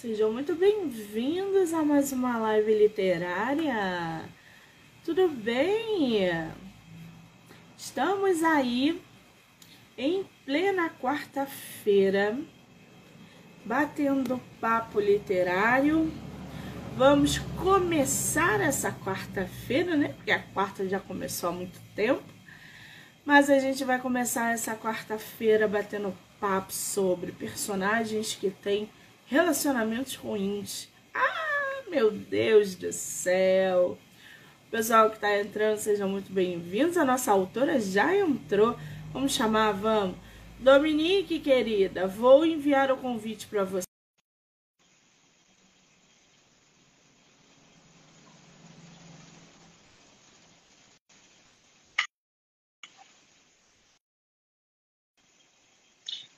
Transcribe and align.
Sejam 0.00 0.32
muito 0.32 0.54
bem-vindos 0.54 1.74
a 1.74 1.84
mais 1.84 2.10
uma 2.10 2.38
live 2.38 2.74
literária. 2.74 4.24
Tudo 5.04 5.28
bem? 5.28 6.20
Estamos 7.76 8.42
aí 8.42 8.98
em 9.98 10.24
plena 10.46 10.88
quarta-feira, 10.88 12.34
batendo 13.62 14.40
papo 14.58 14.98
literário. 14.98 16.10
Vamos 16.96 17.36
começar 17.62 18.58
essa 18.58 18.90
quarta-feira, 18.90 19.96
né? 19.96 20.14
Porque 20.14 20.30
a 20.30 20.42
quarta 20.42 20.88
já 20.88 20.98
começou 20.98 21.50
há 21.50 21.52
muito 21.52 21.78
tempo. 21.94 22.24
Mas 23.22 23.50
a 23.50 23.58
gente 23.58 23.84
vai 23.84 24.00
começar 24.00 24.54
essa 24.54 24.74
quarta-feira 24.74 25.68
batendo 25.68 26.16
papo 26.40 26.72
sobre 26.72 27.32
personagens 27.32 28.34
que 28.34 28.48
têm 28.48 28.88
relacionamentos 29.30 30.16
ruins. 30.16 30.88
Ah, 31.14 31.82
meu 31.88 32.10
Deus 32.10 32.74
do 32.74 32.92
céu! 32.92 33.96
Pessoal 34.72 35.08
que 35.08 35.16
está 35.16 35.38
entrando, 35.38 35.78
sejam 35.78 36.08
muito 36.08 36.32
bem-vindos. 36.32 36.96
A 36.96 37.04
nossa 37.04 37.30
autora 37.30 37.80
já 37.80 38.14
entrou. 38.16 38.76
Vamos 39.12 39.32
chamar, 39.32 39.72
vamos. 39.72 40.16
Dominique, 40.58 41.38
querida, 41.38 42.08
vou 42.08 42.44
enviar 42.44 42.90
o 42.90 42.96
convite 42.96 43.46
para 43.46 43.64
você. 43.64 43.84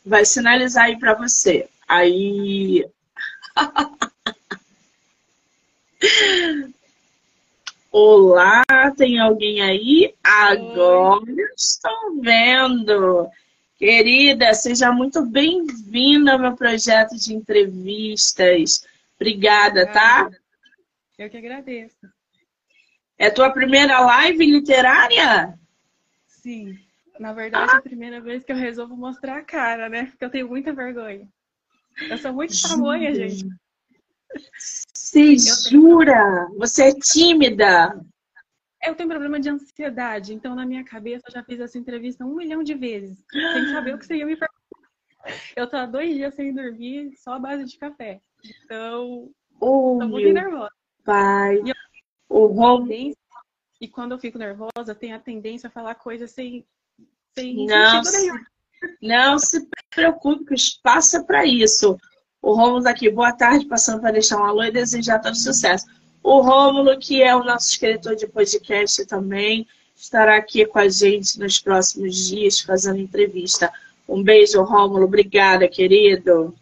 Vai 0.04 0.24
sinalizar 0.26 0.84
aí 0.84 0.98
para 0.98 1.14
você. 1.14 1.68
Aí. 1.92 2.88
Olá, 7.92 8.64
tem 8.96 9.18
alguém 9.18 9.60
aí? 9.60 10.14
Agora 10.24 11.22
estou 11.54 12.18
vendo. 12.22 13.28
Querida, 13.76 14.54
seja 14.54 14.90
muito 14.90 15.26
bem-vinda 15.26 16.32
ao 16.32 16.38
meu 16.38 16.56
projeto 16.56 17.14
de 17.14 17.34
entrevistas. 17.34 18.86
Obrigada, 19.16 19.86
tá? 19.86 20.30
Eu 21.18 21.28
que 21.28 21.36
agradeço. 21.36 22.08
É 23.18 23.28
tua 23.28 23.50
primeira 23.50 24.00
live 24.00 24.46
literária? 24.46 25.58
Sim. 26.26 26.78
Na 27.20 27.34
verdade, 27.34 27.70
ah. 27.70 27.74
é 27.74 27.78
a 27.80 27.82
primeira 27.82 28.18
vez 28.18 28.42
que 28.42 28.52
eu 28.52 28.56
resolvo 28.56 28.96
mostrar 28.96 29.36
a 29.36 29.44
cara, 29.44 29.90
né? 29.90 30.06
Porque 30.06 30.24
eu 30.24 30.30
tenho 30.30 30.48
muita 30.48 30.72
vergonha. 30.72 31.28
Eu 32.08 32.18
sou 32.18 32.32
muito 32.32 32.54
tamanha, 32.60 33.14
gente. 33.14 33.46
Você 34.94 35.36
jura? 35.36 36.48
Você 36.56 36.84
é 36.84 36.94
tímida? 36.94 38.00
Eu 38.82 38.94
tenho 38.96 39.08
problema 39.08 39.38
de 39.38 39.48
ansiedade, 39.48 40.34
então 40.34 40.54
na 40.54 40.66
minha 40.66 40.84
cabeça 40.84 41.24
eu 41.28 41.32
já 41.32 41.44
fiz 41.44 41.60
essa 41.60 41.78
entrevista 41.78 42.24
um 42.24 42.34
milhão 42.34 42.62
de 42.62 42.74
vezes, 42.74 43.24
sem 43.30 43.68
saber 43.68 43.94
o 43.94 43.98
que 43.98 44.06
você 44.06 44.16
ia 44.16 44.26
me 44.26 44.36
perguntar. 44.36 44.62
Eu 45.54 45.68
tô 45.68 45.76
há 45.76 45.86
dois 45.86 46.14
dias 46.14 46.34
sem 46.34 46.52
dormir, 46.52 47.14
só 47.16 47.34
a 47.34 47.38
base 47.38 47.64
de 47.64 47.78
café. 47.78 48.20
Então, 48.64 49.30
oh, 49.60 49.98
tô 50.00 50.08
muito 50.08 50.32
nervosa. 50.32 50.70
Pai. 51.04 51.62
E, 51.64 51.70
eu... 51.70 51.74
o 52.28 52.88
e 53.80 53.88
quando 53.88 54.12
eu 54.12 54.18
fico 54.18 54.38
nervosa, 54.38 54.94
tenho 54.94 55.14
a 55.14 55.20
tendência 55.20 55.68
a 55.68 55.70
falar 55.70 55.94
coisas 55.96 56.30
sem, 56.30 56.64
sem 57.36 57.68
sentido 57.68 58.12
nenhum. 58.12 58.44
Não 59.00 59.38
se 59.38 59.66
preocupe, 59.94 60.44
que 60.46 60.52
o 60.52 60.54
espaço 60.54 61.16
é 61.16 61.22
para 61.22 61.46
isso. 61.46 61.98
O 62.40 62.54
Rômulo 62.54 62.88
aqui, 62.88 63.08
boa 63.08 63.32
tarde, 63.32 63.66
passando 63.66 64.00
para 64.00 64.12
deixar 64.12 64.38
um 64.38 64.44
alô 64.44 64.62
e 64.64 64.70
desejar 64.70 65.20
todo 65.20 65.36
sucesso. 65.36 65.86
O 66.22 66.40
Rômulo, 66.40 66.98
que 66.98 67.22
é 67.22 67.34
o 67.34 67.44
nosso 67.44 67.70
escritor 67.70 68.16
de 68.16 68.26
podcast 68.26 69.04
também, 69.06 69.66
estará 69.96 70.36
aqui 70.36 70.66
com 70.66 70.78
a 70.78 70.88
gente 70.88 71.38
nos 71.38 71.60
próximos 71.60 72.28
dias 72.28 72.60
fazendo 72.60 72.98
entrevista. 72.98 73.72
Um 74.08 74.22
beijo, 74.22 74.62
Rômulo. 74.62 75.04
Obrigada, 75.04 75.68
querido. 75.68 76.54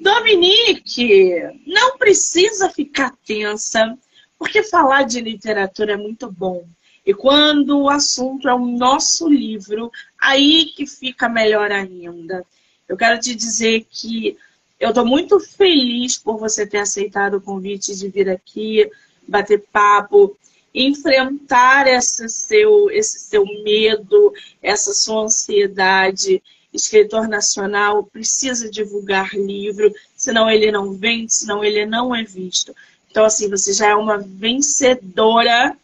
Dominique, 0.00 1.42
não 1.66 1.96
precisa 1.96 2.68
ficar 2.68 3.14
tensa, 3.24 3.96
porque 4.36 4.64
falar 4.64 5.04
de 5.04 5.20
literatura 5.20 5.92
é 5.92 5.96
muito 5.96 6.30
bom. 6.30 6.64
E 7.04 7.12
quando 7.12 7.80
o 7.80 7.90
assunto 7.90 8.48
é 8.48 8.54
o 8.54 8.64
nosso 8.64 9.28
livro, 9.28 9.90
aí 10.18 10.66
que 10.66 10.86
fica 10.86 11.28
melhor 11.28 11.72
ainda. 11.72 12.44
Eu 12.88 12.96
quero 12.96 13.18
te 13.18 13.34
dizer 13.34 13.86
que 13.90 14.36
eu 14.78 14.90
estou 14.90 15.04
muito 15.04 15.40
feliz 15.40 16.16
por 16.16 16.38
você 16.38 16.66
ter 16.66 16.78
aceitado 16.78 17.34
o 17.34 17.40
convite 17.40 17.94
de 17.96 18.08
vir 18.08 18.28
aqui, 18.28 18.88
bater 19.26 19.64
papo, 19.72 20.36
enfrentar 20.74 21.86
esse 21.86 22.28
seu, 22.28 22.90
esse 22.90 23.18
seu 23.20 23.44
medo, 23.62 24.32
essa 24.62 24.92
sua 24.94 25.22
ansiedade. 25.22 26.42
Escritor 26.72 27.28
nacional 27.28 28.04
precisa 28.04 28.70
divulgar 28.70 29.34
livro, 29.34 29.92
senão 30.16 30.50
ele 30.50 30.72
não 30.72 30.92
vende, 30.92 31.34
senão 31.34 31.62
ele 31.62 31.84
não 31.84 32.14
é 32.14 32.22
visto. 32.22 32.74
Então, 33.10 33.24
assim, 33.24 33.48
você 33.50 33.72
já 33.72 33.90
é 33.90 33.94
uma 33.94 34.16
vencedora 34.16 35.76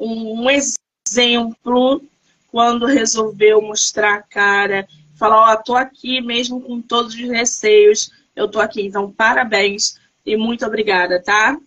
um 0.00 0.48
exemplo 0.50 2.02
quando 2.48 2.86
resolveu 2.86 3.60
mostrar 3.60 4.14
a 4.14 4.22
cara, 4.22 4.88
falar, 5.16 5.36
ó, 5.36 5.52
oh, 5.52 5.62
tô 5.62 5.76
aqui 5.76 6.20
mesmo 6.20 6.60
com 6.62 6.80
todos 6.80 7.14
os 7.14 7.28
receios, 7.28 8.10
eu 8.34 8.50
tô 8.50 8.58
aqui. 8.58 8.82
Então, 8.86 9.12
parabéns 9.12 10.00
e 10.24 10.36
muito 10.36 10.64
obrigada, 10.64 11.22
tá? 11.22 11.58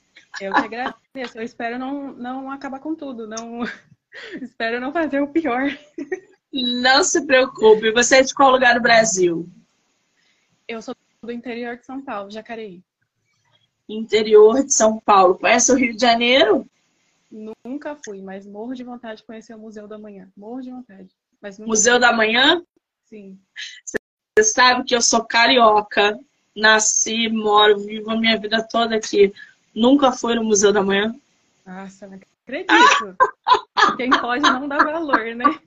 Eu 0.42 0.52
que 0.52 0.60
agradeço. 0.60 1.38
Eu 1.38 1.44
espero 1.44 1.78
não, 1.78 2.12
não 2.14 2.52
acabar 2.52 2.80
com 2.80 2.96
tudo, 2.96 3.28
não 3.28 3.62
espero 4.42 4.82
não 4.82 4.92
fazer 4.92 5.22
o 5.22 5.28
pior. 5.28 5.70
Não 6.52 7.04
se 7.04 7.26
preocupe. 7.26 7.92
Você 7.92 8.18
é 8.18 8.24
de 8.24 8.34
qual 8.34 8.52
lugar 8.52 8.74
do 8.74 8.82
Brasil? 8.82 9.48
Eu 10.68 10.82
sou 10.82 10.96
do 11.22 11.32
interior 11.32 11.78
de 11.78 11.86
São 11.86 12.02
Paulo, 12.02 12.30
Jacareí. 12.30 12.84
Interior 13.88 14.64
de 14.64 14.74
São 14.74 15.00
Paulo. 15.00 15.38
Conhece 15.38 15.72
o 15.72 15.76
Rio 15.76 15.96
de 15.96 16.02
Janeiro? 16.02 16.66
Nunca 17.66 17.96
fui, 18.06 18.22
mas 18.22 18.46
morro 18.46 18.76
de 18.76 18.84
vontade 18.84 19.22
de 19.22 19.26
conhecer 19.26 19.56
o 19.56 19.60
Museu 19.60 19.88
da 19.88 19.98
Manhã. 19.98 20.30
Morro 20.38 20.62
de 20.62 20.70
vontade. 20.70 21.10
Museu 21.60 21.94
fui. 21.94 22.00
da 22.00 22.14
Manhã? 22.14 22.64
Sim. 23.06 23.40
Você 23.84 24.44
sabe 24.44 24.84
que 24.84 24.96
eu 24.96 25.02
sou 25.02 25.26
carioca. 25.26 26.20
Nasci, 26.56 27.30
moro, 27.30 27.80
vivo 27.80 28.12
a 28.12 28.16
minha 28.16 28.38
vida 28.38 28.62
toda 28.70 28.96
aqui. 28.96 29.34
Nunca 29.74 30.12
fui 30.12 30.36
no 30.36 30.44
Museu 30.44 30.72
da 30.72 30.84
Manhã? 30.84 31.16
Nossa, 31.66 32.06
não 32.06 32.20
acredito. 32.44 33.18
Quem 33.98 34.12
pode 34.12 34.44
não 34.44 34.68
dá 34.68 34.78
valor, 34.78 35.36
né? 35.36 35.60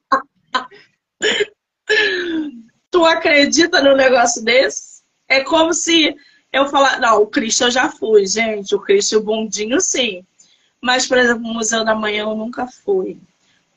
Tu 2.93 3.05
acredita 3.05 3.83
num 3.83 3.97
negócio 3.97 4.45
desse? 4.45 5.03
É 5.29 5.43
como 5.43 5.75
se 5.75 6.17
eu 6.53 6.69
falar, 6.69 7.01
não, 7.01 7.23
o 7.23 7.27
Cristo 7.27 7.65
eu 7.65 7.71
já 7.73 7.91
fui, 7.91 8.25
gente. 8.25 8.73
O 8.73 8.81
Cristo 8.81 9.17
o 9.17 9.23
bondinho, 9.23 9.81
sim. 9.81 10.25
Mas, 10.81 11.07
por 11.07 11.19
exemplo, 11.19 11.45
o 11.45 11.55
Museu 11.55 11.85
da 11.85 11.95
Manhã 11.95 12.23
eu 12.23 12.35
nunca 12.35 12.67
fui. 12.67 13.19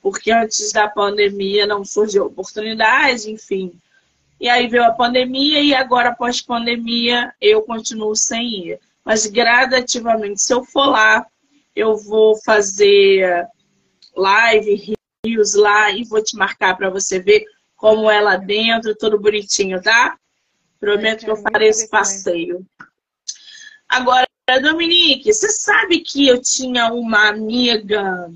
Porque 0.01 0.31
antes 0.31 0.71
da 0.71 0.87
pandemia 0.87 1.67
não 1.67 1.83
surgiu 1.83 2.25
oportunidade, 2.25 3.29
enfim. 3.29 3.73
E 4.39 4.47
aí 4.47 4.67
veio 4.67 4.85
a 4.85 4.91
pandemia 4.91 5.61
e 5.61 5.73
agora, 5.73 6.15
pós-pandemia, 6.15 7.33
eu 7.41 7.61
continuo 7.63 8.15
sem 8.15 8.67
ir. 8.67 8.79
Mas 9.03 9.25
gradativamente, 9.25 10.41
se 10.41 10.53
eu 10.53 10.63
for 10.63 10.85
lá, 10.85 11.25
eu 11.75 11.97
vou 11.97 12.37
fazer 12.43 13.47
live, 14.15 14.97
rios 15.25 15.53
lá 15.55 15.91
e 15.91 16.03
vou 16.03 16.23
te 16.23 16.35
marcar 16.35 16.77
para 16.77 16.89
você 16.89 17.19
ver 17.19 17.43
como 17.75 18.09
é 18.09 18.21
lá 18.21 18.35
dentro, 18.35 18.95
tudo 18.95 19.19
bonitinho, 19.19 19.81
tá? 19.81 20.17
Prometo 20.79 21.25
que 21.25 21.31
eu 21.31 21.37
farei 21.37 21.69
esse 21.69 21.89
passeio. 21.89 22.65
Agora, 23.87 24.27
Dominique, 24.57 25.31
você 25.31 25.49
sabe 25.49 25.99
que 25.99 26.27
eu 26.27 26.41
tinha 26.41 26.91
uma 26.91 27.27
amiga 27.27 28.31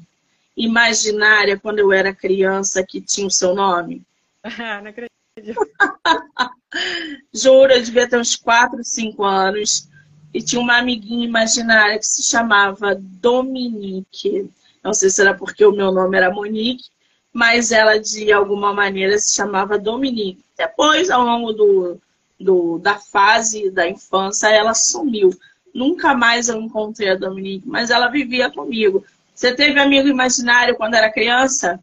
imaginária 0.55 1.57
quando 1.57 1.79
eu 1.79 1.91
era 1.91 2.13
criança 2.13 2.85
que 2.85 3.01
tinha 3.01 3.25
o 3.25 3.31
seu 3.31 3.55
nome? 3.55 4.01
Ah, 4.59 4.81
não 4.81 4.89
acredito. 4.89 5.09
Juro, 7.33 7.71
eu 7.71 7.81
devia 7.81 8.09
ter 8.09 8.19
uns 8.19 8.35
4, 8.35 8.83
5 8.83 9.23
anos. 9.23 9.87
E 10.33 10.41
tinha 10.41 10.61
uma 10.61 10.79
amiguinha 10.79 11.25
imaginária 11.25 11.97
que 11.97 12.05
se 12.05 12.23
chamava 12.23 12.93
Dominique. 12.95 14.49
Não 14.83 14.93
sei 14.93 15.09
se 15.09 15.21
era 15.21 15.33
porque 15.33 15.63
o 15.63 15.71
meu 15.71 15.91
nome 15.91 16.17
era 16.17 16.29
Monique, 16.29 16.89
mas 17.31 17.71
ela 17.71 17.97
de 17.97 18.31
alguma 18.31 18.73
maneira 18.73 19.17
se 19.17 19.33
chamava 19.33 19.79
Dominique. 19.79 20.43
Depois, 20.57 21.09
ao 21.09 21.23
longo 21.23 21.53
do, 21.53 22.01
do, 22.39 22.79
da 22.79 22.95
fase 22.95 23.69
da 23.69 23.87
infância, 23.87 24.47
ela 24.47 24.73
sumiu. 24.73 25.29
Nunca 25.73 26.13
mais 26.13 26.49
eu 26.49 26.59
encontrei 26.61 27.09
a 27.09 27.15
Dominique, 27.15 27.67
mas 27.67 27.89
ela 27.89 28.09
vivia 28.09 28.51
comigo. 28.51 29.03
Você 29.33 29.55
teve 29.55 29.79
amigo 29.79 30.07
imaginário 30.07 30.75
quando 30.75 30.93
era 30.93 31.11
criança? 31.11 31.79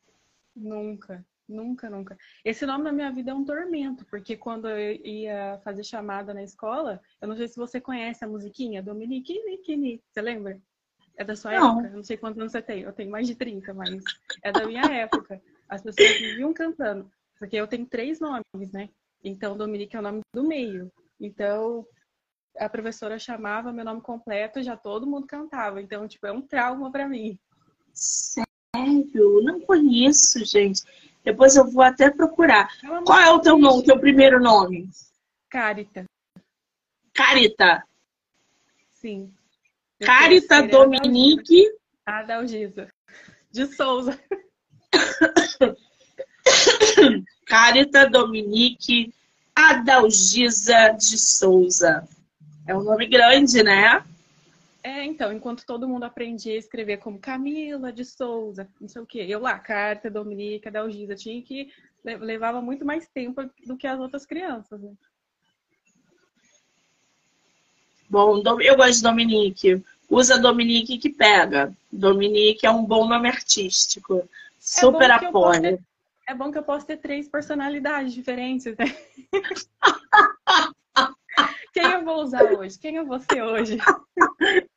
Nunca. 0.54 1.24
Nunca, 1.50 1.90
nunca. 1.90 2.16
Esse 2.44 2.64
nome 2.64 2.84
na 2.84 2.92
minha 2.92 3.10
vida 3.10 3.32
é 3.32 3.34
um 3.34 3.44
tormento, 3.44 4.04
porque 4.06 4.36
quando 4.36 4.68
eu 4.68 4.94
ia 5.04 5.60
fazer 5.64 5.82
chamada 5.82 6.32
na 6.32 6.44
escola, 6.44 7.00
eu 7.20 7.26
não 7.26 7.36
sei 7.36 7.48
se 7.48 7.56
você 7.56 7.80
conhece 7.80 8.24
a 8.24 8.28
musiquinha 8.28 8.80
Dominique 8.80 9.42
Nikini, 9.44 10.00
você 10.08 10.22
lembra? 10.22 10.60
É 11.16 11.24
da 11.24 11.34
sua 11.34 11.50
não. 11.50 11.72
época? 11.72 11.88
Eu 11.88 11.96
não 11.96 12.04
sei 12.04 12.16
quantos 12.16 12.38
anos 12.38 12.52
você 12.52 12.62
tem, 12.62 12.82
eu 12.82 12.92
tenho 12.92 13.10
mais 13.10 13.26
de 13.26 13.34
30, 13.34 13.74
mas 13.74 13.90
é 14.44 14.52
da 14.52 14.64
minha 14.64 14.84
época. 14.92 15.42
As 15.68 15.82
pessoas 15.82 16.18
viviam 16.20 16.54
cantando, 16.54 17.10
porque 17.36 17.56
eu 17.56 17.66
tenho 17.66 17.84
três 17.84 18.20
nomes, 18.20 18.70
né? 18.72 18.88
Então, 19.22 19.56
Dominique 19.56 19.96
é 19.96 19.98
o 19.98 20.02
nome 20.02 20.20
do 20.32 20.44
meio. 20.44 20.90
Então, 21.20 21.84
a 22.58 22.68
professora 22.68 23.18
chamava 23.18 23.72
meu 23.72 23.84
nome 23.84 24.00
completo, 24.00 24.62
já 24.62 24.76
todo 24.76 25.06
mundo 25.06 25.26
cantava. 25.26 25.80
Então, 25.80 26.06
tipo, 26.06 26.26
é 26.26 26.32
um 26.32 26.42
trauma 26.42 26.90
para 26.90 27.08
mim. 27.08 27.38
Sério? 27.92 29.42
Não 29.42 29.60
conheço, 29.60 30.44
gente. 30.44 30.82
Depois 31.24 31.56
eu 31.56 31.70
vou 31.70 31.82
até 31.82 32.10
procurar. 32.10 32.68
Qual 33.04 33.18
é 33.18 33.30
o 33.30 33.40
teu 33.40 33.58
nome, 33.58 33.84
teu 33.84 33.98
primeiro 33.98 34.40
nome? 34.40 34.88
Carita. 35.48 36.04
Carita. 37.12 37.84
Sim. 38.92 39.32
Carita 40.00 40.62
Dominique. 40.62 41.70
Adalgisa. 42.06 42.88
De 43.50 43.66
Souza. 43.66 44.18
Carita 47.46 48.08
Dominique 48.08 49.12
Adalgisa 49.54 50.90
de 50.90 51.18
Souza. 51.18 52.08
É 52.70 52.74
um 52.74 52.84
nome 52.84 53.04
grande, 53.08 53.64
né? 53.64 54.00
É, 54.80 55.04
então, 55.04 55.32
enquanto 55.32 55.66
todo 55.66 55.88
mundo 55.88 56.04
aprendia 56.04 56.54
a 56.54 56.58
escrever 56.58 56.98
como 56.98 57.18
Camila 57.18 57.92
de 57.92 58.04
Souza, 58.04 58.68
não 58.80 58.88
sei 58.88 59.02
o 59.02 59.06
quê, 59.06 59.26
eu 59.28 59.40
lá, 59.40 59.58
Carta, 59.58 60.08
Dominica, 60.08 60.70
Dalgisa, 60.70 61.16
tinha 61.16 61.42
que 61.42 61.68
levava 62.04 62.62
muito 62.62 62.84
mais 62.84 63.08
tempo 63.08 63.42
do 63.66 63.76
que 63.76 63.88
as 63.88 63.98
outras 63.98 64.24
crianças. 64.24 64.80
Né? 64.80 64.92
Bom, 68.08 68.40
eu 68.60 68.76
gosto 68.76 68.98
de 68.98 69.02
Dominique. 69.02 69.82
Usa 70.08 70.38
Dominique 70.38 70.96
que 70.96 71.10
pega. 71.10 71.74
Dominique 71.90 72.64
é 72.64 72.70
um 72.70 72.84
bom 72.84 73.08
nome 73.08 73.28
artístico. 73.28 74.18
É 74.18 74.24
Super 74.60 75.10
é 75.10 75.14
apoio. 75.14 75.60
Ter, 75.60 75.80
é 76.28 76.34
bom 76.36 76.52
que 76.52 76.58
eu 76.58 76.62
posso 76.62 76.86
ter 76.86 76.98
três 76.98 77.28
personalidades 77.28 78.14
diferentes, 78.14 78.76
né? 78.76 78.96
Quem 81.72 81.84
eu 81.84 82.04
vou 82.04 82.22
usar 82.22 82.44
hoje? 82.44 82.78
Quem 82.78 82.96
eu 82.96 83.06
vou 83.06 83.20
ser 83.20 83.42
hoje? 83.42 83.78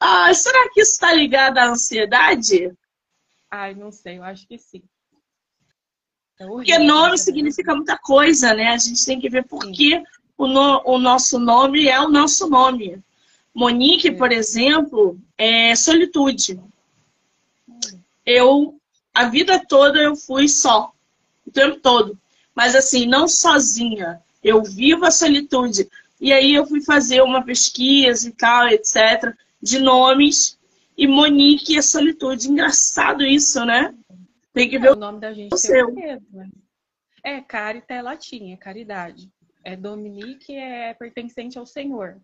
Ah, 0.00 0.32
será 0.32 0.70
que 0.70 0.80
isso 0.80 0.92
está 0.92 1.12
ligado 1.12 1.58
à 1.58 1.68
ansiedade? 1.68 2.72
Ai, 3.50 3.74
não 3.74 3.92
sei, 3.92 4.16
eu 4.16 4.22
acho 4.22 4.48
que 4.48 4.56
sim. 4.58 4.82
É 6.38 6.46
Porque 6.46 6.78
nome 6.78 7.18
significa 7.18 7.74
muita 7.74 7.96
coisa, 7.98 8.54
né? 8.54 8.68
A 8.68 8.78
gente 8.78 9.04
tem 9.04 9.20
que 9.20 9.28
ver 9.28 9.44
por 9.44 9.70
que 9.70 10.02
o, 10.36 10.46
no, 10.46 10.82
o 10.84 10.98
nosso 10.98 11.38
nome 11.38 11.86
é 11.86 12.00
o 12.00 12.08
nosso 12.08 12.48
nome. 12.48 13.02
Monique, 13.54 14.10
por 14.10 14.32
exemplo, 14.32 15.18
é 15.38 15.76
solitude. 15.76 16.60
Eu, 18.26 18.76
a 19.14 19.26
vida 19.26 19.64
toda 19.64 20.00
eu 20.00 20.16
fui 20.16 20.48
só, 20.48 20.92
o 21.46 21.50
tempo 21.50 21.78
todo. 21.80 22.18
Mas 22.54 22.74
assim, 22.74 23.06
não 23.06 23.28
sozinha. 23.28 24.20
Eu 24.42 24.62
vivo 24.62 25.04
a 25.04 25.10
solitude. 25.10 25.88
E 26.24 26.32
aí 26.32 26.54
eu 26.54 26.64
fui 26.64 26.80
fazer 26.80 27.20
uma 27.20 27.44
pesquisa 27.44 28.26
e 28.26 28.32
tal, 28.32 28.66
etc., 28.68 29.36
de 29.60 29.78
nomes. 29.78 30.58
E 30.96 31.06
Monique 31.06 31.76
é 31.76 31.82
solitude. 31.82 32.50
Engraçado 32.50 33.22
isso, 33.22 33.62
né? 33.66 33.94
Tem 34.50 34.66
que 34.66 34.76
é, 34.76 34.78
ver 34.78 34.92
o 34.92 34.96
nome 34.96 35.20
da 35.20 35.34
gente. 35.34 35.52
O 35.52 35.58
seu. 35.58 35.92
Medo, 35.92 36.24
né? 36.32 36.48
É, 37.22 37.42
carita 37.42 37.92
é 37.92 38.00
latim, 38.00 38.54
é 38.54 38.56
caridade. 38.56 39.30
É 39.62 39.76
Dominique 39.76 40.56
é 40.56 40.94
pertencente 40.94 41.58
ao 41.58 41.66
Senhor 41.66 42.18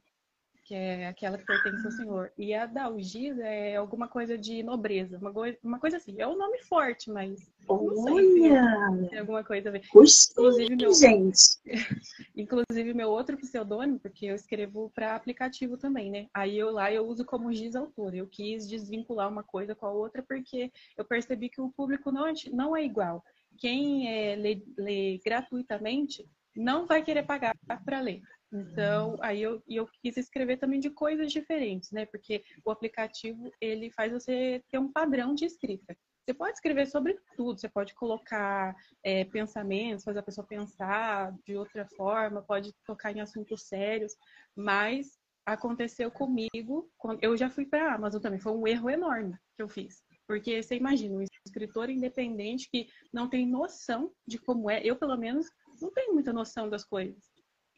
que 0.70 0.74
é 0.76 1.08
aquela 1.08 1.36
que 1.36 1.44
pertence 1.44 1.84
ao 1.84 1.90
Senhor. 1.90 2.32
E 2.38 2.54
a 2.54 2.64
Dalgisa 2.64 3.42
é 3.42 3.74
alguma 3.74 4.06
coisa 4.06 4.38
de 4.38 4.62
nobreza, 4.62 5.18
uma, 5.18 5.32
coisa, 5.32 5.58
uma 5.64 5.80
coisa 5.80 5.96
assim. 5.96 6.14
É 6.16 6.28
um 6.28 6.38
nome 6.38 6.62
forte, 6.62 7.10
mas 7.10 7.50
Olha! 7.66 7.92
não 7.92 8.04
sei 8.04 8.30
se 8.30 9.08
tem 9.08 9.18
alguma 9.18 9.42
coisa 9.42 9.68
a 9.68 9.72
ver. 9.72 9.82
inclusive, 9.84 10.76
meu, 10.76 10.94
gente. 10.94 11.58
inclusive, 12.40 12.94
meu 12.94 13.10
outro 13.10 13.36
pseudônimo, 13.36 14.00
porque 14.00 14.26
eu 14.26 14.34
escrevo 14.34 14.90
para 14.94 15.14
aplicativo 15.14 15.76
também, 15.76 16.10
né? 16.10 16.26
Aí 16.34 16.58
eu 16.58 16.70
lá 16.70 16.92
eu 16.92 17.06
uso 17.06 17.24
como 17.24 17.52
giz 17.52 17.76
autor. 17.76 18.14
Eu 18.14 18.26
quis 18.26 18.68
desvincular 18.68 19.28
uma 19.28 19.42
coisa 19.42 19.74
com 19.74 19.86
a 19.86 19.92
outra 19.92 20.22
porque 20.22 20.72
eu 20.96 21.04
percebi 21.04 21.48
que 21.48 21.60
o 21.60 21.70
público 21.70 22.10
não 22.10 22.26
é, 22.26 22.32
não 22.52 22.76
é 22.76 22.84
igual. 22.84 23.24
Quem 23.58 24.08
é, 24.08 24.36
lê, 24.36 24.62
lê 24.78 25.20
gratuitamente 25.24 26.28
não 26.56 26.86
vai 26.86 27.02
querer 27.02 27.24
pagar 27.24 27.54
para 27.84 28.00
ler. 28.00 28.22
Então, 28.52 29.16
aí 29.20 29.40
eu, 29.40 29.62
eu 29.68 29.88
quis 30.02 30.16
escrever 30.16 30.56
também 30.56 30.80
de 30.80 30.90
coisas 30.90 31.30
diferentes, 31.32 31.92
né? 31.92 32.04
Porque 32.06 32.42
o 32.64 32.70
aplicativo, 32.70 33.52
ele 33.60 33.90
faz 33.90 34.12
você 34.12 34.62
ter 34.68 34.78
um 34.78 34.90
padrão 34.90 35.34
de 35.34 35.44
escrita. 35.44 35.96
Você 36.24 36.34
pode 36.34 36.52
escrever 36.52 36.86
sobre 36.86 37.18
tudo, 37.36 37.60
você 37.60 37.68
pode 37.68 37.94
colocar 37.94 38.76
é, 39.02 39.24
pensamentos, 39.24 40.04
fazer 40.04 40.18
a 40.18 40.22
pessoa 40.22 40.46
pensar 40.46 41.34
de 41.44 41.56
outra 41.56 41.86
forma, 41.96 42.42
pode 42.42 42.72
tocar 42.84 43.14
em 43.14 43.20
assuntos 43.20 43.62
sérios, 43.62 44.14
mas 44.54 45.18
aconteceu 45.44 46.10
comigo, 46.10 46.90
eu 47.20 47.36
já 47.36 47.50
fui 47.50 47.66
para 47.66 47.90
a 47.90 47.94
Amazon 47.94 48.20
também, 48.20 48.38
foi 48.38 48.52
um 48.52 48.66
erro 48.66 48.90
enorme 48.90 49.36
que 49.56 49.62
eu 49.62 49.68
fiz. 49.68 50.02
Porque 50.26 50.62
você 50.62 50.76
imagina, 50.76 51.16
um 51.16 51.24
escritor 51.44 51.90
independente 51.90 52.68
que 52.70 52.88
não 53.12 53.28
tem 53.28 53.46
noção 53.46 54.12
de 54.26 54.38
como 54.38 54.70
é, 54.70 54.80
eu 54.84 54.94
pelo 54.94 55.16
menos 55.16 55.46
não 55.80 55.90
tenho 55.90 56.14
muita 56.14 56.32
noção 56.32 56.68
das 56.68 56.84
coisas. 56.84 57.32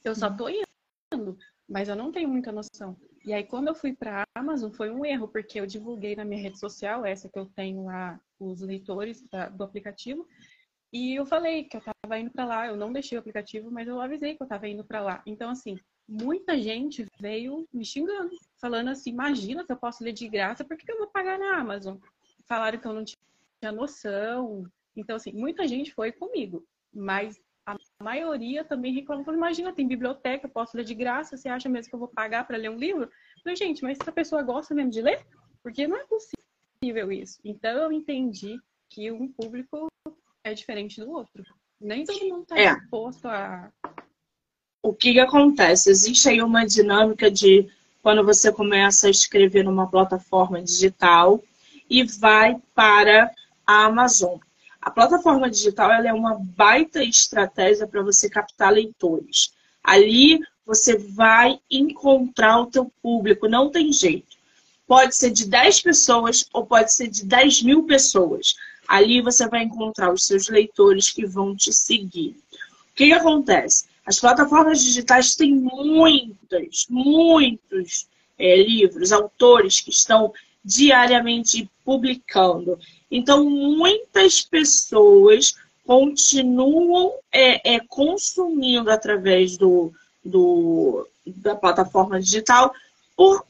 Eu 0.04 0.14
só 0.14 0.28
tô 0.28 0.48
indo, 0.48 1.38
mas 1.68 1.88
eu 1.88 1.96
não 1.96 2.12
tenho 2.12 2.28
muita 2.28 2.52
noção. 2.52 2.96
E 3.24 3.32
aí, 3.32 3.44
quando 3.44 3.68
eu 3.68 3.74
fui 3.74 3.94
para 3.94 4.22
a 4.22 4.40
Amazon, 4.40 4.72
foi 4.72 4.90
um 4.90 5.06
erro, 5.06 5.28
porque 5.28 5.60
eu 5.60 5.66
divulguei 5.66 6.16
na 6.16 6.24
minha 6.24 6.42
rede 6.42 6.58
social, 6.58 7.06
essa 7.06 7.28
que 7.28 7.38
eu 7.38 7.46
tenho 7.46 7.84
lá, 7.84 8.20
os 8.44 8.60
leitores 8.60 9.22
da, 9.30 9.48
do 9.48 9.64
aplicativo, 9.64 10.26
e 10.92 11.14
eu 11.14 11.24
falei 11.24 11.64
que 11.64 11.76
eu 11.76 11.80
estava 11.80 12.18
indo 12.18 12.30
para 12.30 12.44
lá. 12.44 12.66
Eu 12.66 12.76
não 12.76 12.92
deixei 12.92 13.16
o 13.16 13.20
aplicativo, 13.20 13.70
mas 13.70 13.88
eu 13.88 13.98
avisei 14.00 14.36
que 14.36 14.42
eu 14.42 14.44
estava 14.44 14.68
indo 14.68 14.84
para 14.84 15.00
lá. 15.00 15.22
Então, 15.24 15.48
assim, 15.50 15.78
muita 16.06 16.60
gente 16.60 17.06
veio 17.18 17.66
me 17.72 17.84
xingando, 17.84 18.30
falando 18.60 18.88
assim: 18.88 19.10
imagina 19.10 19.64
se 19.64 19.72
eu 19.72 19.76
posso 19.76 20.04
ler 20.04 20.12
de 20.12 20.28
graça, 20.28 20.64
por 20.64 20.76
que, 20.76 20.84
que 20.84 20.92
eu 20.92 20.98
vou 20.98 21.06
pagar 21.06 21.38
na 21.38 21.56
Amazon? 21.56 21.96
Falaram 22.46 22.78
que 22.78 22.86
eu 22.86 22.92
não 22.92 23.04
tinha 23.04 23.72
noção. 23.72 24.66
Então, 24.94 25.16
assim, 25.16 25.32
muita 25.32 25.66
gente 25.66 25.94
foi 25.94 26.12
comigo, 26.12 26.62
mas 26.92 27.40
a 27.64 27.76
maioria 28.02 28.62
também 28.62 28.92
reclama. 28.92 29.24
Imagina, 29.32 29.72
tem 29.72 29.88
biblioteca, 29.88 30.46
posso 30.46 30.76
ler 30.76 30.84
de 30.84 30.94
graça, 30.94 31.38
você 31.38 31.48
acha 31.48 31.70
mesmo 31.70 31.88
que 31.88 31.94
eu 31.94 32.00
vou 32.00 32.08
pagar 32.08 32.46
para 32.46 32.58
ler 32.58 32.70
um 32.70 32.76
livro? 32.76 33.04
Eu 33.04 33.42
falei, 33.42 33.56
gente, 33.56 33.82
mas 33.82 33.98
essa 33.98 34.12
pessoa 34.12 34.42
gosta 34.42 34.74
mesmo 34.74 34.90
de 34.90 35.00
ler? 35.00 35.24
Porque 35.62 35.86
não 35.86 35.96
é 35.96 36.05
possível 36.05 36.42
isso. 36.82 37.39
Então 37.44 37.70
eu 37.70 37.93
entendi 37.93 38.58
que 38.89 39.10
um 39.10 39.29
público 39.29 39.86
é 40.44 40.53
diferente 40.53 41.01
do 41.01 41.10
outro. 41.10 41.44
Nem 41.81 42.05
todo 42.05 42.24
mundo 42.24 42.43
está 42.43 42.58
é. 42.58 42.74
disposto 42.74 43.27
a. 43.27 43.70
O 44.82 44.93
que, 44.93 45.12
que 45.12 45.20
acontece? 45.20 45.91
Existe 45.91 46.29
aí 46.29 46.43
uma 46.43 46.67
dinâmica 46.67 47.31
de 47.31 47.69
quando 48.03 48.24
você 48.24 48.51
começa 48.51 49.06
a 49.06 49.10
escrever 49.10 49.62
numa 49.62 49.89
plataforma 49.89 50.60
digital 50.60 51.43
e 51.89 52.03
vai 52.03 52.60
para 52.74 53.32
a 53.67 53.84
Amazon. 53.84 54.39
A 54.81 54.91
plataforma 54.91 55.48
digital 55.48 55.93
é 55.93 56.12
uma 56.12 56.34
baita 56.34 57.05
estratégia 57.05 57.86
para 57.86 58.03
você 58.03 58.29
captar 58.29 58.72
leitores. 58.72 59.55
Ali 59.82 60.41
você 60.67 60.98
vai 60.98 61.60
encontrar 61.70 62.60
o 62.60 62.67
teu 62.67 62.93
público, 63.01 63.48
não 63.48 63.70
tem 63.70 63.93
jeito. 63.93 64.31
Pode 64.86 65.17
ser 65.17 65.31
de 65.31 65.46
10 65.46 65.81
pessoas 65.81 66.46
ou 66.53 66.67
pode 66.67 66.93
ser 66.93 67.08
de 67.08 67.24
10 67.24 67.62
mil 67.62 67.84
pessoas. 67.84 68.55
Ali 68.86 69.22
você 69.22 69.48
vai 69.48 69.62
encontrar 69.62 70.12
os 70.12 70.27
seus 70.27 70.48
leitores 70.48 71.10
que 71.10 71.24
vão 71.24 71.56
te 71.56 71.72
seguir. 71.72 72.36
O 72.91 72.94
que, 72.94 73.06
que 73.06 73.12
acontece? 73.12 73.86
As 74.05 74.19
plataformas 74.19 74.82
digitais 74.82 75.36
têm 75.36 75.55
muitos, 75.55 76.86
muitos 76.91 78.06
é, 78.39 78.56
livros, 78.62 79.12
autores 79.12 79.81
que 79.81 79.91
estão 79.91 80.32
diariamente 80.65 81.69
publicando. 81.84 82.79
Então, 83.10 83.48
muitas 83.48 84.43
pessoas 84.43 85.55
continuam 85.86 87.12
é, 87.31 87.74
é, 87.74 87.81
consumindo 87.81 88.91
através 88.91 89.56
do, 89.56 89.93
do, 90.24 91.06
da 91.27 91.55
plataforma 91.55 92.20
digital 92.20 92.72
por 93.17 93.44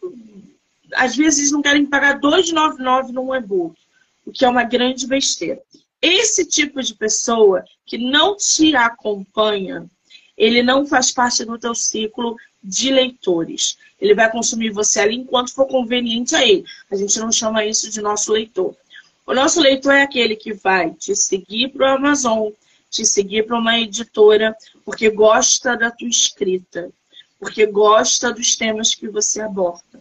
às 0.94 1.16
vezes 1.16 1.50
não 1.50 1.62
querem 1.62 1.86
pagar 1.86 2.20
2,99 2.20 3.08
num 3.08 3.34
e-book, 3.34 3.76
o 4.24 4.32
que 4.32 4.44
é 4.44 4.48
uma 4.48 4.64
grande 4.64 5.06
besteira. 5.06 5.60
Esse 6.00 6.44
tipo 6.44 6.82
de 6.82 6.94
pessoa 6.94 7.64
que 7.86 7.96
não 7.96 8.36
te 8.36 8.74
acompanha, 8.74 9.86
ele 10.36 10.62
não 10.62 10.86
faz 10.86 11.12
parte 11.12 11.44
do 11.44 11.58
teu 11.58 11.74
ciclo 11.74 12.36
de 12.62 12.90
leitores. 12.90 13.76
Ele 14.00 14.14
vai 14.14 14.30
consumir 14.30 14.70
você 14.70 15.00
ali 15.00 15.16
enquanto 15.16 15.54
for 15.54 15.66
conveniente 15.66 16.34
a 16.34 16.44
ele. 16.44 16.64
A 16.90 16.96
gente 16.96 17.18
não 17.18 17.30
chama 17.30 17.64
isso 17.64 17.90
de 17.90 18.00
nosso 18.00 18.32
leitor. 18.32 18.74
O 19.26 19.34
nosso 19.34 19.60
leitor 19.60 19.94
é 19.94 20.02
aquele 20.02 20.34
que 20.34 20.52
vai 20.52 20.90
te 20.90 21.14
seguir 21.14 21.68
para 21.68 21.92
o 21.92 21.96
Amazon, 21.96 22.50
te 22.90 23.04
seguir 23.04 23.46
para 23.46 23.58
uma 23.58 23.78
editora, 23.78 24.56
porque 24.84 25.08
gosta 25.08 25.76
da 25.76 25.90
tua 25.90 26.08
escrita, 26.08 26.90
porque 27.38 27.64
gosta 27.66 28.32
dos 28.32 28.56
temas 28.56 28.94
que 28.94 29.08
você 29.08 29.40
aborda. 29.40 30.00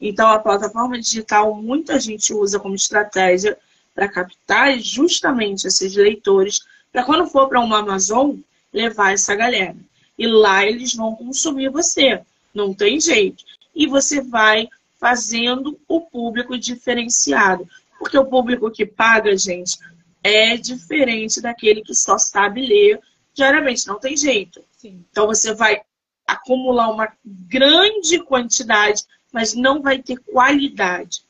Então, 0.00 0.28
a 0.28 0.38
plataforma 0.38 0.98
digital 0.98 1.54
muita 1.54 1.98
gente 1.98 2.32
usa 2.32 2.58
como 2.58 2.74
estratégia 2.74 3.58
para 3.94 4.08
captar 4.08 4.78
justamente 4.78 5.66
esses 5.66 5.94
leitores, 5.96 6.60
para 6.92 7.02
quando 7.02 7.26
for 7.26 7.48
para 7.48 7.60
uma 7.60 7.78
Amazon, 7.78 8.36
levar 8.72 9.12
essa 9.12 9.34
galera. 9.34 9.76
E 10.16 10.26
lá 10.26 10.64
eles 10.64 10.94
vão 10.94 11.16
consumir 11.16 11.70
você. 11.70 12.22
Não 12.54 12.72
tem 12.72 13.00
jeito. 13.00 13.44
E 13.74 13.86
você 13.86 14.20
vai 14.20 14.68
fazendo 14.98 15.78
o 15.88 16.00
público 16.00 16.58
diferenciado. 16.58 17.68
Porque 17.98 18.18
o 18.18 18.24
público 18.24 18.70
que 18.70 18.86
paga, 18.86 19.36
gente, 19.36 19.78
é 20.22 20.56
diferente 20.56 21.40
daquele 21.40 21.82
que 21.82 21.94
só 21.94 22.18
sabe 22.18 22.66
ler 22.66 23.00
diariamente. 23.34 23.86
Não 23.86 23.98
tem 23.98 24.16
jeito. 24.16 24.62
Sim. 24.76 25.04
Então 25.10 25.26
você 25.26 25.54
vai 25.54 25.80
acumular 26.26 26.90
uma 26.90 27.10
grande 27.24 28.20
quantidade, 28.20 29.04
mas 29.32 29.54
não 29.54 29.82
vai 29.82 30.00
ter 30.02 30.18
qualidade. 30.18 31.22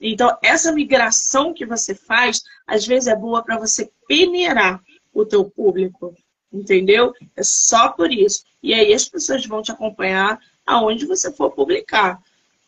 Então, 0.00 0.36
essa 0.42 0.72
migração 0.72 1.54
que 1.54 1.64
você 1.64 1.94
faz, 1.94 2.42
às 2.66 2.86
vezes 2.86 3.06
é 3.06 3.14
boa 3.14 3.42
para 3.42 3.58
você 3.58 3.90
peneirar 4.08 4.82
o 5.12 5.24
teu 5.24 5.44
público, 5.44 6.16
entendeu? 6.52 7.14
É 7.36 7.42
só 7.42 7.90
por 7.90 8.12
isso. 8.12 8.44
E 8.62 8.74
aí 8.74 8.92
as 8.92 9.08
pessoas 9.08 9.46
vão 9.46 9.62
te 9.62 9.70
acompanhar 9.70 10.40
aonde 10.66 11.06
você 11.06 11.32
for 11.32 11.52
publicar. 11.52 12.20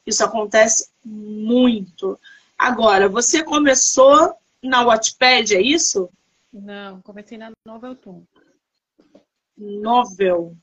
Isso 0.06 0.24
acontece 0.24 0.90
muito. 1.04 2.18
Agora, 2.56 3.08
você 3.08 3.42
começou 3.42 4.34
na 4.62 4.84
Wattpad, 4.84 5.56
é 5.56 5.60
isso? 5.60 6.08
Não, 6.52 7.00
comecei 7.02 7.36
na 7.36 7.50
Novelton. 7.66 8.22
Novel. 9.56 10.56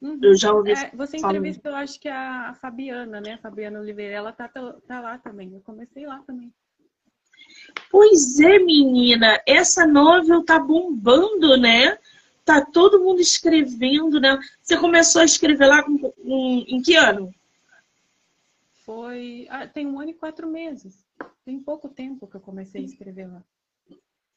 Uhum. 0.00 0.18
Eu 0.22 0.36
já 0.36 0.52
ouvi. 0.52 0.72
É, 0.72 0.90
você 0.94 1.16
entrevistou, 1.16 1.72
eu 1.72 1.78
acho 1.78 1.98
que 1.98 2.08
a 2.08 2.54
Fabiana, 2.60 3.20
né? 3.20 3.34
A 3.34 3.38
Fabiana 3.38 3.80
Oliveira, 3.80 4.14
ela 4.14 4.32
tá, 4.32 4.48
tá 4.48 5.00
lá 5.00 5.18
também. 5.18 5.52
Eu 5.52 5.60
comecei 5.60 6.06
lá 6.06 6.22
também. 6.26 6.52
Pois 7.90 8.38
é, 8.38 8.58
menina, 8.58 9.40
essa 9.46 9.86
novel 9.86 10.44
tá 10.44 10.58
bombando, 10.58 11.56
né? 11.56 11.98
Tá 12.44 12.64
todo 12.64 13.00
mundo 13.00 13.20
escrevendo, 13.20 14.20
né? 14.20 14.38
Você 14.62 14.76
começou 14.76 15.20
a 15.20 15.24
escrever 15.24 15.66
lá 15.66 15.82
com, 15.82 15.98
com, 15.98 16.64
em 16.66 16.80
que 16.80 16.94
ano? 16.94 17.34
Foi. 18.84 19.46
Ah, 19.50 19.66
tem 19.66 19.86
um 19.86 19.98
ano 19.98 20.10
e 20.10 20.14
quatro 20.14 20.48
meses. 20.48 21.04
Tem 21.44 21.58
pouco 21.58 21.88
tempo 21.88 22.26
que 22.26 22.36
eu 22.36 22.40
comecei 22.40 22.82
a 22.82 22.84
escrever 22.84 23.26
lá. 23.26 23.42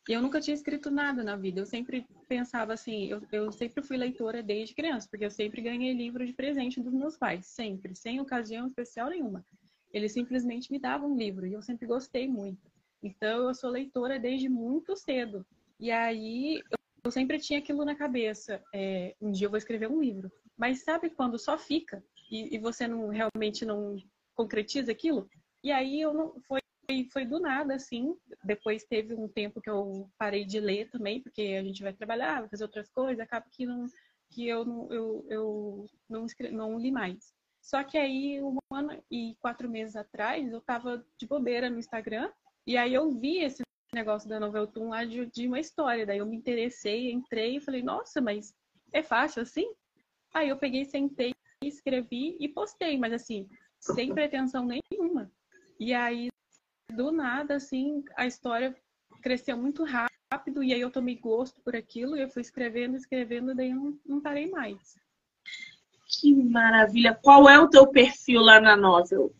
E 0.09 0.13
eu 0.13 0.21
nunca 0.21 0.41
tinha 0.41 0.55
escrito 0.55 0.89
nada 0.89 1.23
na 1.23 1.35
vida. 1.35 1.59
Eu 1.59 1.65
sempre 1.65 2.05
pensava 2.27 2.73
assim, 2.73 3.05
eu, 3.05 3.21
eu 3.31 3.51
sempre 3.51 3.83
fui 3.83 3.97
leitora 3.97 4.41
desde 4.41 4.73
criança, 4.73 5.07
porque 5.09 5.25
eu 5.25 5.31
sempre 5.31 5.61
ganhei 5.61 5.93
livro 5.93 6.25
de 6.25 6.33
presente 6.33 6.81
dos 6.81 6.93
meus 6.93 7.17
pais, 7.17 7.45
sempre, 7.45 7.95
sem 7.95 8.19
ocasião 8.19 8.67
especial 8.67 9.09
nenhuma. 9.09 9.45
Eles 9.93 10.13
simplesmente 10.13 10.71
me 10.71 10.79
davam 10.79 11.11
um 11.11 11.17
livro 11.17 11.45
e 11.45 11.53
eu 11.53 11.61
sempre 11.61 11.85
gostei 11.85 12.27
muito. 12.27 12.71
Então 13.03 13.47
eu 13.47 13.53
sou 13.53 13.69
leitora 13.69 14.19
desde 14.19 14.49
muito 14.49 14.95
cedo. 14.95 15.45
E 15.79 15.91
aí 15.91 16.61
eu 17.03 17.11
sempre 17.11 17.39
tinha 17.39 17.59
aquilo 17.59 17.83
na 17.83 17.95
cabeça. 17.95 18.63
É, 18.73 19.15
um 19.21 19.31
dia 19.31 19.47
eu 19.47 19.49
vou 19.49 19.57
escrever 19.57 19.89
um 19.89 20.01
livro. 20.01 20.31
Mas 20.57 20.83
sabe 20.83 21.09
quando 21.09 21.37
só 21.37 21.57
fica 21.57 22.03
e, 22.29 22.55
e 22.55 22.59
você 22.59 22.87
não 22.87 23.09
realmente 23.09 23.65
não 23.65 23.97
concretiza 24.35 24.91
aquilo? 24.91 25.29
E 25.63 25.71
aí 25.71 25.99
eu 26.01 26.13
não 26.13 26.39
foi 26.41 26.60
foi, 26.91 27.07
foi 27.11 27.25
do 27.25 27.39
nada, 27.39 27.75
assim. 27.75 28.15
Depois 28.43 28.83
teve 28.83 29.13
um 29.13 29.27
tempo 29.27 29.61
que 29.61 29.69
eu 29.69 30.09
parei 30.17 30.45
de 30.45 30.59
ler 30.59 30.89
também, 30.89 31.21
porque 31.21 31.41
a 31.59 31.63
gente 31.63 31.81
vai 31.81 31.93
trabalhar, 31.93 32.41
vai 32.41 32.49
fazer 32.49 32.63
outras 32.63 32.89
coisas, 32.89 33.19
acaba 33.19 33.45
que, 33.49 33.65
não, 33.65 33.85
que 34.29 34.47
eu, 34.47 34.65
não, 34.65 34.91
eu, 34.91 35.25
eu 35.29 35.85
não, 36.09 36.25
escrevi, 36.25 36.53
não 36.53 36.77
li 36.77 36.91
mais. 36.91 37.33
Só 37.61 37.83
que 37.83 37.97
aí, 37.97 38.41
um 38.41 38.57
ano 38.71 39.01
e 39.09 39.35
quatro 39.39 39.69
meses 39.69 39.95
atrás, 39.95 40.51
eu 40.51 40.59
tava 40.61 41.05
de 41.17 41.27
bobeira 41.27 41.69
no 41.69 41.79
Instagram, 41.79 42.29
e 42.65 42.75
aí 42.75 42.93
eu 42.93 43.11
vi 43.11 43.39
esse 43.39 43.61
negócio 43.93 44.27
da 44.27 44.39
Noveltoon 44.39 44.89
lá 44.89 45.05
de, 45.05 45.25
de 45.27 45.47
uma 45.47 45.59
história. 45.59 46.05
Daí 46.05 46.17
eu 46.17 46.25
me 46.25 46.35
interessei, 46.35 47.11
entrei 47.11 47.57
e 47.57 47.61
falei, 47.61 47.81
nossa, 47.81 48.19
mas 48.19 48.53
é 48.91 49.03
fácil 49.03 49.41
assim? 49.41 49.71
Aí 50.33 50.49
eu 50.49 50.57
peguei, 50.57 50.85
sentei, 50.85 51.33
escrevi 51.63 52.37
e 52.39 52.47
postei, 52.47 52.97
mas 52.97 53.13
assim, 53.13 53.47
sem 53.79 54.13
pretensão 54.13 54.65
nenhuma. 54.65 55.31
E 55.79 55.93
aí 55.93 56.30
do 56.91 57.11
nada, 57.11 57.55
assim, 57.55 58.03
a 58.15 58.25
história 58.25 58.75
cresceu 59.21 59.57
muito 59.57 59.83
rápido 59.83 60.63
e 60.63 60.73
aí 60.73 60.81
eu 60.81 60.91
tomei 60.91 61.15
gosto 61.15 61.61
por 61.61 61.75
aquilo 61.75 62.15
e 62.15 62.21
eu 62.21 62.29
fui 62.29 62.41
escrevendo, 62.41 62.95
escrevendo, 62.95 63.55
daí 63.55 63.73
não, 63.73 63.97
não 64.05 64.21
parei 64.21 64.49
mais. 64.49 64.95
Que 66.07 66.33
maravilha! 66.33 67.17
Qual 67.21 67.49
é 67.49 67.59
o 67.59 67.69
teu 67.69 67.87
perfil 67.87 68.41
lá 68.41 68.59
na 68.59 68.75
novel? 68.75 69.33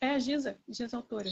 É 0.00 0.10
a 0.10 0.18
Giza, 0.18 0.58
Giza 0.68 0.96
Autora. 0.96 1.28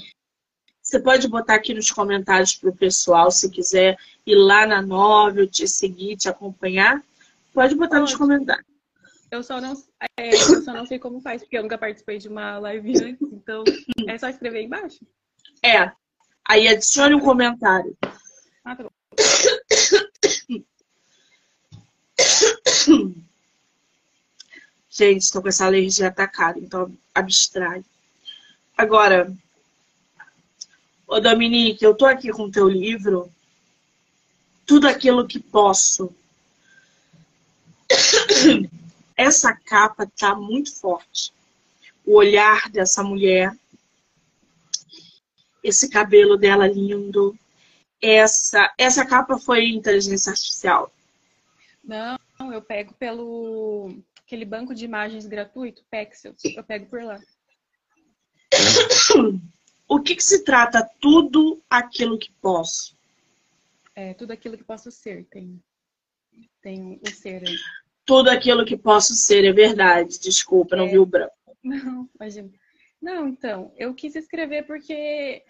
Você 0.80 1.00
pode 1.00 1.28
botar 1.28 1.54
aqui 1.54 1.75
nos 1.75 1.90
comentários 1.90 2.54
para 2.54 2.70
o 2.70 2.76
pessoal, 2.76 3.30
se 3.30 3.50
quiser 3.50 3.98
ir 4.25 4.37
lá 4.37 4.66
na 4.66 4.80
novel, 4.80 5.46
te 5.46 5.66
seguir, 5.68 6.16
te 6.16 6.28
acompanhar. 6.28 7.02
Pode 7.52 7.75
botar 7.75 7.98
pode. 7.98 8.12
nos 8.12 8.16
comentários. 8.16 8.66
Eu 9.30 9.42
só, 9.42 9.61
não, 9.61 9.75
é, 10.18 10.35
eu 10.35 10.62
só 10.62 10.73
não 10.73 10.87
sei 10.87 10.99
como 10.99 11.20
faz, 11.20 11.42
porque 11.42 11.58
eu 11.58 11.62
nunca 11.62 11.76
participei 11.76 12.18
de 12.18 12.28
uma 12.28 12.58
live 12.58 12.92
antes, 13.04 13.30
então 13.32 13.62
é 14.06 14.16
só 14.16 14.28
escrever 14.28 14.62
embaixo. 14.62 15.06
É. 15.62 15.92
Aí 16.49 16.66
adicione 16.66 17.14
um 17.14 17.20
comentário. 17.20 17.94
Ah, 18.64 18.75
tá 18.75 18.85
bom. 18.85 18.90
Gente, 24.88 25.23
estou 25.23 25.42
com 25.42 25.49
essa 25.49 25.66
alergia 25.66 26.08
atacada, 26.08 26.58
então 26.58 26.90
abstrai. 27.14 27.85
Agora, 28.76 29.32
ô 31.06 31.20
Dominique, 31.20 31.85
eu 31.85 31.94
tô 31.94 32.06
aqui 32.06 32.30
com 32.30 32.44
o 32.44 32.50
teu 32.50 32.66
livro, 32.68 33.30
tudo 34.66 34.88
aquilo 34.88 35.26
que 35.26 35.38
posso 35.38 36.14
essa 39.18 39.52
capa 39.52 40.06
tá 40.16 40.32
muito 40.37 40.72
forte. 40.72 41.32
O 42.06 42.14
olhar 42.14 42.70
dessa 42.70 43.02
mulher, 43.02 43.52
esse 45.62 45.90
cabelo 45.90 46.37
dela 46.37 46.68
lindo. 46.68 47.37
Essa, 48.00 48.72
essa 48.78 49.04
capa 49.04 49.37
foi 49.37 49.70
inteligência 49.70 50.30
artificial? 50.30 50.92
Não, 51.82 52.16
eu 52.52 52.62
pego 52.62 52.94
pelo 52.94 53.92
aquele 54.25 54.44
banco 54.44 54.72
de 54.72 54.84
imagens 54.84 55.26
gratuito, 55.26 55.84
Pexels. 55.90 56.40
Eu 56.44 56.62
pego 56.62 56.87
por 56.87 57.02
lá. 57.02 57.20
O 59.90 60.02
que, 60.02 60.14
que 60.14 60.22
se 60.22 60.44
trata 60.44 60.87
tudo 61.00 61.62
aquilo 61.70 62.18
que 62.18 62.30
posso? 62.42 62.94
É, 63.94 64.12
tudo 64.12 64.32
aquilo 64.32 64.58
que 64.58 64.62
posso 64.62 64.90
ser, 64.90 65.25
tem, 65.30 65.58
tem 66.60 67.00
o 67.02 67.10
ser 67.10 67.42
aí 67.42 67.56
tudo 68.08 68.30
aquilo 68.30 68.64
que 68.64 68.74
posso 68.74 69.14
ser, 69.14 69.44
é 69.44 69.52
verdade. 69.52 70.18
Desculpa, 70.18 70.74
não 70.74 70.86
é... 70.86 70.88
vi 70.88 70.98
o 70.98 71.04
branco. 71.04 71.34
Não, 71.62 72.08
imagina. 72.18 72.50
Não, 73.02 73.28
então, 73.28 73.70
eu 73.76 73.94
quis 73.94 74.16
escrever 74.16 74.66
porque 74.66 75.44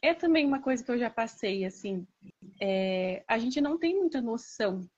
é 0.00 0.14
também 0.14 0.46
uma 0.46 0.60
coisa 0.60 0.84
que 0.84 0.90
eu 0.92 0.96
já 0.96 1.10
passei, 1.10 1.64
assim. 1.64 2.06
É... 2.60 3.24
a 3.26 3.36
gente 3.36 3.60
não 3.60 3.76
tem 3.76 3.96
muita 3.96 4.22
noção. 4.22 4.88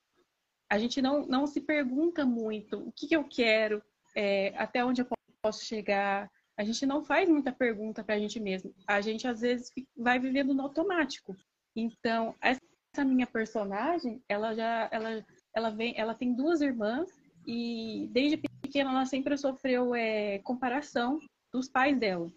A 0.70 0.78
gente 0.78 1.00
não, 1.00 1.26
não 1.26 1.46
se 1.46 1.62
pergunta 1.62 2.26
muito 2.26 2.80
o 2.80 2.92
que, 2.92 3.06
que 3.06 3.16
eu 3.16 3.24
quero, 3.24 3.82
é... 4.14 4.52
até 4.58 4.84
onde 4.84 5.00
eu 5.00 5.08
posso 5.40 5.64
chegar. 5.64 6.30
A 6.54 6.64
gente 6.64 6.84
não 6.84 7.02
faz 7.02 7.26
muita 7.26 7.50
pergunta 7.50 8.04
para 8.04 8.16
a 8.16 8.18
gente 8.18 8.38
mesmo. 8.38 8.74
A 8.86 9.00
gente, 9.00 9.26
às 9.26 9.40
vezes, 9.40 9.72
vai 9.96 10.18
vivendo 10.18 10.52
no 10.52 10.64
automático. 10.64 11.34
Então, 11.74 12.34
essa 12.42 13.04
minha 13.06 13.26
personagem, 13.26 14.22
ela 14.28 14.54
já 14.54 14.88
ela 14.92 15.24
ela, 15.56 15.70
vem, 15.70 15.94
ela 15.96 16.14
tem 16.14 16.34
duas 16.34 16.60
irmãs 16.60 17.08
e 17.46 18.10
desde 18.12 18.36
pequena 18.36 18.90
ela 18.90 19.06
sempre 19.06 19.38
sofreu 19.38 19.94
é, 19.94 20.38
comparação 20.40 21.18
dos 21.50 21.66
pais 21.66 21.98
dela. 21.98 22.30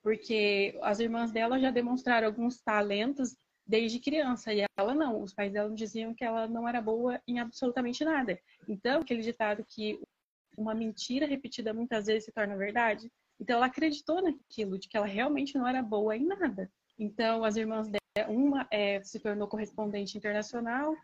Porque 0.00 0.78
as 0.80 1.00
irmãs 1.00 1.32
dela 1.32 1.58
já 1.58 1.72
demonstraram 1.72 2.28
alguns 2.28 2.62
talentos 2.62 3.34
desde 3.66 3.98
criança 3.98 4.54
e 4.54 4.64
ela 4.78 4.94
não. 4.94 5.22
Os 5.22 5.34
pais 5.34 5.52
dela 5.52 5.74
diziam 5.74 6.14
que 6.14 6.24
ela 6.24 6.46
não 6.46 6.68
era 6.68 6.80
boa 6.80 7.20
em 7.26 7.40
absolutamente 7.40 8.04
nada. 8.04 8.38
Então, 8.68 9.00
aquele 9.00 9.22
ditado 9.22 9.64
que 9.68 9.98
uma 10.56 10.72
mentira 10.72 11.26
repetida 11.26 11.74
muitas 11.74 12.06
vezes 12.06 12.26
se 12.26 12.32
torna 12.32 12.56
verdade. 12.56 13.10
Então, 13.40 13.56
ela 13.56 13.66
acreditou 13.66 14.22
naquilo, 14.22 14.78
de 14.78 14.88
que 14.88 14.96
ela 14.96 15.06
realmente 15.06 15.58
não 15.58 15.66
era 15.66 15.82
boa 15.82 16.16
em 16.16 16.24
nada. 16.24 16.70
Então, 16.96 17.42
as 17.42 17.56
irmãs 17.56 17.88
dela, 17.88 18.30
uma 18.30 18.68
é, 18.70 19.02
se 19.02 19.18
tornou 19.18 19.48
correspondente 19.48 20.16
internacional, 20.16 20.94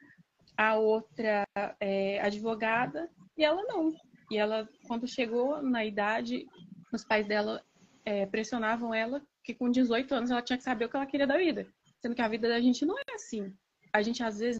a 0.62 0.76
outra 0.76 1.44
é 1.80 2.20
advogada 2.20 3.10
e 3.36 3.44
ela 3.44 3.62
não. 3.64 3.92
E 4.30 4.38
ela, 4.38 4.68
quando 4.86 5.08
chegou 5.08 5.60
na 5.60 5.84
idade, 5.84 6.46
os 6.92 7.04
pais 7.04 7.26
dela 7.26 7.64
é, 8.04 8.26
pressionavam 8.26 8.94
ela 8.94 9.20
que 9.42 9.54
com 9.54 9.68
18 9.68 10.14
anos 10.14 10.30
ela 10.30 10.42
tinha 10.42 10.56
que 10.56 10.62
saber 10.62 10.84
o 10.84 10.88
que 10.88 10.96
ela 10.96 11.06
queria 11.06 11.26
da 11.26 11.36
vida. 11.36 11.66
Sendo 12.00 12.14
que 12.14 12.22
a 12.22 12.28
vida 12.28 12.48
da 12.48 12.60
gente 12.60 12.86
não 12.86 12.96
é 12.96 13.02
assim. 13.14 13.52
A 13.92 14.02
gente, 14.02 14.22
às 14.22 14.38
vezes, 14.38 14.58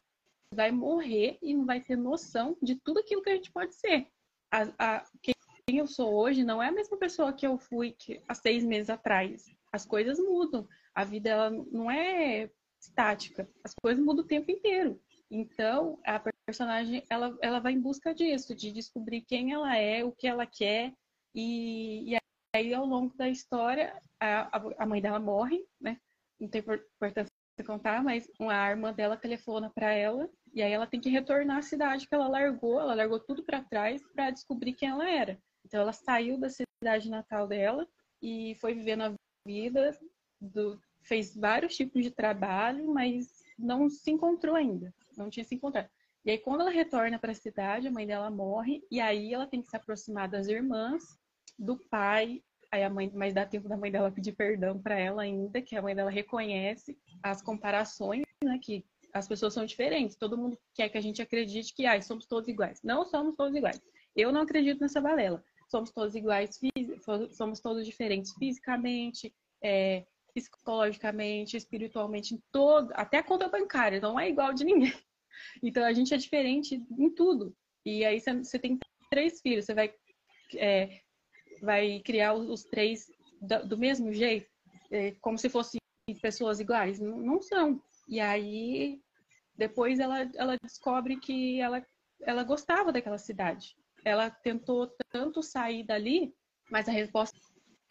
vai 0.53 0.73
morrer 0.73 1.39
e 1.41 1.55
não 1.55 1.65
vai 1.65 1.81
ter 1.81 1.97
noção 1.97 2.57
de 2.61 2.75
tudo 2.75 2.99
aquilo 2.99 3.23
que 3.23 3.31
a 3.31 3.35
gente 3.37 3.53
pode 3.53 3.75
ser. 3.75 4.09
A, 4.51 4.63
a, 4.79 5.05
quem 5.23 5.79
eu 5.79 5.87
sou 5.87 6.13
hoje 6.13 6.45
não 6.45 6.63
é 6.63 6.69
a 6.69 6.73
mesma 6.73 6.97
pessoa 6.97 7.33
que 7.33 7.47
eu 7.47 7.57
fui 7.57 7.93
que, 7.93 8.21
há 8.29 8.35
seis 8.35 8.65
meses 8.65 8.91
atrás. 8.91 9.47
As 9.73 9.87
coisas 9.87 10.19
mudam. 10.19 10.69
A 10.95 11.05
vida 11.05 11.31
ela 11.31 11.51
não 11.51 11.91
é 11.91 12.51
estática. 12.81 13.49
As 13.65 13.73
coisas 13.81 14.05
mudam 14.05 14.25
o 14.25 14.29
tempo 14.29 14.51
inteiro. 14.51 15.01
Então, 15.35 15.99
a 16.05 16.21
personagem 16.47 17.03
ela, 17.09 17.35
ela 17.41 17.59
vai 17.59 17.73
em 17.73 17.81
busca 17.81 18.15
disso, 18.15 18.55
de 18.55 18.71
descobrir 18.71 19.23
quem 19.23 19.53
ela 19.53 19.75
é, 19.75 20.05
o 20.05 20.13
que 20.13 20.27
ela 20.27 20.45
quer. 20.45 20.93
E, 21.35 22.13
e 22.13 22.19
aí, 22.55 22.75
ao 22.75 22.85
longo 22.85 23.17
da 23.17 23.31
história, 23.31 23.99
a, 24.21 24.61
a 24.79 24.87
mãe 24.87 25.01
dela 25.01 25.19
morre, 25.19 25.65
né? 25.81 25.99
Não 26.39 26.49
tem 26.49 26.61
importância 26.61 27.33
contar, 27.65 28.03
mas 28.03 28.29
uma 28.39 28.55
irmã 28.69 28.93
dela 28.93 29.17
telefona 29.17 29.71
para 29.71 29.93
ela 29.93 30.29
e 30.53 30.63
aí 30.63 30.73
ela 30.73 30.87
tem 30.87 31.01
que 31.01 31.09
retornar 31.09 31.59
à 31.59 31.63
cidade 31.63 32.09
que 32.09 32.15
ela 32.15 32.29
largou, 32.29 32.81
ela 32.81 32.95
largou 32.95 33.21
tudo 33.21 33.43
para 33.43 33.63
trás 33.63 34.03
para 34.15 34.31
descobrir 34.31 34.73
quem 34.73 34.89
ela 34.89 35.09
era. 35.09 35.39
Então 35.65 35.81
ela 35.81 35.93
saiu 35.93 36.39
da 36.39 36.49
cidade 36.51 37.09
natal 37.09 37.47
dela 37.47 37.87
e 38.21 38.55
foi 38.61 38.75
vivendo 38.75 39.03
a 39.03 39.15
vida, 39.47 39.97
do, 40.41 40.81
fez 41.03 41.35
vários 41.35 41.77
tipos 41.77 42.03
de 42.03 42.11
trabalho, 42.11 42.93
mas 42.93 43.43
não 43.59 43.89
se 43.89 44.11
encontrou 44.11 44.57
ainda, 44.57 44.93
não 45.17 45.31
tinha 45.31 45.45
se 45.45 45.55
encontrado. 45.55 45.89
E 46.25 46.31
aí 46.31 46.39
quando 46.39 46.61
ela 46.61 46.71
retorna 46.71 47.19
para 47.19 47.33
a 47.33 47.35
cidade, 47.35 47.89
a 47.89 47.91
mãe 47.91 48.07
dela 48.07 48.31
morre 48.31 48.83
e 48.91 49.01
aí 49.01 49.35
ela 49.35 49.47
tem 49.47 49.61
que 49.61 49.69
se 49.69 49.77
aproximar 49.77 50.29
das 50.29 50.47
irmãs, 50.49 51.03
do 51.59 51.77
pai, 51.91 52.43
aí 52.71 52.83
a 52.83 52.91
mãe, 52.91 53.11
mas 53.15 53.35
dá 53.35 53.45
tempo 53.45 53.69
da 53.69 53.77
mãe 53.77 53.91
dela 53.91 54.11
pedir 54.11 54.33
perdão 54.33 54.81
para 54.81 54.99
ela 54.99 55.23
ainda, 55.23 55.61
que 55.61 55.77
a 55.77 55.83
mãe 55.83 55.95
dela 55.95 56.11
reconhece 56.11 56.97
as 57.23 57.43
comparações, 57.43 58.25
né, 58.43 58.59
que 58.61 58.85
as 59.13 59.29
pessoas 59.29 59.53
são 59.53 59.67
diferentes. 59.67 60.17
Todo 60.17 60.39
mundo 60.39 60.59
quer 60.75 60.89
que 60.89 60.97
a 60.97 61.01
gente 61.01 61.21
acredite 61.21 61.75
que 61.75 61.85
ah, 61.85 62.01
somos 62.01 62.27
todos 62.27 62.49
iguais. 62.49 62.81
Não 62.83 63.05
somos 63.05 63.37
todos 63.37 63.55
iguais. 63.55 63.81
Eu 64.17 64.33
não 64.33 64.41
acredito 64.41 64.81
nessa 64.81 65.01
balela. 65.01 65.45
Somos 65.69 65.91
todos 65.91 66.15
iguais, 66.15 66.59
somos 67.31 67.61
todos 67.61 67.87
diferentes 67.87 68.33
fisicamente, 68.39 69.35
é, 69.63 70.05
psicologicamente, 70.35 71.57
espiritualmente, 71.57 72.35
em 72.35 72.43
todo, 72.51 72.91
até 72.95 73.19
a 73.19 73.23
conta 73.23 73.49
bancária, 73.49 74.01
não 74.01 74.19
é 74.19 74.29
igual 74.29 74.53
de 74.53 74.65
ninguém. 74.65 74.93
Então 75.63 75.85
a 75.85 75.93
gente 75.93 76.15
é 76.15 76.17
diferente 76.17 76.81
em 76.97 77.11
tudo. 77.11 77.57
E 77.85 78.05
aí 78.05 78.21
você 78.21 78.59
tem 78.59 78.79
três 79.11 79.41
filhos, 79.41 79.65
você 79.65 79.75
vai, 79.75 79.93
é, 80.57 81.01
vai 81.61 82.01
criar 82.05 82.35
os 82.35 82.63
três 82.65 83.11
do 83.67 83.77
mesmo 83.77 84.13
jeito, 84.13 84.49
é, 84.91 85.13
como 85.21 85.37
se 85.37 85.49
fossem 85.49 85.81
pessoas 86.21 86.61
iguais. 86.61 87.01
Não, 87.01 87.41
são. 87.41 87.83
E 88.09 88.21
aí 88.21 89.01
depois 89.57 89.99
ela, 89.99 90.31
ela 90.35 90.57
descobre 90.63 91.19
que 91.19 91.61
ela, 91.61 91.85
ela 92.23 92.45
gostava 92.45 92.93
daquela 92.93 93.19
cidade. 93.19 93.77
Ela 94.05 94.31
tentou 94.31 94.93
tanto 95.11 95.43
sair 95.43 95.85
dali, 95.85 96.35
mas 96.71 96.89
a 96.89 96.93
resposta 96.93 97.39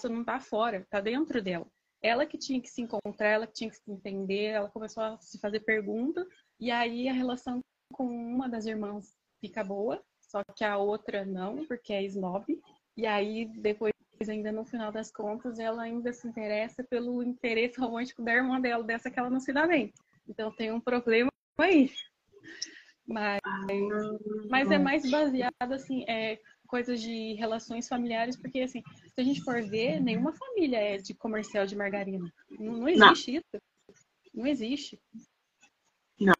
não 0.03 0.21
está 0.21 0.39
fora, 0.39 0.77
está 0.77 0.99
dentro 0.99 1.41
dela. 1.41 1.67
Ela 2.01 2.25
que 2.25 2.37
tinha 2.37 2.61
que 2.61 2.69
se 2.69 2.81
encontrar, 2.81 3.29
ela 3.29 3.47
que 3.47 3.53
tinha 3.53 3.69
que 3.69 3.75
se 3.75 3.91
entender, 3.91 4.45
ela 4.45 4.69
começou 4.69 5.03
a 5.03 5.17
se 5.19 5.39
fazer 5.39 5.59
pergunta, 5.61 6.25
e 6.59 6.71
aí 6.71 7.07
a 7.07 7.13
relação 7.13 7.59
com 7.93 8.05
uma 8.05 8.49
das 8.49 8.65
irmãs 8.65 9.15
fica 9.39 9.63
boa, 9.63 10.01
só 10.19 10.41
que 10.55 10.63
a 10.63 10.77
outra 10.77 11.25
não, 11.25 11.65
porque 11.65 11.93
é 11.93 12.03
snob. 12.03 12.45
E 12.95 13.05
aí, 13.05 13.45
depois, 13.59 13.93
ainda 14.27 14.51
no 14.51 14.65
final 14.65 14.91
das 14.91 15.11
contas, 15.11 15.59
ela 15.59 15.83
ainda 15.83 16.13
se 16.13 16.27
interessa 16.27 16.83
pelo 16.83 17.21
interesse 17.21 17.79
romântico 17.79 18.23
da 18.23 18.33
irmã 18.33 18.59
dela, 18.59 18.83
dessa 18.83 19.11
que 19.11 19.19
ela 19.19 19.29
não 19.29 19.39
se 19.39 19.51
dá 19.51 19.67
bem. 19.67 19.93
Então 20.27 20.51
tem 20.51 20.71
um 20.71 20.79
problema 20.79 21.29
aí. 21.57 21.91
Mas, 23.05 23.39
mas 24.49 24.71
é 24.71 24.77
mais 24.77 25.09
baseado, 25.09 25.73
assim, 25.73 26.05
é 26.07 26.39
coisas 26.71 27.01
de 27.01 27.33
relações 27.33 27.89
familiares, 27.89 28.37
porque, 28.37 28.61
assim, 28.61 28.81
se 29.13 29.19
a 29.19 29.23
gente 29.23 29.43
for 29.43 29.61
ver, 29.61 29.99
nenhuma 29.99 30.31
família 30.31 30.77
é 30.77 30.97
de 30.97 31.13
comercial 31.13 31.65
de 31.65 31.75
margarina. 31.75 32.31
Não, 32.49 32.77
não 32.77 32.87
existe 32.87 33.31
não. 33.31 33.39
isso. 33.39 33.63
Não 34.33 34.47
existe. 34.47 34.99
Não. 36.17 36.33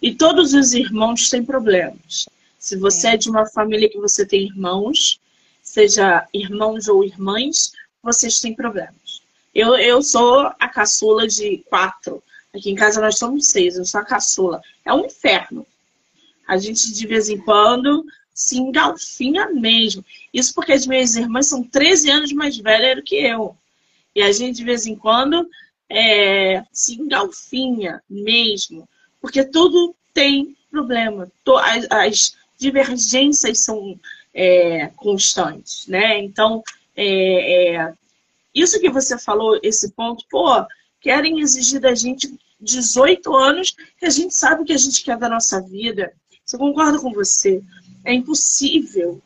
E 0.00 0.14
todos 0.14 0.54
os 0.54 0.72
irmãos 0.72 1.28
têm 1.28 1.44
problemas. 1.44 2.26
Se 2.58 2.76
você 2.76 3.08
é. 3.08 3.12
é 3.12 3.16
de 3.18 3.28
uma 3.28 3.44
família 3.44 3.90
que 3.90 3.98
você 3.98 4.24
tem 4.24 4.46
irmãos, 4.46 5.20
seja 5.62 6.26
irmãos 6.32 6.88
ou 6.88 7.04
irmãs, 7.04 7.72
vocês 8.02 8.40
têm 8.40 8.54
problemas. 8.54 9.20
Eu, 9.54 9.76
eu 9.76 10.02
sou 10.02 10.50
a 10.58 10.68
caçula 10.68 11.28
de 11.28 11.58
quatro. 11.68 12.22
Aqui 12.54 12.70
em 12.70 12.74
casa 12.74 13.02
nós 13.02 13.18
somos 13.18 13.48
seis, 13.48 13.76
eu 13.76 13.84
sou 13.84 14.00
a 14.00 14.04
caçula. 14.04 14.62
É 14.82 14.94
um 14.94 15.04
inferno. 15.04 15.66
A 16.48 16.56
gente, 16.56 16.90
de 16.90 17.06
vez 17.06 17.28
em 17.28 17.38
quando, 17.38 18.02
se 18.34 18.58
engalfinha 18.58 19.48
mesmo. 19.50 20.04
Isso 20.32 20.54
porque 20.54 20.72
as 20.72 20.86
minhas 20.86 21.16
irmãs 21.16 21.46
são 21.46 21.62
13 21.62 22.10
anos 22.10 22.32
mais 22.32 22.56
velhas 22.56 22.96
do 22.96 23.02
que 23.02 23.16
eu. 23.16 23.56
E 24.14 24.22
a 24.22 24.32
gente, 24.32 24.56
de 24.56 24.64
vez 24.64 24.86
em 24.86 24.94
quando, 24.94 25.48
é, 25.88 26.64
se 26.72 26.94
engalfinha 26.94 28.02
mesmo. 28.08 28.88
Porque 29.20 29.44
tudo 29.44 29.94
tem 30.12 30.56
problema. 30.70 31.30
As, 31.60 31.86
as 31.90 32.36
divergências 32.58 33.60
são 33.60 33.98
é, 34.34 34.88
constantes, 34.96 35.86
né? 35.86 36.18
Então, 36.18 36.62
é, 36.96 37.74
é, 37.74 37.92
isso 38.54 38.80
que 38.80 38.90
você 38.90 39.18
falou, 39.18 39.58
esse 39.62 39.90
ponto, 39.92 40.24
pô, 40.30 40.64
querem 41.00 41.40
exigir 41.40 41.80
da 41.80 41.94
gente 41.94 42.34
18 42.60 43.34
anos 43.34 43.74
que 43.98 44.06
a 44.06 44.10
gente 44.10 44.34
sabe 44.34 44.62
o 44.62 44.64
que 44.64 44.72
a 44.72 44.78
gente 44.78 45.02
quer 45.02 45.18
da 45.18 45.28
nossa 45.28 45.60
vida. 45.60 46.12
Eu 46.52 46.58
concordo 46.58 47.00
com 47.00 47.12
você. 47.12 47.62
É 48.04 48.12
impossível 48.12 49.20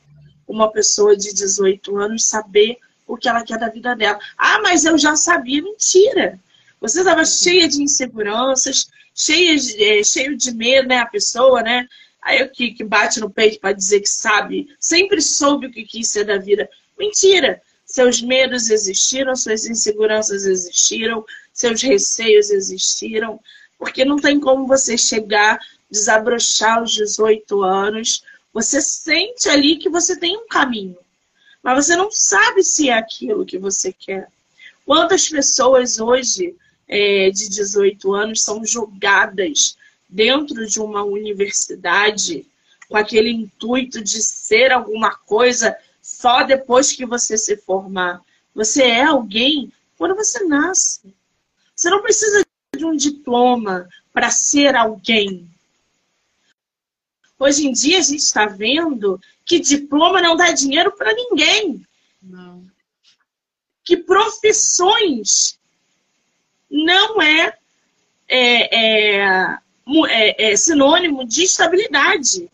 uma 0.46 0.70
pessoa 0.70 1.16
de 1.16 1.32
18 1.32 1.96
anos 1.96 2.24
saber 2.24 2.78
o 3.06 3.16
que 3.16 3.28
ela 3.28 3.44
quer 3.44 3.58
da 3.58 3.68
vida 3.68 3.94
dela. 3.94 4.18
Ah, 4.36 4.60
mas 4.62 4.84
eu 4.84 4.98
já 4.98 5.16
sabia. 5.16 5.62
Mentira! 5.62 6.38
Você 6.80 7.00
estava 7.00 7.24
cheia 7.24 7.68
de 7.68 7.82
inseguranças, 7.82 8.88
cheia 9.14 9.56
de, 9.56 9.82
é, 9.82 10.04
cheio 10.04 10.36
de 10.36 10.52
medo, 10.52 10.88
né? 10.88 10.98
A 10.98 11.06
pessoa, 11.06 11.62
né? 11.62 11.88
Aí 12.20 12.42
o 12.42 12.50
que, 12.50 12.72
que 12.72 12.84
bate 12.84 13.20
no 13.20 13.30
peito 13.30 13.60
para 13.60 13.72
dizer 13.72 14.00
que 14.00 14.08
sabe, 14.08 14.68
sempre 14.80 15.20
soube 15.22 15.66
o 15.68 15.70
que 15.70 15.84
quis 15.84 16.08
ser 16.08 16.24
da 16.24 16.38
vida. 16.38 16.68
Mentira! 16.98 17.62
Seus 17.84 18.20
medos 18.20 18.68
existiram, 18.68 19.36
suas 19.36 19.64
inseguranças 19.64 20.44
existiram, 20.44 21.24
seus 21.52 21.80
receios 21.80 22.50
existiram, 22.50 23.38
porque 23.78 24.04
não 24.04 24.16
tem 24.16 24.40
como 24.40 24.66
você 24.66 24.98
chegar, 24.98 25.58
desabrochar 25.90 26.78
aos 26.78 26.92
18 26.92 27.62
anos, 27.62 28.22
você 28.52 28.80
sente 28.80 29.48
ali 29.48 29.76
que 29.76 29.88
você 29.88 30.16
tem 30.16 30.36
um 30.36 30.48
caminho, 30.48 30.96
mas 31.62 31.84
você 31.84 31.96
não 31.96 32.10
sabe 32.10 32.62
se 32.62 32.88
é 32.88 32.94
aquilo 32.94 33.46
que 33.46 33.58
você 33.58 33.92
quer. 33.92 34.28
Quantas 34.84 35.28
pessoas 35.28 35.98
hoje 35.98 36.54
é, 36.88 37.30
de 37.30 37.48
18 37.48 38.14
anos 38.14 38.42
são 38.42 38.64
julgadas 38.64 39.76
dentro 40.08 40.66
de 40.66 40.80
uma 40.80 41.02
universidade 41.02 42.46
com 42.88 42.96
aquele 42.96 43.30
intuito 43.30 44.02
de 44.02 44.22
ser 44.22 44.72
alguma 44.72 45.14
coisa 45.14 45.76
só 46.00 46.44
depois 46.44 46.92
que 46.92 47.04
você 47.04 47.36
se 47.36 47.56
formar. 47.56 48.22
Você 48.54 48.84
é 48.84 49.04
alguém 49.04 49.72
quando 49.98 50.14
você 50.14 50.44
nasce. 50.44 51.14
Você 51.74 51.90
não 51.90 52.00
precisa 52.00 52.46
de 52.76 52.84
um 52.84 52.96
diploma 52.96 53.88
para 54.12 54.30
ser 54.30 54.76
alguém. 54.76 55.50
Hoje 57.38 57.66
em 57.66 57.72
dia 57.72 57.98
a 57.98 58.02
gente 58.02 58.20
está 58.20 58.46
vendo 58.46 59.20
que 59.44 59.60
diploma 59.60 60.22
não 60.22 60.36
dá 60.36 60.52
dinheiro 60.52 60.92
para 60.92 61.14
ninguém. 61.14 61.86
Não. 62.22 62.64
Que 63.84 63.96
profissões 63.96 65.58
não 66.70 67.20
é, 67.20 67.56
é, 68.28 69.18
é, 69.20 69.58
é, 70.08 70.52
é 70.52 70.56
sinônimo 70.56 71.26
de 71.26 71.44
estabilidade. 71.44 72.50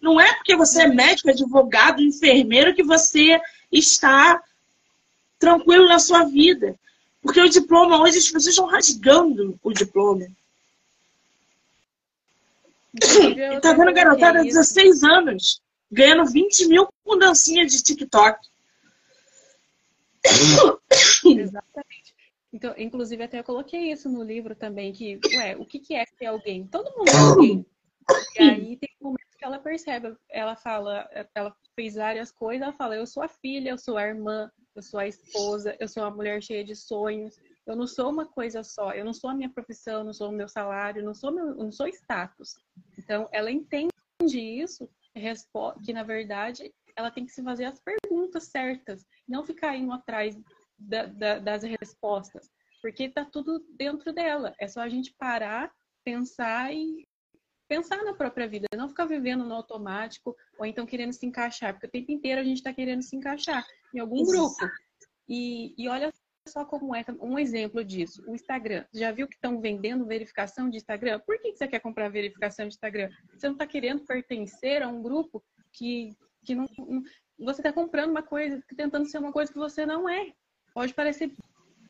Não 0.00 0.20
é 0.20 0.32
porque 0.34 0.56
você 0.56 0.82
é 0.82 0.88
médico, 0.88 1.28
advogado, 1.28 2.00
enfermeiro 2.00 2.74
que 2.74 2.84
você 2.84 3.40
está 3.70 4.40
tranquilo 5.38 5.88
na 5.88 5.98
sua 5.98 6.24
vida. 6.24 6.78
Porque 7.20 7.40
o 7.40 7.48
diploma, 7.48 8.00
hoje 8.00 8.18
as 8.18 8.26
pessoas 8.26 8.46
estão 8.46 8.66
rasgando 8.66 9.58
o 9.62 9.72
diploma. 9.72 10.26
Tá 13.62 13.72
vendo 13.74 13.92
garotada 13.92 14.40
de 14.40 14.48
16 14.48 15.04
anos 15.04 15.60
ganhando 15.90 16.30
20 16.30 16.68
mil 16.68 16.88
com 17.04 17.18
dancinha 17.18 17.66
de 17.66 17.82
TikTok. 17.82 18.38
Exatamente. 21.24 22.14
Então, 22.52 22.74
inclusive, 22.76 23.22
até 23.22 23.38
eu 23.38 23.44
coloquei 23.44 23.92
isso 23.92 24.08
no 24.08 24.22
livro 24.22 24.54
também, 24.54 24.92
que, 24.92 25.20
ué, 25.36 25.56
o 25.56 25.64
que, 25.64 25.78
que 25.78 25.94
é 25.94 26.04
ser 26.06 26.26
alguém? 26.26 26.66
Todo 26.66 26.96
mundo 26.96 27.08
é 27.08 27.16
alguém. 27.16 27.66
E 28.38 28.42
aí 28.42 28.76
tem 28.76 28.88
um 29.00 29.06
momento 29.06 29.36
que 29.38 29.44
ela 29.44 29.58
percebe. 29.58 30.16
Ela 30.30 30.56
fala, 30.56 31.08
ela 31.34 31.54
fez 31.74 31.94
várias 31.94 32.32
coisas, 32.32 32.62
ela 32.62 32.72
fala, 32.72 32.96
eu 32.96 33.06
sou 33.06 33.22
a 33.22 33.28
filha, 33.28 33.70
eu 33.70 33.78
sou 33.78 33.96
a 33.98 34.06
irmã, 34.06 34.50
eu 34.74 34.82
sou 34.82 34.98
a 34.98 35.06
esposa, 35.06 35.76
eu 35.78 35.88
sou 35.88 36.02
uma 36.02 36.10
mulher 36.10 36.42
cheia 36.42 36.64
de 36.64 36.74
sonhos. 36.74 37.36
Eu 37.68 37.76
não 37.76 37.86
sou 37.86 38.10
uma 38.10 38.24
coisa 38.24 38.64
só, 38.64 38.92
eu 38.92 39.04
não 39.04 39.12
sou 39.12 39.28
a 39.28 39.34
minha 39.34 39.50
profissão, 39.50 40.02
não 40.02 40.14
sou 40.14 40.30
o 40.30 40.32
meu 40.32 40.48
salário, 40.48 41.04
não 41.04 41.14
sou 41.14 41.30
meu, 41.30 41.48
eu 41.48 41.56
não 41.56 41.70
sou 41.70 41.86
status. 41.86 42.56
Então, 42.96 43.28
ela 43.30 43.50
entende 43.50 43.92
isso, 44.40 44.88
que 45.84 45.92
na 45.92 46.02
verdade 46.02 46.72
ela 46.96 47.10
tem 47.10 47.26
que 47.26 47.32
se 47.32 47.42
fazer 47.42 47.66
as 47.66 47.78
perguntas 47.80 48.44
certas, 48.44 49.04
não 49.28 49.44
ficar 49.44 49.76
indo 49.76 49.92
atrás 49.92 50.34
da, 50.78 51.06
da, 51.06 51.38
das 51.38 51.62
respostas, 51.62 52.50
porque 52.80 53.04
está 53.04 53.24
tudo 53.24 53.62
dentro 53.76 54.14
dela. 54.14 54.54
É 54.58 54.66
só 54.66 54.80
a 54.80 54.88
gente 54.88 55.14
parar, 55.18 55.70
pensar 56.02 56.72
e 56.72 57.06
pensar 57.68 58.02
na 58.02 58.14
própria 58.14 58.48
vida, 58.48 58.66
não 58.74 58.88
ficar 58.88 59.04
vivendo 59.04 59.44
no 59.44 59.54
automático 59.54 60.34
ou 60.58 60.64
então 60.64 60.86
querendo 60.86 61.12
se 61.12 61.26
encaixar, 61.26 61.74
porque 61.74 61.86
o 61.86 61.90
tempo 61.90 62.10
inteiro 62.10 62.40
a 62.40 62.44
gente 62.44 62.56
está 62.56 62.72
querendo 62.72 63.02
se 63.02 63.14
encaixar 63.14 63.62
em 63.94 63.98
algum 63.98 64.24
grupo. 64.24 64.66
E, 65.28 65.74
e 65.76 65.86
olha 65.86 66.10
só 66.48 66.64
como 66.64 66.94
é 66.94 67.04
um 67.20 67.38
exemplo 67.38 67.84
disso. 67.84 68.22
O 68.26 68.34
Instagram. 68.34 68.84
Já 68.92 69.12
viu 69.12 69.28
que 69.28 69.34
estão 69.34 69.60
vendendo 69.60 70.06
verificação 70.06 70.68
de 70.68 70.76
Instagram? 70.76 71.20
Por 71.20 71.38
que 71.40 71.54
você 71.54 71.68
quer 71.68 71.80
comprar 71.80 72.08
verificação 72.08 72.66
de 72.66 72.74
Instagram? 72.74 73.10
Você 73.32 73.46
não 73.46 73.54
está 73.54 73.66
querendo 73.66 74.04
pertencer 74.04 74.82
a 74.82 74.88
um 74.88 75.02
grupo 75.02 75.42
que, 75.72 76.10
que 76.44 76.54
não. 76.54 76.66
Você 77.38 77.60
está 77.60 77.72
comprando 77.72 78.10
uma 78.10 78.22
coisa, 78.22 78.62
tentando 78.76 79.06
ser 79.06 79.18
uma 79.18 79.32
coisa 79.32 79.52
que 79.52 79.58
você 79.58 79.86
não 79.86 80.08
é. 80.08 80.32
Pode 80.74 80.92
parecer 80.94 81.32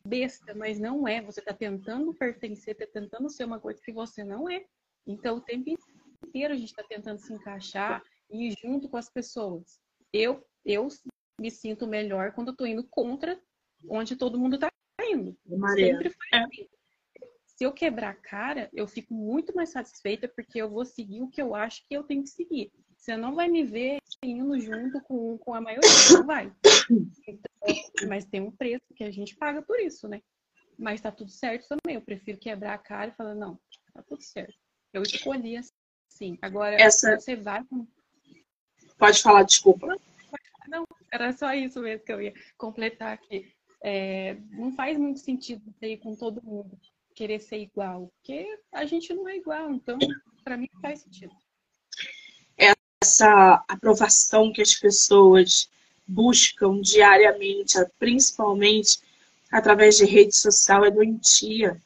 besta, 0.05 0.53
mas 0.53 0.79
não 0.79 1.07
é. 1.07 1.21
Você 1.21 1.39
está 1.39 1.53
tentando 1.53 2.13
pertencer, 2.13 2.75
está 2.79 3.01
tentando 3.01 3.29
ser 3.29 3.45
uma 3.45 3.59
coisa 3.59 3.81
que 3.83 3.91
você 3.91 4.23
não 4.23 4.49
é. 4.49 4.63
Então, 5.07 5.37
o 5.37 5.41
tempo 5.41 5.71
inteiro 6.25 6.53
a 6.53 6.57
gente 6.57 6.69
está 6.69 6.83
tentando 6.83 7.19
se 7.19 7.33
encaixar 7.33 8.03
e 8.29 8.49
ir 8.49 8.55
junto 8.61 8.87
com 8.89 8.97
as 8.97 9.09
pessoas. 9.09 9.79
Eu, 10.13 10.45
eu 10.65 10.87
me 11.39 11.49
sinto 11.49 11.87
melhor 11.87 12.33
quando 12.33 12.49
eu 12.49 12.51
estou 12.51 12.67
indo 12.67 12.85
contra 12.89 13.39
onde 13.87 14.15
todo 14.15 14.39
mundo 14.39 14.55
está 14.55 14.69
indo. 15.01 15.37
Maria. 15.45 15.93
Sempre 15.93 16.09
foi 16.09 16.27
é. 16.33 16.43
assim. 16.43 16.67
Se 17.45 17.65
eu 17.65 17.73
quebrar 17.73 18.11
a 18.11 18.15
cara, 18.15 18.69
eu 18.71 18.87
fico 18.87 19.13
muito 19.13 19.53
mais 19.53 19.69
satisfeita 19.69 20.29
porque 20.29 20.61
eu 20.61 20.69
vou 20.69 20.85
seguir 20.85 21.21
o 21.21 21.29
que 21.29 21.41
eu 21.41 21.53
acho 21.53 21.85
que 21.87 21.93
eu 21.93 22.03
tenho 22.03 22.23
que 22.23 22.29
seguir. 22.29 22.71
Você 22.95 23.17
não 23.17 23.35
vai 23.35 23.49
me 23.49 23.63
ver 23.63 23.99
indo 24.23 24.57
junto 24.59 25.01
com, 25.01 25.37
com 25.37 25.53
a 25.53 25.61
maioria, 25.61 25.89
não 26.11 26.25
vai. 26.25 26.53
Então, 27.27 28.07
mas 28.07 28.25
tem 28.25 28.41
um 28.41 28.51
preço 28.51 28.85
que 28.95 29.03
a 29.03 29.11
gente 29.11 29.35
paga 29.35 29.61
por 29.61 29.79
isso, 29.79 30.07
né? 30.07 30.21
Mas 30.77 31.01
tá 31.01 31.11
tudo 31.11 31.31
certo 31.31 31.67
também. 31.67 31.95
Eu 31.95 32.01
prefiro 32.01 32.39
quebrar 32.39 32.73
a 32.73 32.77
cara 32.77 33.11
e 33.11 33.15
falar, 33.15 33.35
não, 33.35 33.59
tá 33.93 34.01
tudo 34.03 34.21
certo. 34.21 34.55
Eu 34.93 35.01
escolhi 35.03 35.57
assim. 35.57 36.37
Agora, 36.41 36.75
Essa... 36.81 37.19
você 37.19 37.35
vai. 37.35 37.61
Pode 38.97 39.21
falar, 39.21 39.43
desculpa. 39.43 39.87
Não, 40.67 40.85
era 41.11 41.33
só 41.33 41.53
isso 41.53 41.81
mesmo 41.81 42.05
que 42.05 42.13
eu 42.13 42.21
ia 42.21 42.33
completar 42.57 43.13
aqui. 43.13 43.53
É, 43.81 44.37
não 44.51 44.71
faz 44.73 44.97
muito 44.97 45.19
sentido 45.19 45.61
ter 45.79 45.97
com 45.97 46.15
todo 46.15 46.43
mundo 46.43 46.77
querer 47.15 47.39
ser 47.39 47.59
igual, 47.59 48.11
porque 48.15 48.47
a 48.71 48.85
gente 48.85 49.13
não 49.13 49.27
é 49.27 49.37
igual, 49.37 49.71
então 49.73 49.97
para 50.43 50.57
mim 50.57 50.69
faz 50.81 51.01
sentido. 51.01 51.33
Essa 53.01 53.63
aprovação 53.67 54.51
que 54.51 54.61
as 54.61 54.75
pessoas 54.75 55.69
buscam 56.07 56.81
diariamente, 56.81 57.77
principalmente 57.97 58.99
através 59.51 59.97
de 59.97 60.05
rede 60.05 60.35
social, 60.35 60.85
é 60.85 60.91
doentia. 60.91 61.81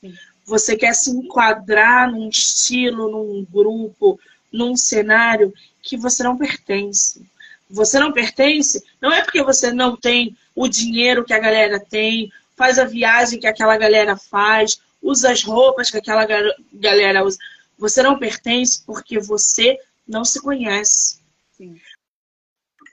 Sim. 0.00 0.14
Você 0.44 0.76
quer 0.76 0.94
se 0.94 1.10
enquadrar 1.10 2.10
num 2.10 2.28
estilo, 2.28 3.10
num 3.10 3.44
grupo, 3.44 4.20
num 4.52 4.76
cenário 4.76 5.52
que 5.82 5.96
você 5.96 6.22
não 6.22 6.36
pertence. 6.36 7.28
Você 7.68 7.98
não 7.98 8.12
pertence, 8.12 8.82
não 9.00 9.12
é 9.12 9.22
porque 9.22 9.42
você 9.42 9.72
não 9.72 9.96
tem 9.96 10.36
o 10.54 10.68
dinheiro 10.68 11.24
que 11.24 11.34
a 11.34 11.38
galera 11.38 11.80
tem, 11.80 12.30
faz 12.56 12.78
a 12.78 12.84
viagem 12.84 13.40
que 13.40 13.46
aquela 13.46 13.76
galera 13.76 14.16
faz, 14.16 14.80
usa 15.02 15.32
as 15.32 15.42
roupas 15.42 15.90
que 15.90 15.98
aquela 15.98 16.26
galera 16.72 17.24
usa. 17.24 17.38
Você 17.78 18.02
não 18.02 18.18
pertence 18.18 18.82
porque 18.84 19.18
você 19.18 19.78
não 20.06 20.24
se 20.24 20.40
conhece. 20.40 21.20
Sim. 21.52 21.80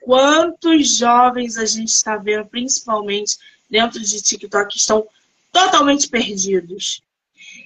Quantos 0.02 0.98
jovens 0.98 1.56
a 1.56 1.64
gente 1.64 1.88
está 1.88 2.16
vendo, 2.16 2.46
principalmente 2.46 3.38
dentro 3.70 4.00
de 4.00 4.20
TikTok, 4.20 4.72
que 4.72 4.78
estão 4.78 5.06
totalmente 5.50 6.08
perdidos? 6.08 7.02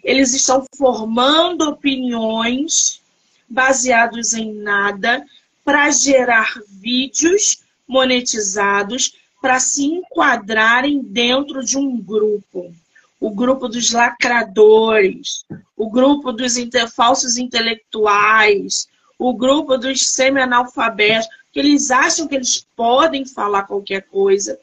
Eles 0.04 0.32
estão 0.34 0.64
formando 0.76 1.68
opiniões 1.68 3.02
baseados 3.48 4.34
em 4.34 4.54
nada 4.54 5.24
para 5.68 5.90
gerar 5.90 6.50
vídeos 6.80 7.58
monetizados 7.86 9.12
para 9.38 9.60
se 9.60 9.84
enquadrarem 9.84 11.02
dentro 11.02 11.62
de 11.62 11.76
um 11.76 12.00
grupo. 12.00 12.74
O 13.20 13.30
grupo 13.30 13.68
dos 13.68 13.92
lacradores, 13.92 15.44
o 15.76 15.90
grupo 15.90 16.32
dos 16.32 16.54
falsos 16.96 17.36
intelectuais, 17.36 18.88
o 19.18 19.34
grupo 19.34 19.76
dos 19.76 20.06
semi-analfabetos, 20.06 21.28
que 21.52 21.60
eles 21.60 21.90
acham 21.90 22.26
que 22.26 22.36
eles 22.36 22.66
podem 22.74 23.26
falar 23.26 23.64
qualquer 23.64 24.04
coisa, 24.04 24.58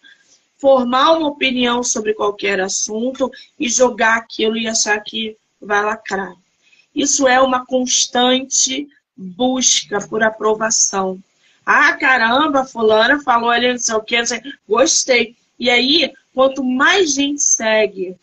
formar 0.57 1.11
uma 1.11 1.27
opinião 1.27 1.83
sobre 1.83 2.15
qualquer 2.15 2.59
assunto 2.59 3.31
e 3.59 3.69
jogar 3.69 4.17
aquilo 4.17 4.57
e 4.57 4.67
achar 4.67 4.99
que 5.01 5.37
vai 5.61 5.85
lacrar. 5.85 6.33
Isso 6.95 7.27
é 7.27 7.39
uma 7.39 7.63
constante 7.63 8.87
busca 9.15 9.99
por 10.07 10.23
aprovação. 10.23 11.19
Ah, 11.65 11.93
caramba, 11.93 12.65
fulana 12.65 13.21
falou 13.21 13.49
ali 13.49 13.71
não 13.71 13.79
sei 13.79 13.95
o 13.95 14.01
que, 14.01 14.17
gostei. 14.67 15.35
E 15.57 15.69
aí, 15.69 16.13
quanto 16.33 16.63
mais 16.63 17.13
gente 17.13 17.41
segue 17.41 18.15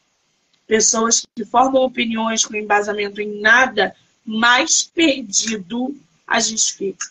pessoas 0.66 1.26
que 1.35 1.44
formam 1.44 1.83
opiniões 1.83 2.44
com 2.44 2.55
embasamento 2.55 3.20
em 3.20 3.40
nada, 3.40 3.94
mais 4.24 4.85
perdido 4.85 5.96
a 6.26 6.40
gente 6.40 6.74
fica. 6.74 7.07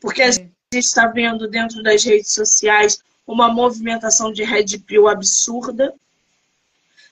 Porque 0.00 0.22
a 0.22 0.28
é. 0.28 0.32
gente 0.32 0.50
está 0.72 1.06
vendo 1.06 1.48
dentro 1.48 1.82
das 1.82 2.04
redes 2.04 2.32
sociais 2.32 3.02
uma 3.26 3.48
movimentação 3.48 4.32
de 4.32 4.42
red 4.42 4.78
pill 4.86 5.08
absurda, 5.08 5.94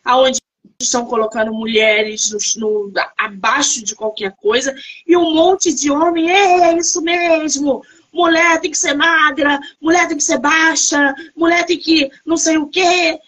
aonde 0.04 0.38
estão 0.80 1.06
colocando 1.06 1.52
mulheres 1.52 2.30
no, 2.56 2.88
no, 2.88 2.92
abaixo 3.16 3.82
de 3.84 3.96
qualquer 3.96 4.32
coisa 4.36 4.74
e 5.06 5.16
um 5.16 5.34
monte 5.34 5.74
de 5.74 5.90
homem, 5.90 6.30
é, 6.30 6.70
é 6.70 6.78
isso 6.78 7.02
mesmo, 7.02 7.82
mulher 8.12 8.60
tem 8.60 8.70
que 8.70 8.78
ser 8.78 8.94
magra, 8.94 9.58
mulher 9.80 10.06
tem 10.06 10.16
que 10.16 10.22
ser 10.22 10.38
baixa, 10.38 11.14
mulher 11.36 11.66
tem 11.66 11.78
que 11.78 12.10
não 12.24 12.36
sei 12.36 12.58
o 12.58 12.68
quê. 12.68 13.18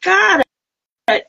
Cara, 0.00 0.44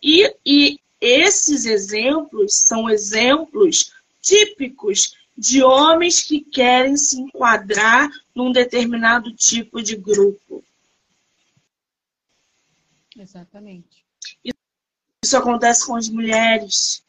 e, 0.01 0.35
e 0.45 0.79
esses 0.99 1.65
exemplos 1.65 2.55
são 2.55 2.89
exemplos 2.89 3.93
típicos 4.21 5.15
de 5.37 5.63
homens 5.63 6.21
que 6.21 6.41
querem 6.41 6.95
se 6.95 7.19
enquadrar 7.19 8.09
num 8.35 8.51
determinado 8.51 9.33
tipo 9.33 9.81
de 9.81 9.95
grupo. 9.95 10.63
Exatamente. 13.17 14.05
Isso 15.23 15.37
acontece 15.37 15.85
com 15.85 15.95
as 15.95 16.09
mulheres, 16.09 17.03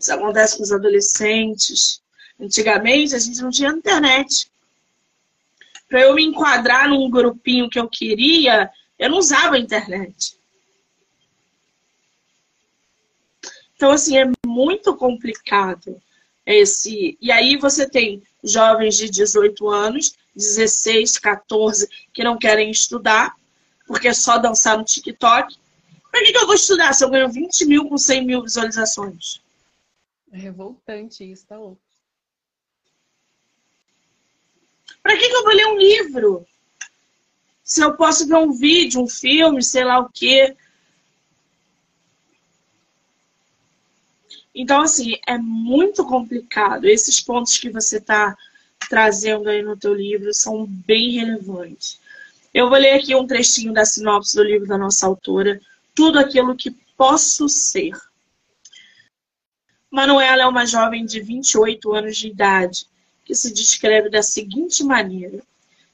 isso 0.00 0.12
acontece 0.12 0.56
com 0.56 0.64
os 0.64 0.72
adolescentes. 0.72 2.02
Antigamente 2.40 3.14
a 3.14 3.18
gente 3.20 3.40
não 3.40 3.50
tinha 3.50 3.70
internet. 3.70 4.50
Para 5.88 6.00
eu 6.00 6.14
me 6.14 6.24
enquadrar 6.24 6.88
num 6.88 7.08
grupinho 7.08 7.70
que 7.70 7.78
eu 7.78 7.88
queria, 7.88 8.68
eu 8.98 9.08
não 9.08 9.18
usava 9.18 9.54
a 9.54 9.60
internet. 9.60 10.36
Então, 13.76 13.92
assim, 13.92 14.18
é 14.18 14.28
muito 14.44 14.96
complicado 14.96 16.02
esse. 16.44 17.16
E 17.20 17.30
aí 17.30 17.56
você 17.56 17.88
tem 17.88 18.24
jovens 18.42 18.96
de 18.96 19.08
18 19.08 19.68
anos, 19.68 20.16
16, 20.34 21.18
14, 21.18 21.88
que 22.12 22.24
não 22.24 22.36
querem 22.36 22.70
estudar, 22.72 23.36
porque 23.86 24.08
é 24.08 24.14
só 24.14 24.36
dançar 24.36 24.76
no 24.76 24.84
TikTok. 24.84 25.56
Para 26.16 26.24
que, 26.24 26.32
que 26.32 26.38
eu 26.38 26.46
vou 26.46 26.54
estudar 26.54 26.94
se 26.94 27.04
eu 27.04 27.10
ganho 27.10 27.28
20 27.28 27.66
mil 27.66 27.90
com 27.90 27.98
100 27.98 28.24
mil 28.24 28.42
visualizações? 28.42 29.38
É 30.32 30.38
revoltante 30.38 31.30
isso, 31.30 31.44
tá 31.46 31.58
louco. 31.58 31.78
Para 35.02 35.14
que, 35.14 35.28
que 35.28 35.36
eu 35.36 35.44
vou 35.44 35.52
ler 35.52 35.66
um 35.66 35.76
livro? 35.76 36.46
Se 37.62 37.84
eu 37.84 37.98
posso 37.98 38.26
ver 38.26 38.36
um 38.36 38.50
vídeo, 38.50 39.02
um 39.02 39.06
filme, 39.06 39.62
sei 39.62 39.84
lá 39.84 39.98
o 39.98 40.08
quê. 40.08 40.56
Então, 44.54 44.80
assim, 44.80 45.18
é 45.26 45.36
muito 45.36 46.02
complicado. 46.06 46.86
Esses 46.86 47.20
pontos 47.20 47.58
que 47.58 47.68
você 47.68 47.98
está 47.98 48.34
trazendo 48.88 49.50
aí 49.50 49.60
no 49.60 49.76
teu 49.76 49.92
livro 49.92 50.32
são 50.32 50.64
bem 50.64 51.10
relevantes. 51.10 52.00
Eu 52.54 52.70
vou 52.70 52.78
ler 52.78 52.94
aqui 52.94 53.14
um 53.14 53.26
trechinho 53.26 53.74
da 53.74 53.84
sinopse 53.84 54.34
do 54.34 54.42
livro 54.42 54.66
da 54.66 54.78
nossa 54.78 55.06
autora. 55.06 55.60
Tudo 55.96 56.18
aquilo 56.20 56.54
que 56.54 56.70
posso 56.96 57.48
ser. 57.48 57.92
Manuela 59.90 60.42
é 60.42 60.46
uma 60.46 60.66
jovem 60.66 61.06
de 61.06 61.20
28 61.20 61.92
anos 61.92 62.16
de 62.18 62.28
idade 62.28 62.86
que 63.24 63.34
se 63.34 63.52
descreve 63.52 64.10
da 64.10 64.22
seguinte 64.22 64.84
maneira: 64.84 65.42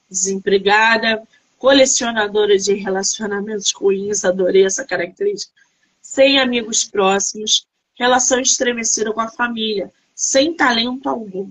desempregada, 0.09 1.25
colecionadora 1.57 2.57
de 2.57 2.73
relacionamentos 2.73 3.71
ruins, 3.71 4.25
adorei 4.25 4.65
essa 4.65 4.85
característica, 4.85 5.53
sem 6.01 6.37
amigos 6.37 6.83
próximos, 6.83 7.65
relação 7.95 8.41
estremecida 8.41 9.13
com 9.13 9.21
a 9.21 9.29
família, 9.29 9.89
sem 10.13 10.53
talento 10.53 11.07
algum. 11.07 11.49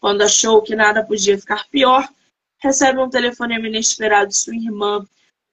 Quando 0.00 0.22
achou 0.22 0.62
que 0.62 0.74
nada 0.74 1.04
podia 1.04 1.38
ficar 1.38 1.68
pior, 1.68 2.08
recebe 2.58 2.98
um 2.98 3.10
telefonema 3.10 3.68
inesperado 3.68 4.28
de 4.28 4.36
sua 4.36 4.56
irmã, 4.56 5.06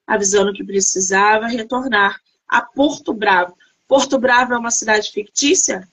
avisando 0.06 0.52
que 0.52 0.64
precisava 0.64 1.46
retornar 1.46 2.20
a 2.48 2.60
Porto 2.60 3.12
Bravo. 3.12 3.56
Porto 3.88 4.18
Bravo 4.18 4.54
é 4.54 4.58
uma 4.58 4.70
cidade 4.70 5.10
fictícia? 5.10 5.88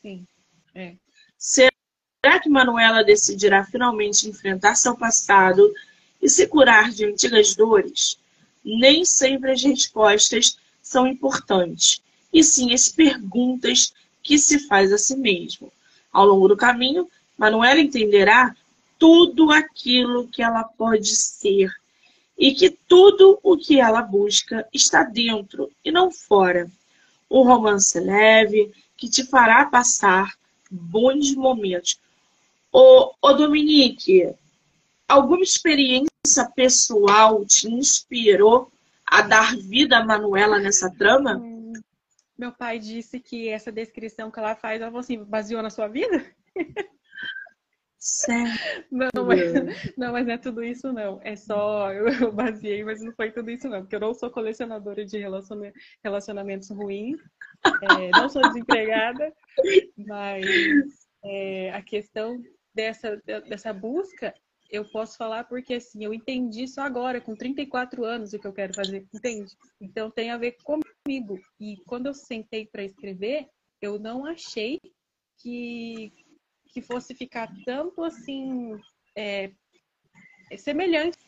Sim. 0.00 0.26
É. 0.74 0.94
Será 1.38 2.38
que 2.40 2.48
Manuela 2.48 3.02
decidirá 3.02 3.64
finalmente 3.64 4.28
enfrentar 4.28 4.74
seu 4.74 4.96
passado 4.96 5.72
e 6.20 6.28
se 6.28 6.46
curar 6.46 6.90
de 6.90 7.04
antigas 7.04 7.54
dores? 7.54 8.18
Nem 8.64 9.04
sempre 9.04 9.52
as 9.52 9.62
respostas 9.62 10.56
são 10.80 11.06
importantes, 11.06 12.00
e 12.32 12.42
sim 12.44 12.72
as 12.72 12.88
perguntas 12.88 13.92
que 14.22 14.38
se 14.38 14.60
faz 14.60 14.92
a 14.92 14.98
si 14.98 15.16
mesmo. 15.16 15.72
Ao 16.12 16.26
longo 16.26 16.48
do 16.48 16.56
caminho, 16.56 17.08
Manuela 17.36 17.80
entenderá 17.80 18.54
tudo 18.98 19.50
aquilo 19.50 20.28
que 20.28 20.42
ela 20.42 20.62
pode 20.62 21.16
ser 21.16 21.72
e 22.42 22.52
que 22.52 22.70
tudo 22.70 23.38
o 23.40 23.56
que 23.56 23.78
ela 23.78 24.02
busca 24.02 24.68
está 24.72 25.04
dentro 25.04 25.70
e 25.84 25.92
não 25.92 26.10
fora. 26.10 26.68
Um 27.30 27.44
romance 27.44 28.00
leve 28.00 28.74
que 28.96 29.08
te 29.08 29.22
fará 29.24 29.64
passar 29.66 30.34
bons 30.68 31.36
momentos. 31.36 32.00
Ô, 32.72 33.14
ô 33.22 33.32
Dominique, 33.34 34.34
alguma 35.08 35.44
experiência 35.44 36.44
pessoal 36.52 37.44
te 37.44 37.72
inspirou 37.72 38.72
a 39.06 39.22
dar 39.22 39.56
vida 39.56 39.98
a 39.98 40.04
Manuela 40.04 40.58
nessa 40.58 40.90
trama? 40.90 41.40
Meu 42.36 42.50
pai 42.50 42.80
disse 42.80 43.20
que 43.20 43.50
essa 43.50 43.70
descrição 43.70 44.32
que 44.32 44.40
ela 44.40 44.56
faz, 44.56 44.80
ela 44.80 44.90
falou 44.90 44.98
assim, 44.98 45.22
baseou 45.22 45.62
na 45.62 45.70
sua 45.70 45.86
vida? 45.86 46.26
Certo. 48.04 48.84
Não, 48.90 49.24
mas, 49.24 49.38
não, 49.96 50.10
mas 50.10 50.26
não 50.26 50.34
é 50.34 50.38
tudo 50.38 50.64
isso, 50.64 50.92
não. 50.92 51.20
É 51.22 51.36
só. 51.36 51.92
Eu, 51.92 52.08
eu 52.08 52.32
baseei, 52.32 52.82
mas 52.82 53.00
não 53.00 53.12
foi 53.12 53.30
tudo 53.30 53.48
isso, 53.48 53.68
não. 53.68 53.82
Porque 53.82 53.94
eu 53.94 54.00
não 54.00 54.12
sou 54.12 54.28
colecionadora 54.28 55.04
de 55.04 55.18
relacionamentos 56.02 56.68
ruins. 56.70 57.20
É, 57.64 58.10
não 58.10 58.28
sou 58.28 58.42
desempregada. 58.42 59.32
Mas 59.96 60.44
é, 61.24 61.70
a 61.70 61.80
questão 61.80 62.42
dessa, 62.74 63.22
dessa 63.48 63.72
busca, 63.72 64.34
eu 64.68 64.84
posso 64.90 65.16
falar 65.16 65.44
porque, 65.44 65.74
assim, 65.74 66.04
eu 66.04 66.12
entendi 66.12 66.66
só 66.66 66.82
agora, 66.82 67.20
com 67.20 67.36
34 67.36 68.04
anos, 68.04 68.32
o 68.32 68.38
que 68.40 68.48
eu 68.48 68.52
quero 68.52 68.74
fazer, 68.74 69.06
entende? 69.14 69.52
Então 69.80 70.10
tem 70.10 70.32
a 70.32 70.36
ver 70.36 70.56
comigo. 70.64 71.38
E 71.60 71.76
quando 71.86 72.06
eu 72.06 72.14
sentei 72.14 72.66
para 72.66 72.82
escrever, 72.82 73.46
eu 73.80 73.96
não 73.96 74.26
achei 74.26 74.80
que 75.38 76.12
que 76.72 76.80
fosse 76.80 77.14
ficar 77.14 77.52
tanto 77.64 78.02
assim 78.02 78.80
é, 79.16 79.52
semelhante 80.56 81.18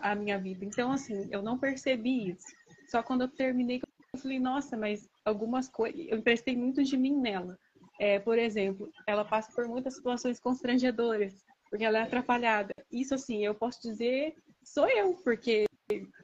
à 0.00 0.14
minha 0.14 0.38
vida. 0.38 0.64
Então, 0.64 0.90
assim, 0.92 1.28
eu 1.30 1.42
não 1.42 1.58
percebi 1.58 2.30
isso. 2.30 2.46
Só 2.90 3.02
quando 3.02 3.22
eu 3.22 3.28
terminei, 3.28 3.80
eu 4.12 4.18
falei, 4.18 4.40
nossa, 4.40 4.76
mas 4.76 5.08
algumas 5.24 5.68
coisas. 5.68 6.00
Eu 6.08 6.18
emprestei 6.18 6.56
muito 6.56 6.82
de 6.82 6.96
mim 6.96 7.16
nela. 7.20 7.58
É, 8.00 8.18
por 8.18 8.38
exemplo, 8.38 8.90
ela 9.06 9.24
passa 9.24 9.52
por 9.52 9.68
muitas 9.68 9.94
situações 9.94 10.40
constrangedoras, 10.40 11.34
porque 11.68 11.84
ela 11.84 11.98
é 11.98 12.02
atrapalhada. 12.02 12.72
Isso, 12.90 13.14
assim, 13.14 13.44
eu 13.44 13.54
posso 13.54 13.80
dizer, 13.82 14.34
sou 14.64 14.88
eu, 14.88 15.14
porque 15.22 15.66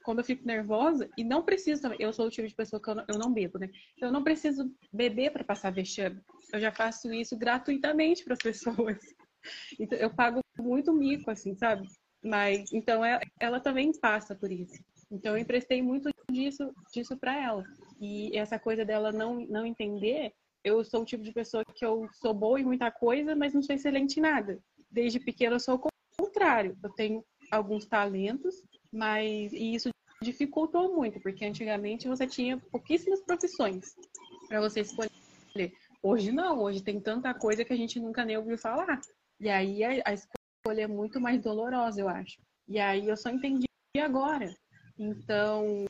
quando 0.03 0.19
eu 0.19 0.25
fico 0.25 0.45
nervosa, 0.45 1.09
e 1.17 1.23
não 1.23 1.43
preciso 1.43 1.81
também, 1.81 1.97
eu 1.99 2.13
sou 2.13 2.27
o 2.27 2.29
tipo 2.29 2.47
de 2.47 2.55
pessoa 2.55 2.81
que 2.81 2.89
eu 2.89 2.95
não, 2.95 3.05
eu 3.07 3.17
não 3.17 3.33
bebo, 3.33 3.59
né? 3.59 3.69
Eu 4.01 4.11
não 4.11 4.23
preciso 4.23 4.71
beber 4.91 5.31
para 5.31 5.43
passar 5.43 5.71
vexame. 5.71 6.21
Eu 6.53 6.59
já 6.59 6.71
faço 6.71 7.11
isso 7.13 7.37
gratuitamente 7.37 8.23
para 8.23 8.33
as 8.33 8.39
pessoas. 8.43 8.97
Então, 9.79 9.97
eu 9.97 10.09
pago 10.13 10.39
muito 10.57 10.93
mico, 10.93 11.29
assim, 11.29 11.55
sabe? 11.55 11.87
Mas, 12.23 12.71
então, 12.73 13.03
ela, 13.03 13.21
ela 13.39 13.59
também 13.59 13.91
passa 13.99 14.35
por 14.35 14.51
isso. 14.51 14.81
Então, 15.11 15.33
eu 15.33 15.41
emprestei 15.41 15.81
muito 15.81 16.09
disso, 16.31 16.73
disso 16.93 17.17
para 17.17 17.35
ela. 17.35 17.63
E 17.99 18.35
essa 18.37 18.59
coisa 18.59 18.83
dela 18.83 19.11
não, 19.11 19.45
não 19.47 19.65
entender, 19.65 20.33
eu 20.63 20.83
sou 20.83 21.01
o 21.01 21.05
tipo 21.05 21.23
de 21.23 21.31
pessoa 21.31 21.63
que 21.75 21.85
eu 21.85 22.07
sou 22.13 22.33
boa 22.33 22.59
em 22.59 22.65
muita 22.65 22.91
coisa, 22.91 23.35
mas 23.35 23.53
não 23.53 23.61
sou 23.61 23.75
excelente 23.75 24.17
em 24.17 24.21
nada. 24.21 24.59
Desde 24.91 25.19
pequena 25.19 25.55
eu 25.55 25.59
sou 25.59 25.75
o 25.75 25.89
contrário. 26.17 26.77
Eu 26.83 26.89
tenho 26.91 27.23
alguns 27.51 27.85
talentos, 27.85 28.61
mas 28.97 29.53
e 29.53 29.75
isso 29.75 29.89
dificultou 30.21 30.95
muito, 30.95 31.19
porque 31.21 31.45
antigamente 31.45 32.07
você 32.07 32.25
tinha 32.25 32.57
pouquíssimas 32.57 33.21
profissões 33.21 33.93
para 34.47 34.59
você 34.59 34.81
escolher. 34.81 35.11
Hoje 36.01 36.31
não, 36.31 36.59
hoje 36.59 36.81
tem 36.81 36.99
tanta 36.99 37.33
coisa 37.33 37.63
que 37.63 37.71
a 37.71 37.77
gente 37.77 37.99
nunca 37.99 38.25
nem 38.25 38.37
ouviu 38.37 38.57
falar. 38.57 38.99
E 39.39 39.49
aí 39.49 39.83
a, 39.83 40.09
a 40.09 40.13
escolha 40.13 40.81
é 40.81 40.87
muito 40.87 41.21
mais 41.21 41.39
dolorosa, 41.41 42.01
eu 42.01 42.09
acho. 42.09 42.37
E 42.67 42.79
aí 42.79 43.07
eu 43.07 43.15
só 43.15 43.29
entendi 43.29 43.67
agora. 44.01 44.51
Então, 44.97 45.85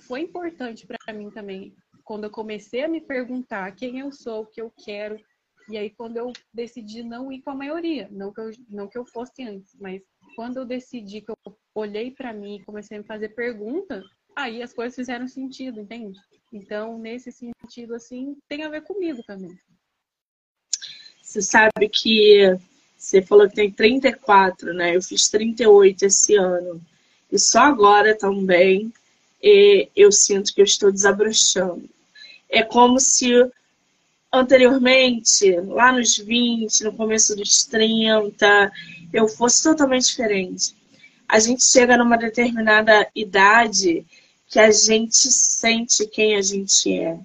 foi 0.00 0.22
importante 0.22 0.84
para 0.84 1.14
mim 1.14 1.30
também 1.30 1.72
quando 2.04 2.24
eu 2.24 2.30
comecei 2.30 2.82
a 2.82 2.88
me 2.88 3.00
perguntar 3.00 3.74
quem 3.74 4.00
eu 4.00 4.10
sou, 4.10 4.42
o 4.42 4.46
que 4.46 4.60
eu 4.60 4.72
quero. 4.84 5.16
E 5.68 5.78
aí 5.78 5.90
quando 5.90 6.16
eu 6.16 6.32
decidi 6.52 7.04
não 7.04 7.30
ir 7.30 7.42
com 7.42 7.50
a 7.50 7.54
maioria, 7.54 8.08
não 8.10 8.32
que 8.32 8.40
eu, 8.40 8.50
não 8.68 8.88
que 8.88 8.98
eu 8.98 9.04
fosse 9.06 9.44
antes, 9.44 9.76
mas 9.80 10.02
quando 10.34 10.56
eu 10.56 10.64
decidi 10.64 11.20
que 11.20 11.30
eu 11.30 11.56
olhei 11.76 12.10
para 12.10 12.32
mim 12.32 12.56
e 12.56 12.64
comecei 12.64 12.96
a 12.96 13.00
me 13.00 13.06
fazer 13.06 13.28
perguntas, 13.28 14.02
aí 14.34 14.62
as 14.62 14.72
coisas 14.72 14.96
fizeram 14.96 15.28
sentido, 15.28 15.78
entende? 15.80 16.18
Então, 16.52 16.98
nesse 16.98 17.30
sentido, 17.30 17.94
assim, 17.94 18.36
tem 18.48 18.62
a 18.62 18.68
ver 18.68 18.82
comigo 18.82 19.22
também. 19.26 19.56
Você 21.20 21.42
sabe 21.42 21.88
que 21.88 22.58
você 22.96 23.20
falou 23.20 23.48
que 23.48 23.56
tem 23.56 23.70
34, 23.70 24.72
né? 24.72 24.96
Eu 24.96 25.02
fiz 25.02 25.28
38 25.28 26.04
esse 26.04 26.34
ano. 26.34 26.80
E 27.30 27.38
só 27.38 27.60
agora 27.60 28.16
também 28.16 28.92
eu 29.94 30.10
sinto 30.12 30.54
que 30.54 30.60
eu 30.60 30.64
estou 30.64 30.90
desabrochando. 30.90 31.88
É 32.48 32.62
como 32.62 33.00
se 33.00 33.28
anteriormente, 34.32 35.60
lá 35.60 35.92
nos 35.92 36.16
20, 36.16 36.84
no 36.84 36.92
começo 36.92 37.34
dos 37.34 37.64
30, 37.64 38.72
eu 39.12 39.26
fosse 39.28 39.62
totalmente 39.62 40.06
diferente. 40.06 40.75
A 41.28 41.38
gente 41.38 41.64
chega 41.64 41.96
numa 41.96 42.16
determinada 42.16 43.08
idade 43.14 44.06
que 44.48 44.58
a 44.58 44.70
gente 44.70 45.30
sente 45.30 46.06
quem 46.06 46.36
a 46.36 46.42
gente 46.42 46.92
é. 46.92 47.18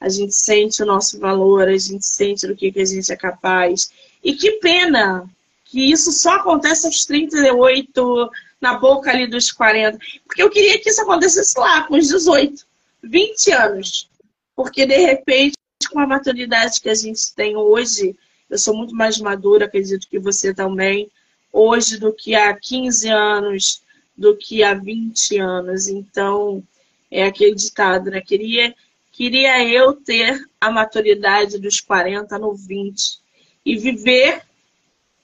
A 0.00 0.08
gente 0.08 0.34
sente 0.34 0.82
o 0.82 0.86
nosso 0.86 1.18
valor, 1.18 1.68
a 1.68 1.76
gente 1.76 2.06
sente 2.06 2.46
do 2.46 2.54
que, 2.54 2.70
que 2.70 2.80
a 2.80 2.84
gente 2.84 3.12
é 3.12 3.16
capaz. 3.16 3.90
E 4.22 4.34
que 4.34 4.52
pena 4.52 5.28
que 5.64 5.90
isso 5.90 6.12
só 6.12 6.36
acontece 6.36 6.86
aos 6.86 7.04
38, 7.04 8.30
na 8.60 8.78
boca 8.78 9.10
ali 9.10 9.26
dos 9.26 9.50
40. 9.50 9.98
Porque 10.24 10.42
eu 10.42 10.50
queria 10.50 10.80
que 10.80 10.88
isso 10.88 11.02
acontecesse 11.02 11.58
lá, 11.58 11.82
com 11.82 11.96
os 11.96 12.08
18, 12.08 12.64
20 13.02 13.52
anos. 13.52 14.08
Porque, 14.54 14.86
de 14.86 14.96
repente, 14.96 15.54
com 15.90 16.00
a 16.00 16.06
maturidade 16.06 16.80
que 16.80 16.88
a 16.88 16.94
gente 16.94 17.34
tem 17.34 17.56
hoje, 17.56 18.16
eu 18.48 18.58
sou 18.58 18.74
muito 18.74 18.94
mais 18.94 19.18
madura, 19.18 19.66
acredito 19.66 20.08
que 20.08 20.18
você 20.18 20.54
também, 20.54 21.10
hoje 21.52 21.98
do 21.98 22.12
que 22.12 22.34
há 22.34 22.54
15 22.54 23.08
anos, 23.08 23.82
do 24.16 24.36
que 24.36 24.62
há 24.62 24.74
20 24.74 25.38
anos. 25.38 25.88
Então, 25.88 26.62
é 27.10 27.24
aquele 27.24 27.54
ditado, 27.54 28.10
né? 28.10 28.20
Queria, 28.20 28.74
queria 29.12 29.64
eu 29.64 29.94
ter 29.94 30.44
a 30.60 30.70
maturidade 30.70 31.58
dos 31.58 31.80
40 31.80 32.38
no 32.38 32.54
20 32.54 33.18
e 33.64 33.76
viver 33.76 34.42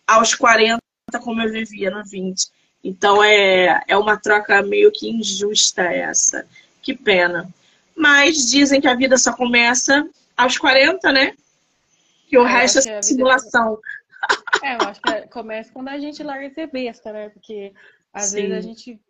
aos 0.07 0.35
40 0.35 0.79
como 1.23 1.43
eu 1.43 1.51
vivia 1.51 1.91
no 1.91 2.05
20. 2.05 2.49
Então, 2.83 3.23
é, 3.23 3.83
é 3.89 3.97
uma 3.97 4.17
troca 4.19 4.63
meio 4.63 4.93
que 4.93 5.09
injusta 5.09 5.83
essa. 5.83 6.47
Que 6.83 6.95
pena. 6.95 7.49
Mas 7.97 8.51
dizem 8.51 8.81
que 8.81 8.89
a 8.89 8.95
vida 8.95 9.17
só 9.17 9.33
começa 9.33 10.07
aos 10.37 10.59
40, 10.59 11.13
né? 11.13 11.35
Que 12.29 12.37
o 12.37 12.47
é, 12.47 12.53
resto 12.53 12.87
é 12.87 13.01
simulação. 13.01 13.75
É, 13.75 13.79
eu 14.63 14.83
acho 14.83 15.01
que 15.01 15.29
começa 15.29 15.73
quando 15.73 15.89
a 15.89 15.99
gente 15.99 16.23
larga 16.23 16.49
de 16.49 16.55
ser 16.55 16.71
besta, 16.71 17.13
né? 17.13 17.29
Porque 17.29 17.73
às 18.13 18.31
Sim. 18.31 18.37
vezes 18.37 18.53
a 18.53 18.61
gente. 18.61 19.01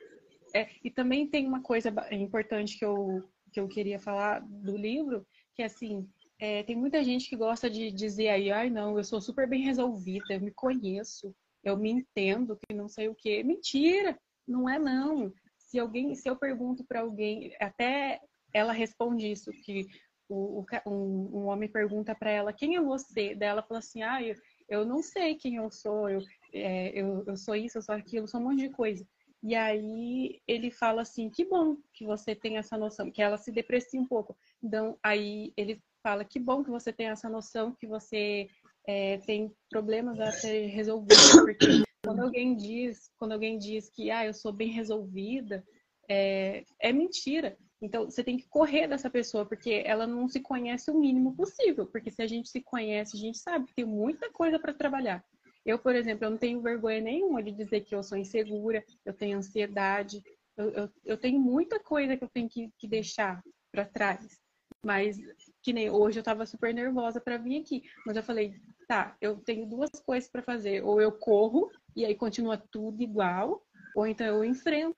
É, 0.54 0.68
e 0.82 0.90
também 0.90 1.26
tem 1.28 1.46
uma 1.46 1.62
coisa 1.62 1.92
importante 2.12 2.78
que 2.78 2.84
eu, 2.84 3.28
que 3.52 3.58
eu 3.58 3.68
queria 3.68 3.98
falar 3.98 4.40
do 4.40 4.76
livro, 4.76 5.26
que 5.54 5.62
é 5.62 5.66
assim, 5.66 6.08
é, 6.38 6.62
tem 6.62 6.76
muita 6.76 7.02
gente 7.02 7.28
que 7.28 7.36
gosta 7.36 7.68
de 7.68 7.90
dizer 7.90 8.28
aí, 8.28 8.50
ai 8.52 8.70
não, 8.70 8.96
eu 8.96 9.04
sou 9.04 9.20
super 9.20 9.48
bem 9.48 9.62
resolvida, 9.62 10.34
eu 10.34 10.40
me 10.40 10.52
conheço, 10.52 11.34
eu 11.62 11.76
me 11.76 11.90
entendo, 11.90 12.58
que 12.68 12.74
não 12.74 12.88
sei 12.88 13.08
o 13.08 13.14
quê. 13.14 13.42
Mentira! 13.42 14.18
Não 14.46 14.68
é 14.68 14.78
não. 14.78 15.32
Se 15.56 15.78
alguém, 15.78 16.14
se 16.14 16.28
eu 16.28 16.36
pergunto 16.36 16.84
para 16.84 17.00
alguém, 17.00 17.54
até 17.60 18.20
ela 18.52 18.72
responde 18.72 19.30
isso, 19.30 19.50
que 19.64 19.86
o, 20.28 20.60
o 20.60 20.66
um, 20.86 21.38
um, 21.38 21.46
homem 21.46 21.68
pergunta 21.68 22.14
para 22.14 22.30
ela 22.30 22.52
quem 22.52 22.76
é 22.76 22.80
você, 22.80 23.34
daí 23.34 23.48
ela 23.48 23.62
fala 23.62 23.78
assim, 23.80 24.02
ah, 24.02 24.22
eu, 24.22 24.34
eu 24.68 24.84
não 24.84 25.02
sei 25.02 25.34
quem 25.34 25.56
eu 25.56 25.70
sou, 25.70 26.08
eu, 26.08 26.20
é, 26.52 26.90
eu, 26.98 27.24
eu 27.26 27.36
sou 27.36 27.54
isso, 27.54 27.78
eu 27.78 27.82
sou 27.82 27.94
aquilo, 27.94 28.28
sou 28.28 28.40
um 28.40 28.44
monte 28.44 28.60
de 28.60 28.70
coisa. 28.70 29.06
E 29.42 29.54
aí 29.54 30.40
ele 30.48 30.70
fala 30.70 31.02
assim, 31.02 31.28
que 31.28 31.44
bom 31.44 31.76
que 31.92 32.04
você 32.04 32.34
tem 32.34 32.56
essa 32.56 32.78
noção, 32.78 33.10
que 33.10 33.20
ela 33.20 33.36
se 33.36 33.52
deprecia 33.52 34.00
um 34.00 34.06
pouco. 34.06 34.36
Então, 34.62 34.98
aí 35.02 35.52
ele 35.56 35.82
fala, 36.02 36.24
que 36.24 36.38
bom 36.38 36.64
que 36.64 36.70
você 36.70 36.92
tem 36.92 37.08
essa 37.08 37.28
noção, 37.28 37.74
que 37.74 37.86
você 37.86 38.48
é, 38.86 39.18
tem 39.18 39.54
problemas 39.68 40.18
a 40.18 40.32
ser 40.32 40.66
resolvidos, 40.68 41.32
porque 41.44 41.84
quando 42.04 42.20
alguém 42.20 42.56
diz, 42.56 43.10
quando 43.18 43.32
alguém 43.32 43.58
diz 43.58 43.90
que 43.90 44.10
ah, 44.10 44.24
eu 44.24 44.32
sou 44.32 44.52
bem 44.52 44.68
resolvida, 44.68 45.62
é, 46.08 46.64
é 46.80 46.92
mentira. 46.92 47.56
Então, 47.82 48.04
você 48.04 48.24
tem 48.24 48.36
que 48.36 48.48
correr 48.48 48.86
dessa 48.88 49.10
pessoa, 49.10 49.44
porque 49.44 49.82
ela 49.84 50.06
não 50.06 50.28
se 50.28 50.40
conhece 50.40 50.90
o 50.90 50.98
mínimo 50.98 51.34
possível. 51.34 51.86
Porque 51.86 52.10
se 52.10 52.22
a 52.22 52.26
gente 52.26 52.48
se 52.48 52.62
conhece, 52.62 53.16
a 53.16 53.20
gente 53.20 53.38
sabe 53.38 53.66
que 53.66 53.74
tem 53.74 53.84
muita 53.84 54.30
coisa 54.30 54.58
para 54.58 54.72
trabalhar. 54.72 55.24
Eu, 55.64 55.78
por 55.78 55.94
exemplo, 55.94 56.24
eu 56.24 56.30
não 56.30 56.38
tenho 56.38 56.60
vergonha 56.60 57.00
nenhuma 57.00 57.42
de 57.42 57.50
dizer 57.50 57.80
que 57.80 57.94
eu 57.94 58.02
sou 58.02 58.18
insegura, 58.18 58.84
eu 59.04 59.14
tenho 59.14 59.38
ansiedade, 59.38 60.22
eu, 60.56 60.70
eu, 60.70 60.90
eu 61.04 61.16
tenho 61.16 61.40
muita 61.40 61.80
coisa 61.80 62.16
que 62.16 62.24
eu 62.24 62.28
tenho 62.28 62.48
que, 62.48 62.70
que 62.78 62.86
deixar 62.86 63.42
para 63.72 63.84
trás. 63.84 64.38
Mas, 64.84 65.16
que 65.62 65.72
nem 65.72 65.88
hoje 65.90 66.18
eu 66.18 66.20
estava 66.20 66.44
super 66.44 66.74
nervosa 66.74 67.20
para 67.20 67.38
vir 67.38 67.60
aqui. 67.60 67.82
Mas 68.06 68.16
eu 68.16 68.22
falei, 68.22 68.54
tá, 68.86 69.16
eu 69.20 69.36
tenho 69.38 69.66
duas 69.66 69.90
coisas 70.04 70.28
para 70.28 70.42
fazer. 70.42 70.84
Ou 70.84 71.00
eu 71.00 71.10
corro 71.10 71.70
e 71.96 72.04
aí 72.04 72.14
continua 72.14 72.58
tudo 72.58 73.02
igual, 73.02 73.64
ou 73.94 74.06
então 74.06 74.26
eu 74.26 74.44
enfrento 74.44 74.96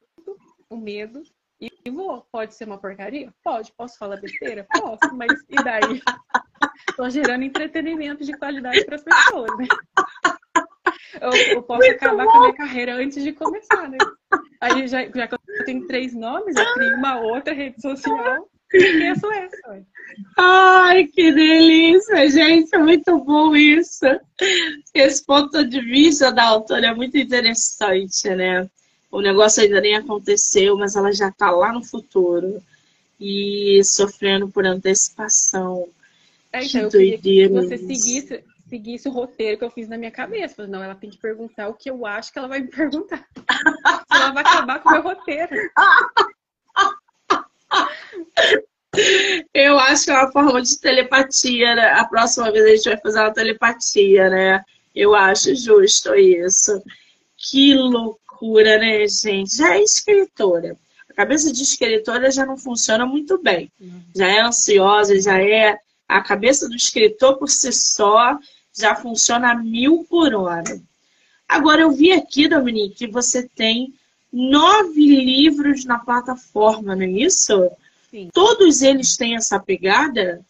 o 0.69 0.77
medo. 0.77 1.23
Pode 2.31 2.55
ser 2.55 2.65
uma 2.65 2.79
porcaria? 2.79 3.33
Pode. 3.43 3.73
Posso 3.77 3.99
falar 3.99 4.17
besteira? 4.21 4.67
Posso, 4.71 5.15
mas 5.15 5.33
e 5.49 5.57
daí? 5.63 6.03
Tô 6.97 7.09
gerando 7.11 7.45
entretenimento 7.45 8.25
de 8.25 8.33
qualidade 8.37 8.85
para 8.85 8.97
as 8.97 9.03
pessoas, 9.03 9.51
né? 9.59 9.67
Eu, 11.21 11.31
eu 11.55 11.63
posso 11.63 11.81
Muito 11.81 11.97
acabar 11.97 12.25
bom. 12.25 12.31
com 12.31 12.37
a 12.39 12.41
minha 12.41 12.55
carreira 12.55 12.95
antes 12.95 13.23
de 13.23 13.33
começar, 13.33 13.89
né? 13.89 13.99
Aí 14.61 14.87
já, 14.87 15.07
já 15.09 15.27
que 15.27 15.35
eu 15.35 15.65
tenho 15.65 15.87
três 15.87 16.15
nomes, 16.15 16.57
eu 16.57 16.75
crio 16.75 16.97
uma 16.97 17.21
outra 17.21 17.55
rede 17.55 17.81
social 17.81 18.49
Conheço 18.71 19.31
essa. 19.33 19.87
Ai, 20.37 21.05
que 21.07 21.33
delícia, 21.33 22.29
gente. 22.31 22.75
É 22.75 22.79
muito 22.79 23.19
bom 23.25 23.55
isso. 23.55 24.05
Esse 24.95 25.25
ponto 25.25 25.65
de 25.65 25.81
vista 25.81 26.33
da 26.33 26.45
autora 26.45 26.89
é 26.89 26.95
muito 26.95 27.17
interessante, 27.17 28.29
né? 28.31 28.69
O 29.17 29.23
negócio 29.23 29.63
ainda 29.63 29.81
nem 29.81 29.97
aconteceu, 29.97 30.77
mas 30.77 30.95
ela 30.95 31.11
já 31.11 31.29
está 31.29 31.51
lá 31.51 31.73
no 31.73 31.83
futuro 31.83 32.63
e 33.19 33.81
sofrendo 33.83 34.47
por 34.47 34.67
antecipação. 34.67 35.89
É, 36.53 36.63
então, 36.63 36.83
que 36.83 36.99
doideira. 36.99 37.49
Que 37.49 37.55
você 37.55 37.79
seguisse, 37.79 38.45
seguisse 38.69 39.09
o 39.09 39.13
roteiro 39.13 39.57
que 39.57 39.65
eu 39.65 39.71
fiz 39.71 39.89
na 39.89 39.97
minha 39.97 40.11
cabeça. 40.11 40.67
Não, 40.67 40.85
ela 40.85 40.95
tem 40.95 41.09
que 41.09 41.17
perguntar 41.17 41.69
o 41.69 41.73
que 41.73 41.89
eu 41.89 42.05
acho 42.05 42.31
que 42.31 42.39
ela 42.39 42.47
vai 42.47 42.61
me 42.61 42.69
perguntar. 42.69 43.27
ela 44.13 44.33
vai 44.33 44.43
acabar 44.43 44.83
com 44.83 44.91
o 44.91 44.93
meu 44.93 45.03
roteiro. 45.03 45.57
Eu 49.55 49.79
acho 49.79 50.05
que 50.05 50.11
é 50.11 50.15
uma 50.15 50.31
forma 50.31 50.61
de 50.61 50.79
telepatia, 50.79 51.75
né? 51.75 51.93
A 51.93 52.05
próxima 52.05 52.53
vez 52.53 52.65
a 52.67 52.77
gente 52.77 52.89
vai 52.91 53.01
fazer 53.01 53.21
uma 53.21 53.33
telepatia, 53.33 54.29
né? 54.29 54.63
Eu 54.95 55.15
acho 55.15 55.55
justo 55.55 56.15
isso. 56.15 56.83
Que 57.35 57.73
loucura, 57.73 58.26
né, 58.43 59.07
gente? 59.09 59.57
Já 59.57 59.77
é 59.77 59.83
escritora. 59.83 60.77
A 61.11 61.15
cabeça 61.15 61.53
de 61.53 61.63
escritora 61.63 62.31
já 62.31 62.45
não 62.45 62.57
funciona 62.57 63.07
muito 63.07 63.41
bem. 63.43 63.71
Já 64.15 64.27
é 64.27 64.41
ansiosa, 64.41 65.21
já 65.21 65.41
é. 65.41 65.79
A 66.09 66.21
cabeça 66.21 66.69
do 66.69 66.77
escritor 66.77 67.39
por 67.39 67.49
si 67.49 67.73
só 67.73 68.39
já 68.73 68.95
funciona 68.95 69.53
a 69.53 69.55
mil 69.55 70.07
por 70.09 70.35
hora. 70.35 70.81
Agora, 71.49 71.83
eu 71.83 71.91
vi 71.93 72.13
aqui, 72.13 72.49
Dominique, 72.49 73.07
que 73.07 73.07
você 73.07 73.49
tem 73.49 73.95
nove 74.33 75.01
livros 75.01 75.85
na 75.85 75.99
plataforma, 75.99 76.95
não 76.95 77.03
é 77.03 77.09
isso? 77.09 77.71
Sim. 78.11 78.29
Todos 78.33 78.83
eles 78.83 79.17
têm 79.17 79.37
essa 79.37 79.59
pegada? 79.59 80.45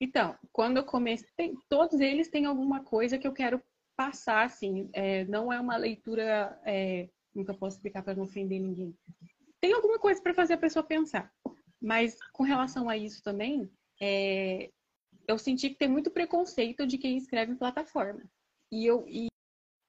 Então, 0.00 0.34
quando 0.52 0.76
eu 0.76 0.84
comecei, 0.84 1.54
todos 1.68 1.98
eles 2.00 2.28
têm 2.28 2.46
alguma 2.46 2.80
coisa 2.80 3.18
que 3.18 3.26
eu 3.26 3.32
quero 3.32 3.60
passar, 3.98 4.46
assim. 4.46 4.88
É, 4.92 5.24
não 5.24 5.52
é 5.52 5.58
uma 5.60 5.76
leitura, 5.76 6.56
é, 6.64 7.08
nunca 7.34 7.52
posso 7.52 7.76
explicar 7.76 8.04
para 8.04 8.14
não 8.14 8.22
ofender 8.22 8.60
ninguém. 8.60 8.96
Tem 9.60 9.72
alguma 9.72 9.98
coisa 9.98 10.22
para 10.22 10.32
fazer 10.32 10.54
a 10.54 10.58
pessoa 10.58 10.84
pensar. 10.84 11.34
Mas 11.82 12.16
com 12.32 12.44
relação 12.44 12.88
a 12.88 12.96
isso 12.96 13.20
também, 13.24 13.68
é, 14.00 14.70
eu 15.26 15.36
senti 15.36 15.70
que 15.70 15.76
tem 15.76 15.88
muito 15.88 16.12
preconceito 16.12 16.86
de 16.86 16.96
quem 16.96 17.16
escreve 17.16 17.52
em 17.52 17.56
plataforma. 17.56 18.22
E 18.70 18.86
eu, 18.86 19.04
e, 19.08 19.26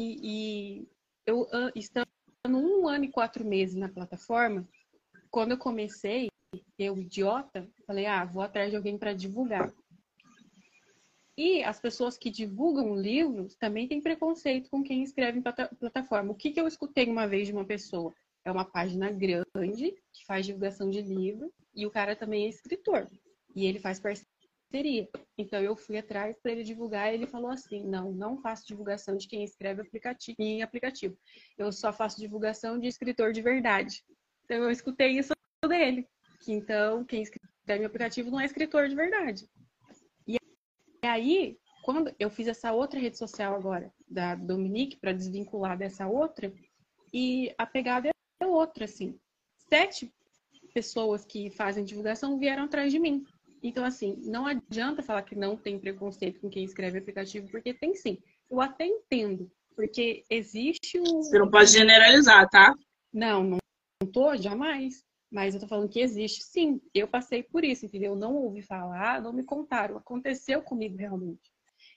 e, 0.02 0.82
e 0.82 0.88
eu 1.28 1.48
estando 1.76 2.08
um 2.48 2.88
ano 2.88 3.06
e 3.06 3.12
quatro 3.12 3.46
meses 3.46 3.76
na 3.76 3.90
plataforma, 3.90 4.68
quando 5.30 5.52
eu 5.52 5.58
comecei, 5.58 6.30
eu 6.80 6.98
idiota, 6.98 7.70
falei, 7.86 8.08
ah, 8.08 8.26
vou 8.26 8.42
atrás 8.42 8.72
de 8.72 8.76
alguém 8.76 8.98
para 8.98 9.14
divulgar. 9.14 9.72
E 11.42 11.64
as 11.64 11.80
pessoas 11.80 12.18
que 12.18 12.30
divulgam 12.30 12.94
livros 12.94 13.56
também 13.56 13.88
têm 13.88 14.02
preconceito 14.02 14.70
com 14.70 14.84
quem 14.84 15.04
escreve 15.04 15.40
em 15.40 15.42
plataforma. 15.42 16.34
O 16.34 16.36
que, 16.36 16.52
que 16.52 16.60
eu 16.60 16.68
escutei 16.68 17.06
uma 17.06 17.30
vez 17.30 17.48
de 17.48 17.54
uma 17.54 17.64
pessoa? 17.64 18.14
É 18.44 18.52
uma 18.52 18.66
página 18.66 19.10
grande 19.10 19.96
que 20.12 20.26
faz 20.28 20.46
divulgação 20.46 20.90
de 20.90 21.02
livro 21.02 21.50
e 21.74 21.86
o 21.86 21.92
cara 21.92 22.14
também 22.14 22.44
é 22.44 22.50
escritor. 22.50 23.08
E 23.56 23.66
ele 23.66 23.80
faz 23.80 24.02
parceria. 24.02 25.08
Então 25.38 25.62
eu 25.62 25.78
fui 25.78 25.98
atrás 25.98 26.38
para 26.42 26.52
ele 26.52 26.62
divulgar 26.62 27.10
e 27.10 27.16
ele 27.16 27.26
falou 27.26 27.52
assim: 27.52 27.86
não, 27.86 28.12
não 28.12 28.42
faço 28.42 28.68
divulgação 28.68 29.16
de 29.16 29.26
quem 29.26 29.42
escreve 29.42 29.82
aplicativo, 29.82 30.36
em 30.40 30.62
aplicativo. 30.62 31.18
Eu 31.58 31.72
só 31.72 31.94
faço 31.94 32.20
divulgação 32.20 32.78
de 32.78 32.88
escritor 32.90 33.32
de 33.32 33.42
verdade. 33.42 34.04
Então 34.44 34.58
eu 34.58 34.70
escutei 34.70 35.18
isso 35.18 35.32
dele. 35.66 36.06
Que 36.42 36.52
então 36.52 37.06
quem 37.06 37.22
escreve 37.22 37.86
aplicativo 37.86 38.30
não 38.30 38.42
é 38.42 38.46
escritor 38.46 38.90
de 38.90 38.96
verdade. 38.96 39.48
E 41.02 41.08
aí, 41.08 41.58
quando 41.84 42.14
eu 42.20 42.30
fiz 42.30 42.48
essa 42.48 42.72
outra 42.74 43.00
rede 43.00 43.18
social 43.18 43.56
agora, 43.56 43.92
da 44.08 44.36
Dominique, 44.36 44.98
para 44.98 45.14
desvincular 45.14 45.78
dessa 45.78 46.08
outra, 46.08 46.54
e 47.14 47.54
a 47.58 47.66
pegada 47.66 48.10
é 48.40 48.46
outra, 48.46 48.86
assim. 48.86 49.20
Sete 49.70 50.12
pessoas 50.74 51.26
que 51.26 51.50
fazem 51.50 51.84
divulgação 51.84 52.38
vieram 52.38 52.64
atrás 52.64 52.92
de 52.92 53.00
mim. 53.00 53.26
Então, 53.62 53.84
assim, 53.84 54.16
não 54.24 54.46
adianta 54.46 55.04
falar 55.04 55.24
que 55.24 55.36
não 55.36 55.58
tem 55.58 55.80
preconceito 55.80 56.40
com 56.40 56.50
quem 56.50 56.64
escreve 56.64 57.00
aplicativo, 57.00 57.50
porque 57.50 57.74
tem 57.74 57.94
sim. 57.94 58.18
Eu 58.50 58.62
até 58.62 58.86
entendo, 58.86 59.52
porque 59.76 60.24
existe 60.30 61.00
o. 61.00 61.04
Você 61.04 61.38
não 61.38 61.50
pode 61.50 61.72
generalizar, 61.72 62.50
tá? 62.50 62.74
Não, 63.14 63.44
não, 63.44 63.58
não 64.02 64.12
tô, 64.12 64.36
jamais. 64.36 65.04
Mas 65.32 65.54
eu 65.54 65.62
tô 65.62 65.68
falando 65.68 65.90
que 65.90 66.00
existe, 66.00 66.44
sim. 66.44 66.82
Eu 66.94 67.08
passei 67.08 67.44
por 67.44 67.64
isso, 67.64 67.86
entendeu? 67.86 68.16
Não 68.16 68.36
ouvi 68.36 68.62
falar, 68.62 69.22
não 69.22 69.32
me 69.32 69.44
contaram. 69.44 69.98
Aconteceu 69.98 70.62
comigo 70.62 70.98
realmente. 70.98 71.52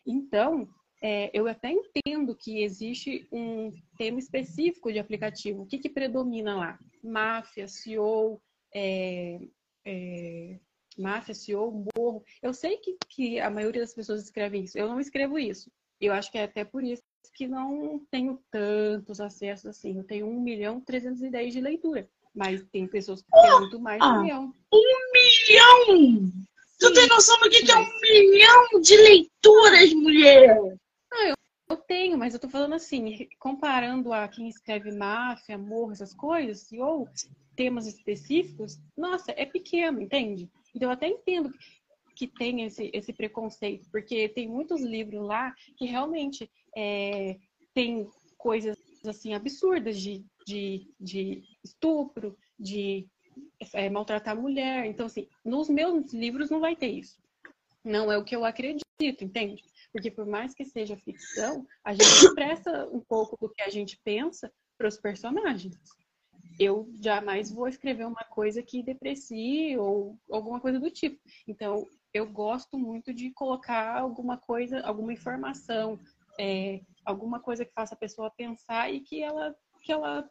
Então, 0.06 0.68
é, 1.00 1.30
eu 1.32 1.48
até 1.48 1.70
entendo 1.70 2.36
que 2.36 2.62
existe 2.62 3.26
um 3.32 3.72
tema 3.96 4.18
específico 4.18 4.92
de 4.92 4.98
aplicativo. 4.98 5.62
O 5.62 5.66
que, 5.66 5.78
que 5.78 5.88
predomina 5.88 6.54
lá? 6.54 6.78
Máfia, 7.02 7.66
CEO, 7.66 8.40
é, 8.74 9.40
é, 9.84 10.60
máfia, 10.98 11.34
CEO, 11.34 11.84
morro. 11.96 12.22
Eu 12.42 12.52
sei 12.52 12.76
que, 12.76 12.96
que 13.08 13.40
a 13.40 13.50
maioria 13.50 13.80
das 13.80 13.94
pessoas 13.94 14.22
escrevem 14.22 14.64
isso. 14.64 14.78
Eu 14.78 14.88
não 14.88 15.00
escrevo 15.00 15.38
isso. 15.38 15.72
Eu 16.00 16.12
acho 16.12 16.30
que 16.30 16.38
é 16.38 16.44
até 16.44 16.64
por 16.64 16.84
isso 16.84 17.02
que 17.34 17.48
não 17.48 18.04
tenho 18.10 18.40
tantos 18.50 19.20
acessos 19.20 19.66
assim. 19.66 19.98
Eu 19.98 20.04
tenho 20.04 20.28
1 20.28 20.40
milhão 20.40 20.80
310 20.80 21.52
de 21.52 21.60
leitura. 21.60 22.08
Mas 22.34 22.62
tem 22.72 22.86
pessoas 22.86 23.22
que 23.22 23.30
têm 23.30 23.60
muito 23.60 23.78
mais 23.78 24.00
um 24.00 24.04
ah, 24.04 24.22
milhão. 24.22 24.54
Um 24.72 25.12
milhão! 25.12 26.32
Tu 26.78 26.92
tem 26.94 27.06
noção 27.06 27.38
do 27.38 27.50
que, 27.50 27.62
que 27.62 27.70
é 27.70 27.76
um 27.76 28.00
milhão 28.00 28.80
de 28.80 28.96
leituras, 28.96 29.92
mulher? 29.92 30.48
Não, 31.10 31.26
eu, 31.28 31.34
eu 31.70 31.76
tenho, 31.76 32.18
mas 32.18 32.34
eu 32.34 32.40
tô 32.40 32.48
falando 32.48 32.74
assim, 32.74 33.28
comparando 33.38 34.12
a 34.12 34.26
quem 34.26 34.48
escreve 34.48 34.90
máfia, 34.90 35.54
amor, 35.54 35.92
essas 35.92 36.14
coisas, 36.14 36.66
ou 36.72 37.08
temas 37.54 37.86
específicos, 37.86 38.78
nossa, 38.96 39.32
é 39.36 39.46
pequeno, 39.46 40.00
entende? 40.00 40.50
Então 40.74 40.88
eu 40.88 40.92
até 40.92 41.06
entendo 41.06 41.52
que 42.16 42.26
tem 42.26 42.64
esse, 42.64 42.90
esse 42.92 43.12
preconceito, 43.12 43.88
porque 43.90 44.28
tem 44.28 44.48
muitos 44.48 44.80
livros 44.80 45.22
lá 45.22 45.54
que 45.76 45.86
realmente 45.86 46.50
é, 46.76 47.36
tem 47.74 48.08
coisas 48.36 48.76
assim 49.06 49.34
absurdas 49.34 50.00
de, 50.00 50.24
de, 50.46 50.88
de 51.00 51.42
estupro, 51.64 52.36
de 52.58 53.08
é, 53.72 53.88
maltratar 53.90 54.36
a 54.36 54.40
mulher. 54.40 54.86
Então, 54.86 55.06
assim, 55.06 55.28
nos 55.44 55.68
meus 55.68 56.12
livros 56.12 56.50
não 56.50 56.60
vai 56.60 56.76
ter 56.76 56.88
isso. 56.88 57.20
Não 57.84 58.12
é 58.12 58.16
o 58.16 58.24
que 58.24 58.36
eu 58.36 58.44
acredito, 58.44 58.84
entende? 59.00 59.62
Porque 59.92 60.10
por 60.10 60.26
mais 60.26 60.54
que 60.54 60.64
seja 60.64 60.96
ficção, 60.96 61.66
a 61.84 61.92
gente 61.92 62.06
expressa 62.06 62.88
um 62.92 63.00
pouco 63.00 63.36
do 63.40 63.52
que 63.52 63.62
a 63.62 63.68
gente 63.68 64.00
pensa 64.04 64.52
para 64.78 64.88
os 64.88 64.96
personagens. 64.96 65.76
Eu 66.58 66.88
jamais 67.00 67.50
vou 67.50 67.66
escrever 67.66 68.06
uma 68.06 68.24
coisa 68.24 68.62
que 68.62 68.82
deprecie 68.82 69.76
ou 69.78 70.18
alguma 70.30 70.60
coisa 70.60 70.78
do 70.78 70.90
tipo. 70.90 71.18
Então, 71.46 71.88
eu 72.12 72.26
gosto 72.30 72.78
muito 72.78 73.12
de 73.12 73.30
colocar 73.30 73.98
alguma 73.98 74.36
coisa, 74.36 74.80
alguma 74.80 75.12
informação, 75.12 75.98
é, 76.38 76.80
alguma 77.04 77.40
coisa 77.40 77.64
que 77.64 77.72
faça 77.72 77.94
a 77.94 77.98
pessoa 77.98 78.32
pensar 78.36 78.92
e 78.92 79.00
que 79.00 79.22
ela, 79.22 79.54
que 79.82 79.92
ela 79.92 80.28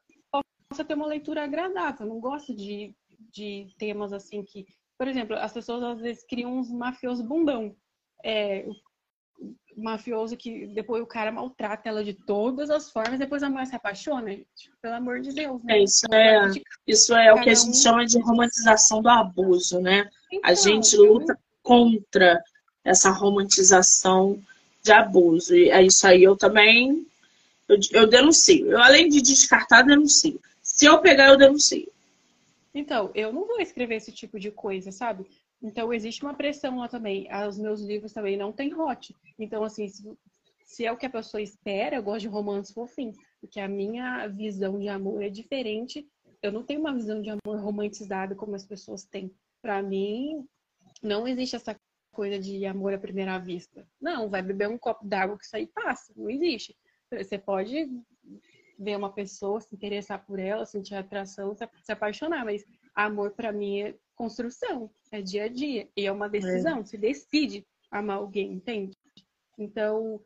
possa 0.70 0.86
ter 0.86 0.94
uma 0.94 1.08
leitura 1.08 1.44
agradável. 1.44 2.06
Eu 2.06 2.14
não 2.14 2.20
gosto 2.20 2.56
de, 2.56 2.96
de 3.32 3.68
temas 3.78 4.14
assim 4.14 4.44
que, 4.44 4.66
por 4.98 5.08
exemplo, 5.08 5.36
as 5.36 5.52
pessoas 5.52 5.84
às 5.84 6.00
vezes 6.00 6.26
criam 6.26 6.58
uns 6.58 6.72
mafiosos 6.72 7.26
bundão. 7.26 7.76
É, 8.24 8.66
mafioso 9.76 10.38
que 10.38 10.68
depois 10.68 11.02
o 11.02 11.08
cara 11.08 11.32
maltrata 11.32 11.90
ela 11.90 12.04
de 12.04 12.14
todas 12.14 12.70
as 12.70 12.92
formas, 12.92 13.20
depois 13.20 13.42
a 13.42 13.50
mulher 13.50 13.66
se 13.66 13.76
apaixona, 13.76 14.30
gente. 14.30 14.72
Pelo 14.82 14.96
amor 14.96 15.22
de 15.22 15.34
Deus, 15.34 15.64
né? 15.64 15.78
É, 15.78 15.84
isso 15.84 16.06
é, 16.14 16.52
isso 16.88 17.16
é 17.16 17.34
o 17.34 17.42
que 17.42 17.50
a 17.50 17.56
gente 17.56 17.78
um... 17.78 17.82
chama 17.82 18.06
de 18.06 18.20
romantização 18.20 19.02
do 19.02 19.10
abuso, 19.10 19.80
né? 19.80 20.10
Então, 20.32 20.50
a 20.50 20.54
gente 20.54 20.96
luta 20.98 21.38
contra 21.64 22.42
essa 22.84 23.10
romantização 23.12 24.40
de 24.84 24.92
abuso. 24.92 25.56
E 25.56 25.70
é 25.70 25.84
isso 25.84 26.06
aí 26.08 26.24
eu 26.24 26.36
também 26.36 27.06
eu, 27.72 27.78
eu 27.92 28.08
denuncio. 28.08 28.68
Eu, 28.68 28.82
além 28.82 29.08
de 29.08 29.22
descartar, 29.22 29.84
denuncio. 29.84 30.40
Se 30.62 30.86
eu 30.86 31.00
pegar, 31.00 31.30
eu 31.30 31.38
denuncio. 31.38 31.90
Então, 32.74 33.12
eu 33.16 33.32
não 33.32 33.48
vou 33.48 33.62
escrever 33.62 33.96
esse 33.96 34.12
tipo 34.12 34.38
de 34.40 34.52
coisa, 34.52 34.92
sabe? 34.92 35.26
Então, 35.62 35.94
existe 35.94 36.22
uma 36.24 36.34
pressão 36.34 36.80
lá 36.80 36.88
também. 36.88 37.28
Os 37.48 37.58
meus 37.58 37.82
livros 37.82 38.12
também 38.12 38.36
não 38.36 38.52
tem 38.52 38.74
hot. 38.74 39.16
Então, 39.40 39.64
assim, 39.64 39.88
se, 39.88 40.04
se 40.66 40.86
é 40.86 40.92
o 40.92 40.98
que 40.98 41.06
a 41.06 41.10
pessoa 41.10 41.42
espera, 41.42 41.96
eu 41.96 42.04
gosto 42.04 42.22
de 42.22 42.28
romance 42.28 42.74
fofinho. 42.74 43.14
Porque 43.40 43.60
a 43.60 43.68
minha 43.68 44.28
visão 44.28 44.78
de 44.78 44.90
amor 44.90 45.24
é 45.24 45.30
diferente. 45.30 46.06
Eu 46.42 46.52
não 46.52 46.64
tenho 46.64 46.82
uma 46.82 46.94
visão 46.94 47.22
de 47.22 47.30
amor 47.30 47.60
romantizada 47.60 48.36
como 48.36 48.56
as 48.56 48.66
pessoas 48.66 49.06
têm. 49.06 49.32
Para 49.62 49.82
mim, 49.82 50.46
não 51.02 51.28
existe 51.28 51.56
essa 51.56 51.76
coisa 52.12 52.40
de 52.40 52.66
amor 52.66 52.94
à 52.94 52.98
primeira 52.98 53.38
vista. 53.40 53.88
Não, 54.00 54.30
vai 54.30 54.42
beber 54.42 54.70
um 54.70 54.78
copo 54.78 55.06
d'água 55.06 55.38
que 55.38 55.46
isso 55.46 55.56
aí 55.56 55.68
passa. 55.68 56.14
Não 56.16 56.30
existe. 56.30 56.76
Você 57.12 57.38
pode 57.38 57.90
ver 58.78 58.98
uma 58.98 59.12
pessoa, 59.12 59.62
se 59.62 59.76
interessar 59.76 60.26
por 60.26 60.40
ela, 60.40 60.66
sentir 60.66 60.96
atração, 60.96 61.56
se 61.56 61.92
apaixonar, 61.92 62.46
mas 62.46 62.66
amor 62.96 63.32
para 63.32 63.52
mim 63.52 63.82
é 63.82 63.96
construção, 64.16 64.90
é 65.12 65.22
dia 65.22 65.46
a 65.46 65.48
dia. 65.48 65.90
E 65.96 66.06
é 66.06 66.12
uma 66.12 66.30
decisão, 66.30 66.80
é. 66.80 66.84
se 66.86 66.98
decide 66.98 67.66
amar 67.92 68.18
alguém, 68.18 68.54
entende? 68.54 68.98
Então, 69.58 70.22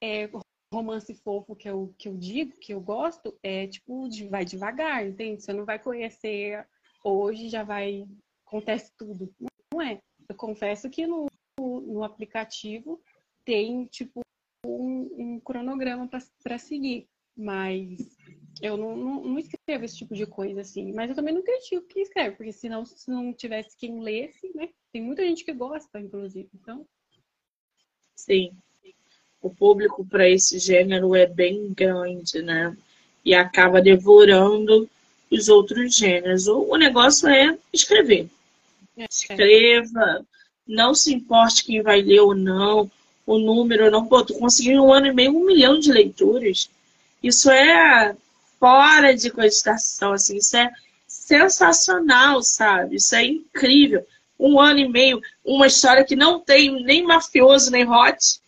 é, 0.00 0.30
romance 0.72 1.12
fofo 1.14 1.56
que 1.56 1.68
eu, 1.68 1.94
que 1.98 2.08
eu 2.08 2.16
digo, 2.16 2.56
que 2.58 2.72
eu 2.72 2.80
gosto, 2.80 3.36
é 3.42 3.66
tipo, 3.66 4.08
de, 4.08 4.28
vai 4.28 4.44
devagar, 4.44 5.06
entende? 5.06 5.42
Você 5.42 5.52
não 5.52 5.64
vai 5.64 5.78
conhecer 5.78 6.66
hoje, 7.04 7.48
já 7.48 7.64
vai. 7.64 8.06
Acontece 8.46 8.92
tudo. 8.96 9.32
Não 9.72 9.80
é. 9.80 10.00
Eu 10.30 10.36
confesso 10.36 10.88
que 10.88 11.08
no, 11.08 11.26
no 11.58 12.04
aplicativo 12.04 13.02
tem, 13.44 13.84
tipo, 13.86 14.20
um, 14.64 15.10
um 15.18 15.40
cronograma 15.40 16.08
para 16.40 16.56
seguir. 16.56 17.08
Mas 17.36 18.16
eu 18.62 18.76
não, 18.76 18.96
não, 18.96 19.24
não, 19.24 19.38
escrevo 19.40 19.84
esse 19.84 19.96
tipo 19.96 20.14
de 20.14 20.26
coisa 20.26 20.60
assim. 20.60 20.92
Mas 20.92 21.10
eu 21.10 21.16
também 21.16 21.34
não 21.34 21.42
critico 21.42 21.84
quem 21.88 22.02
escreve, 22.02 22.36
porque 22.36 22.52
senão, 22.52 22.84
se 22.84 23.10
não 23.10 23.32
tivesse 23.32 23.76
quem 23.76 24.00
lesse, 24.00 24.52
né? 24.54 24.68
Tem 24.92 25.02
muita 25.02 25.26
gente 25.26 25.44
que 25.44 25.52
gosta, 25.52 25.98
inclusive. 25.98 26.48
Então. 26.54 26.86
Sim. 28.14 28.52
O 29.42 29.50
público 29.50 30.04
para 30.04 30.28
esse 30.28 30.60
gênero 30.60 31.16
é 31.16 31.26
bem 31.26 31.72
grande, 31.72 32.40
né? 32.40 32.76
E 33.24 33.34
acaba 33.34 33.82
devorando 33.82 34.88
os 35.28 35.48
outros 35.48 35.96
gêneros. 35.96 36.46
O 36.46 36.76
negócio 36.76 37.28
é 37.28 37.58
escrever. 37.72 38.28
Escreva, 39.08 40.24
não 40.66 40.94
se 40.94 41.12
importe 41.12 41.64
quem 41.64 41.82
vai 41.82 42.00
ler 42.02 42.20
ou 42.20 42.34
não, 42.34 42.90
o 43.26 43.38
número 43.38 43.90
não. 43.90 44.06
Pô, 44.06 44.24
tu 44.24 44.34
conseguiu 44.34 44.84
um 44.84 44.92
ano 44.92 45.06
e 45.06 45.12
meio 45.12 45.36
um 45.36 45.46
milhão 45.46 45.78
de 45.78 45.92
leituras. 45.92 46.68
Isso 47.22 47.50
é 47.50 48.14
fora 48.58 49.14
de 49.14 49.30
cogitação, 49.30 50.12
assim, 50.12 50.36
isso 50.36 50.56
é 50.56 50.70
sensacional, 51.06 52.42
sabe? 52.42 52.96
Isso 52.96 53.14
é 53.14 53.24
incrível. 53.24 54.06
Um 54.38 54.60
ano 54.60 54.80
e 54.80 54.88
meio, 54.88 55.20
uma 55.44 55.66
história 55.66 56.04
que 56.04 56.16
não 56.16 56.40
tem 56.40 56.82
nem 56.82 57.02
mafioso, 57.02 57.70
nem 57.70 57.88
hot. 57.88 58.40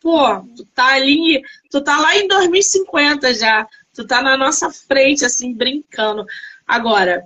Pô, 0.00 0.40
tu 0.56 0.64
tá 0.74 0.94
ali, 0.94 1.42
tu 1.70 1.80
tá 1.80 1.98
lá 1.98 2.16
em 2.16 2.28
2050 2.28 3.34
já. 3.34 3.66
Tu 3.94 4.06
tá 4.06 4.22
na 4.22 4.36
nossa 4.36 4.70
frente, 4.70 5.24
assim, 5.24 5.52
brincando. 5.52 6.24
Agora, 6.66 7.24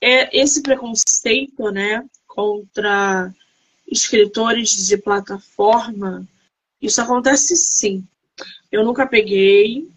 é 0.00 0.36
esse 0.36 0.62
preconceito, 0.62 1.70
né, 1.70 2.04
contra 2.26 3.32
escritores 3.88 4.86
de 4.86 4.96
plataforma, 4.96 6.26
isso 6.80 7.00
acontece 7.00 7.56
sim. 7.56 8.06
Eu 8.70 8.84
nunca 8.84 9.06
peguei, 9.06 9.88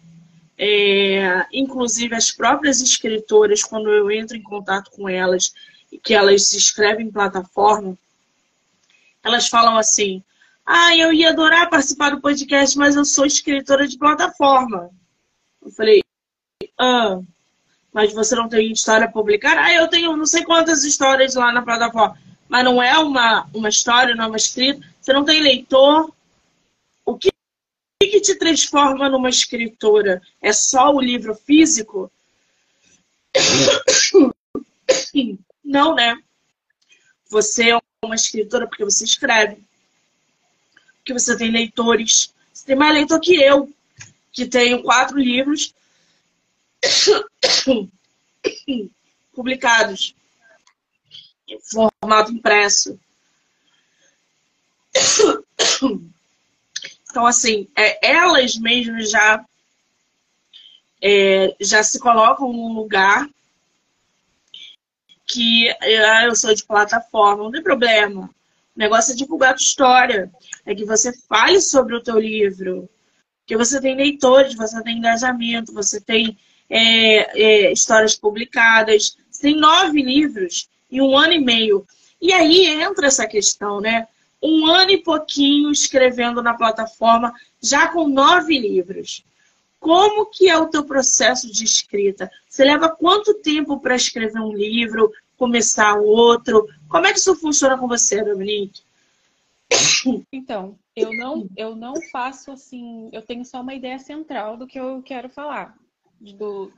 é, 0.56 1.46
inclusive 1.52 2.14
as 2.14 2.30
próprias 2.30 2.80
escritoras, 2.80 3.62
quando 3.62 3.90
eu 3.90 4.10
entro 4.10 4.36
em 4.36 4.42
contato 4.42 4.90
com 4.90 5.08
elas, 5.08 5.52
que 6.02 6.14
elas 6.14 6.48
se 6.48 6.56
inscrevem 6.56 7.06
em 7.06 7.10
plataforma, 7.10 7.98
elas 9.22 9.48
falam 9.48 9.76
assim: 9.76 10.22
Ah, 10.64 10.96
eu 10.96 11.12
ia 11.12 11.30
adorar 11.30 11.68
participar 11.68 12.10
do 12.10 12.20
podcast, 12.20 12.76
mas 12.78 12.96
eu 12.96 13.04
sou 13.04 13.26
escritora 13.26 13.86
de 13.86 13.98
plataforma. 13.98 14.90
Eu 15.62 15.70
falei: 15.70 16.02
Ah, 16.78 17.20
mas 17.92 18.12
você 18.12 18.34
não 18.34 18.48
tem 18.48 18.72
história 18.72 19.10
publicada? 19.10 19.60
Ah, 19.60 19.72
eu 19.72 19.88
tenho 19.88 20.16
não 20.16 20.26
sei 20.26 20.44
quantas 20.44 20.84
histórias 20.84 21.34
lá 21.34 21.52
na 21.52 21.62
plataforma 21.62 22.16
mas 22.50 22.64
não 22.64 22.82
é 22.82 22.98
uma, 22.98 23.48
uma 23.54 23.68
história, 23.68 24.12
não 24.12 24.24
é 24.24 24.26
uma 24.26 24.36
escrita. 24.36 24.84
Você 25.00 25.12
não 25.12 25.24
tem 25.24 25.40
leitor. 25.40 26.12
O 27.06 27.16
que, 27.16 27.28
o 27.28 27.32
que 28.04 28.20
te 28.20 28.34
transforma 28.34 29.08
numa 29.08 29.28
escritora? 29.28 30.20
É 30.42 30.52
só 30.52 30.92
o 30.92 31.00
livro 31.00 31.32
físico? 31.32 32.10
Não, 35.64 35.94
né? 35.94 36.20
Você 37.28 37.70
é 37.70 37.78
uma 38.04 38.16
escritora 38.16 38.66
porque 38.66 38.84
você 38.84 39.04
escreve. 39.04 39.62
Porque 40.96 41.12
você 41.12 41.38
tem 41.38 41.52
leitores. 41.52 42.34
Você 42.52 42.66
tem 42.66 42.74
mais 42.74 42.92
leitor 42.92 43.20
que 43.20 43.36
eu, 43.40 43.72
que 44.32 44.44
tenho 44.44 44.82
quatro 44.82 45.16
livros 45.16 45.72
publicados 49.34 50.14
formato 51.58 52.32
impresso. 52.32 52.98
Então, 57.10 57.26
assim, 57.26 57.66
é, 57.76 58.08
elas 58.08 58.54
mesmas 58.54 59.10
já, 59.10 59.44
é, 61.02 61.56
já 61.60 61.82
se 61.82 61.98
colocam 61.98 62.52
num 62.52 62.72
lugar 62.72 63.28
que 65.26 65.68
é, 65.80 66.28
eu 66.28 66.36
sou 66.36 66.54
de 66.54 66.64
plataforma, 66.64 67.42
não 67.42 67.50
tem 67.50 67.64
problema. 67.64 68.30
O 68.76 68.78
negócio 68.78 69.12
é 69.12 69.16
divulgar 69.16 69.50
a 69.50 69.54
tua 69.54 69.62
história. 69.62 70.30
É 70.64 70.72
que 70.72 70.84
você 70.84 71.12
fale 71.26 71.60
sobre 71.60 71.96
o 71.96 72.00
teu 72.00 72.16
livro. 72.16 72.88
Que 73.44 73.56
você 73.56 73.80
tem 73.80 73.96
leitores, 73.96 74.54
você 74.54 74.80
tem 74.84 74.98
engajamento, 74.98 75.72
você 75.72 76.00
tem 76.00 76.38
é, 76.70 77.66
é, 77.66 77.72
histórias 77.72 78.14
publicadas. 78.14 79.16
Tem 79.40 79.56
nove 79.56 80.00
livros 80.00 80.68
em 80.90 81.00
um 81.00 81.18
ano 81.18 81.32
e 81.32 81.40
meio. 81.40 81.84
E 82.20 82.32
aí 82.32 82.66
entra 82.66 83.08
essa 83.08 83.26
questão, 83.26 83.80
né? 83.80 84.06
Um 84.42 84.66
ano 84.66 84.92
e 84.92 85.02
pouquinho 85.02 85.70
escrevendo 85.70 86.42
na 86.42 86.54
plataforma, 86.54 87.34
já 87.60 87.88
com 87.88 88.08
nove 88.08 88.58
livros. 88.58 89.24
Como 89.78 90.26
que 90.26 90.48
é 90.48 90.58
o 90.58 90.68
teu 90.68 90.84
processo 90.84 91.50
de 91.50 91.64
escrita? 91.64 92.30
Você 92.48 92.64
leva 92.64 92.90
quanto 92.90 93.34
tempo 93.34 93.80
para 93.80 93.96
escrever 93.96 94.40
um 94.40 94.52
livro, 94.52 95.10
começar 95.38 95.94
outro? 95.94 96.68
Como 96.88 97.06
é 97.06 97.12
que 97.12 97.18
isso 97.18 97.34
funciona 97.34 97.78
com 97.78 97.88
você, 97.88 98.22
Dominique? 98.22 98.82
Então, 100.30 100.76
eu 100.94 101.14
não, 101.14 101.48
eu 101.56 101.76
não 101.76 101.94
faço 102.10 102.50
assim, 102.50 103.08
eu 103.12 103.22
tenho 103.22 103.44
só 103.44 103.60
uma 103.60 103.74
ideia 103.74 103.98
central 103.98 104.56
do 104.56 104.66
que 104.66 104.78
eu 104.78 105.02
quero 105.02 105.28
falar, 105.28 105.74
do, 106.20 106.72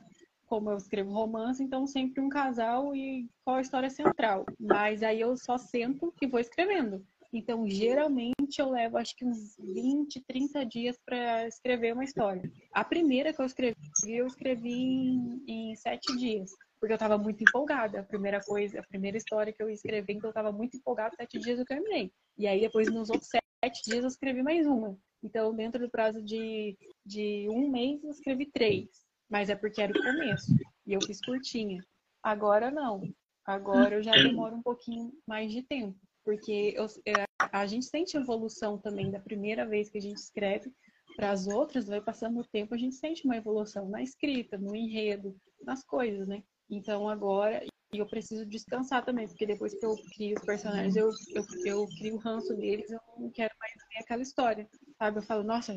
como 0.45 0.69
eu 0.69 0.77
escrevo 0.77 1.11
romance, 1.11 1.63
então 1.63 1.85
sempre 1.87 2.21
um 2.21 2.29
casal 2.29 2.95
e 2.95 3.29
qual 3.43 3.57
a 3.57 3.61
história 3.61 3.89
central. 3.89 4.45
Mas 4.59 5.03
aí 5.03 5.19
eu 5.19 5.35
só 5.35 5.57
sento 5.57 6.13
e 6.21 6.27
vou 6.27 6.39
escrevendo. 6.39 7.05
Então, 7.33 7.67
geralmente 7.67 8.59
eu 8.59 8.69
levo 8.69 8.97
acho 8.97 9.15
que 9.15 9.25
uns 9.25 9.55
20, 9.57 10.21
30 10.21 10.63
dias 10.65 10.95
para 11.03 11.47
escrever 11.47 11.93
uma 11.93 12.03
história. 12.03 12.43
A 12.71 12.83
primeira 12.83 13.33
que 13.33 13.41
eu 13.41 13.45
escrevi, 13.45 13.75
eu 14.07 14.27
escrevi 14.27 14.71
em, 14.71 15.43
em 15.47 15.75
sete 15.75 16.15
dias, 16.15 16.51
porque 16.79 16.93
eu 16.93 16.95
estava 16.95 17.17
muito 17.17 17.41
empolgada. 17.41 18.01
A 18.01 18.03
primeira 18.03 18.39
coisa, 18.41 18.79
a 18.79 18.87
primeira 18.87 19.17
história 19.17 19.51
que 19.51 19.63
eu 19.63 19.69
escrevi, 19.69 20.13
então 20.13 20.27
eu 20.27 20.31
estava 20.31 20.51
muito 20.51 20.77
empolgada, 20.77 21.15
sete 21.15 21.39
dias 21.39 21.57
eu 21.57 21.65
terminei. 21.65 22.11
E 22.37 22.45
aí 22.45 22.61
depois, 22.61 22.87
nos 22.87 23.09
outros 23.09 23.29
sete 23.63 23.81
dias, 23.83 24.03
eu 24.03 24.09
escrevi 24.09 24.43
mais 24.43 24.67
uma. 24.67 24.95
Então, 25.23 25.55
dentro 25.55 25.79
do 25.79 25.89
prazo 25.89 26.21
de, 26.21 26.77
de 27.03 27.47
um 27.49 27.69
mês, 27.69 28.03
eu 28.03 28.11
escrevi 28.11 28.45
três. 28.45 28.89
Mas 29.29 29.49
é 29.49 29.55
porque 29.55 29.81
era 29.81 29.91
o 29.91 30.03
começo. 30.03 30.55
E 30.85 30.93
eu 30.93 31.01
fiz 31.01 31.19
curtinha. 31.21 31.83
Agora 32.21 32.69
não. 32.69 33.01
Agora 33.45 33.95
eu 33.95 34.03
já 34.03 34.13
demoro 34.13 34.55
um 34.55 34.61
pouquinho 34.61 35.11
mais 35.27 35.51
de 35.51 35.61
tempo. 35.63 35.97
porque 36.23 36.73
eu, 36.77 36.85
é, 37.05 37.25
a 37.51 37.65
gente 37.65 37.85
sente 37.85 38.15
evolução 38.15 38.77
também 38.77 39.11
da 39.11 39.19
primeira 39.19 39.65
vez 39.67 39.89
que 39.89 39.97
a 39.97 40.01
gente 40.01 40.17
escreve 40.17 40.71
para 41.15 41.31
as 41.31 41.47
outras, 41.47 41.87
vai 41.87 42.01
passando 42.01 42.39
o 42.39 42.47
tempo, 42.47 42.73
a 42.73 42.77
gente 42.77 42.95
sente 42.95 43.25
uma 43.25 43.35
evolução 43.35 43.87
na 43.89 44.01
escrita, 44.01 44.57
no 44.57 44.75
enredo, 44.75 45.35
nas 45.61 45.83
coisas, 45.83 46.27
né? 46.27 46.43
Então 46.69 47.07
agora, 47.09 47.63
e 47.93 47.99
eu 47.99 48.07
preciso 48.07 48.45
descansar 48.45 49.05
também, 49.05 49.27
porque 49.27 49.45
depois 49.45 49.73
que 49.77 49.85
eu 49.85 49.95
crio 50.15 50.37
os 50.37 50.45
personagens, 50.45 50.95
eu, 50.95 51.09
eu, 51.35 51.45
eu 51.65 51.87
crio 51.99 52.15
o 52.15 52.19
ranço 52.19 52.55
deles, 52.55 52.89
eu 52.89 52.99
não 53.19 53.29
quero 53.29 53.53
mais 53.59 53.73
ver 53.93 53.99
aquela 53.99 54.21
história, 54.21 54.67
sabe? 54.97 55.19
Eu 55.19 55.23
falo, 55.23 55.43
nossa, 55.43 55.73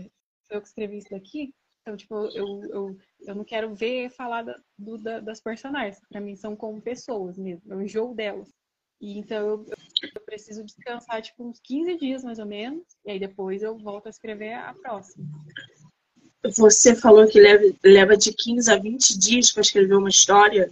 eu 0.51 0.62
que 0.62 0.68
escrevi 0.68 0.99
isso 0.99 1.11
daqui, 1.11 1.53
então, 1.87 1.97
tipo, 1.97 2.16
eu, 2.34 2.64
eu, 2.64 2.99
eu 3.20 3.34
não 3.37 3.45
quero 3.45 3.72
ver 3.72 4.11
falar 4.11 4.43
da, 4.43 4.59
do, 4.76 4.99
da, 4.99 5.20
das 5.20 5.41
personagens. 5.41 6.01
Para 6.09 6.20
mim, 6.20 6.34
são 6.34 6.57
como 6.57 6.82
pessoas 6.82 7.39
mesmo. 7.39 7.72
Eu 7.72 7.80
enjoo 7.80 8.12
delas. 8.12 8.49
E 9.01 9.16
então, 9.16 9.39
eu, 9.39 9.66
eu, 10.03 10.20
preciso 10.22 10.64
descansar, 10.64 11.22
tipo, 11.22 11.49
uns 11.49 11.61
15 11.61 11.97
dias, 11.97 12.24
mais 12.24 12.41
ou 12.41 12.47
menos. 12.47 12.82
E 13.05 13.12
aí, 13.12 13.20
depois, 13.20 13.62
eu 13.62 13.78
volto 13.78 14.09
a 14.09 14.11
escrever 14.11 14.55
a 14.55 14.74
próxima. 14.74 15.24
Você 16.57 16.97
falou 16.97 17.28
que 17.28 17.41
leva, 17.41 17.62
leva 17.84 18.16
de 18.16 18.32
15 18.32 18.68
a 18.68 18.76
20 18.76 19.16
dias 19.16 19.53
para 19.53 19.61
escrever 19.61 19.95
uma 19.95 20.09
história? 20.09 20.68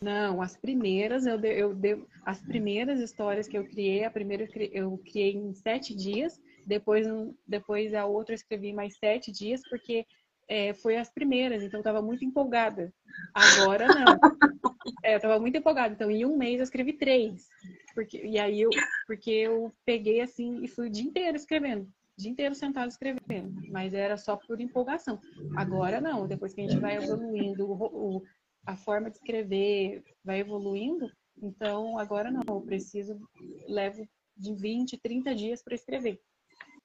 Não, 0.00 0.40
as 0.40 0.56
primeiras, 0.56 1.26
eu, 1.26 1.38
eu, 1.40 1.78
eu, 1.82 2.06
as 2.24 2.40
primeiras 2.40 3.00
histórias 3.00 3.46
que 3.46 3.58
eu 3.58 3.64
criei, 3.64 4.04
a 4.04 4.10
primeira 4.10 4.48
eu 4.72 4.96
criei 5.04 5.34
em 5.34 5.52
sete 5.52 5.94
dias. 5.94 6.40
Depois, 6.64 7.06
depois 7.46 7.92
a 7.92 8.06
outra 8.06 8.32
eu 8.32 8.36
escrevi 8.36 8.72
mais 8.72 8.96
sete 8.96 9.30
dias, 9.30 9.60
porque 9.68 10.06
é, 10.48 10.72
foi 10.74 10.96
as 10.96 11.10
primeiras, 11.10 11.62
então 11.62 11.78
eu 11.78 11.82
estava 11.82 12.02
muito 12.02 12.24
empolgada. 12.24 12.92
Agora 13.34 13.86
não. 13.86 14.18
É, 15.02 15.14
eu 15.14 15.16
estava 15.16 15.38
muito 15.38 15.56
empolgada. 15.56 15.94
Então, 15.94 16.10
em 16.10 16.24
um 16.24 16.36
mês 16.36 16.58
eu 16.58 16.64
escrevi 16.64 16.92
três. 16.92 17.48
Porque, 17.94 18.24
e 18.24 18.38
aí 18.38 18.60
eu, 18.60 18.70
porque 19.06 19.30
eu 19.30 19.72
peguei 19.84 20.20
assim 20.20 20.62
e 20.62 20.68
fui 20.68 20.88
o 20.88 20.90
dia 20.90 21.04
inteiro 21.04 21.36
escrevendo. 21.36 21.84
O 21.84 22.22
dia 22.22 22.30
inteiro 22.30 22.54
sentado 22.54 22.88
escrevendo. 22.88 23.52
Mas 23.70 23.94
era 23.94 24.16
só 24.16 24.36
por 24.36 24.60
empolgação. 24.60 25.20
Agora 25.56 26.00
não. 26.00 26.26
Depois 26.26 26.54
que 26.54 26.60
a 26.60 26.68
gente 26.68 26.80
vai 26.80 26.96
evoluindo, 26.96 27.66
o, 27.70 28.16
o, 28.16 28.22
a 28.66 28.76
forma 28.76 29.10
de 29.10 29.16
escrever 29.16 30.02
vai 30.24 30.40
evoluindo. 30.40 31.10
Então, 31.40 31.98
agora 31.98 32.30
não. 32.30 32.42
Eu 32.46 32.60
preciso, 32.60 33.18
levo 33.68 34.06
de 34.36 34.54
20, 34.54 34.98
30 34.98 35.34
dias 35.34 35.62
para 35.62 35.74
escrever. 35.74 36.20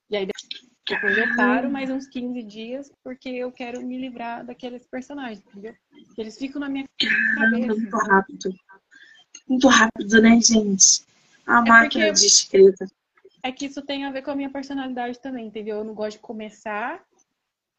E 0.09 0.15
aí 0.15 0.27
depois 0.87 1.17
eu 1.17 1.35
paro 1.35 1.69
mais 1.69 1.89
uns 1.89 2.07
15 2.07 2.43
dias 2.43 2.91
porque 3.03 3.29
eu 3.29 3.51
quero 3.51 3.81
me 3.81 3.97
livrar 3.97 4.45
daqueles 4.45 4.87
personagens, 4.87 5.43
entendeu? 5.45 5.75
Eles 6.17 6.37
ficam 6.37 6.61
na 6.61 6.69
minha 6.69 6.85
cabeça. 7.35 7.75
Muito 7.75 7.97
rápido. 7.97 8.55
Muito 9.47 9.67
rápido, 9.67 10.21
né, 10.21 10.39
gente? 10.41 11.05
A 11.45 11.59
é 11.59 11.61
máquina 11.61 12.11
de 12.11 12.25
escrita. 12.25 12.85
É 13.43 13.51
que 13.51 13.65
isso 13.65 13.81
tem 13.81 14.05
a 14.05 14.11
ver 14.11 14.21
com 14.21 14.31
a 14.31 14.35
minha 14.35 14.49
personalidade 14.49 15.19
também, 15.19 15.47
entendeu? 15.47 15.77
Eu 15.77 15.83
não 15.83 15.93
gosto 15.93 16.17
de 16.17 16.23
começar, 16.23 17.03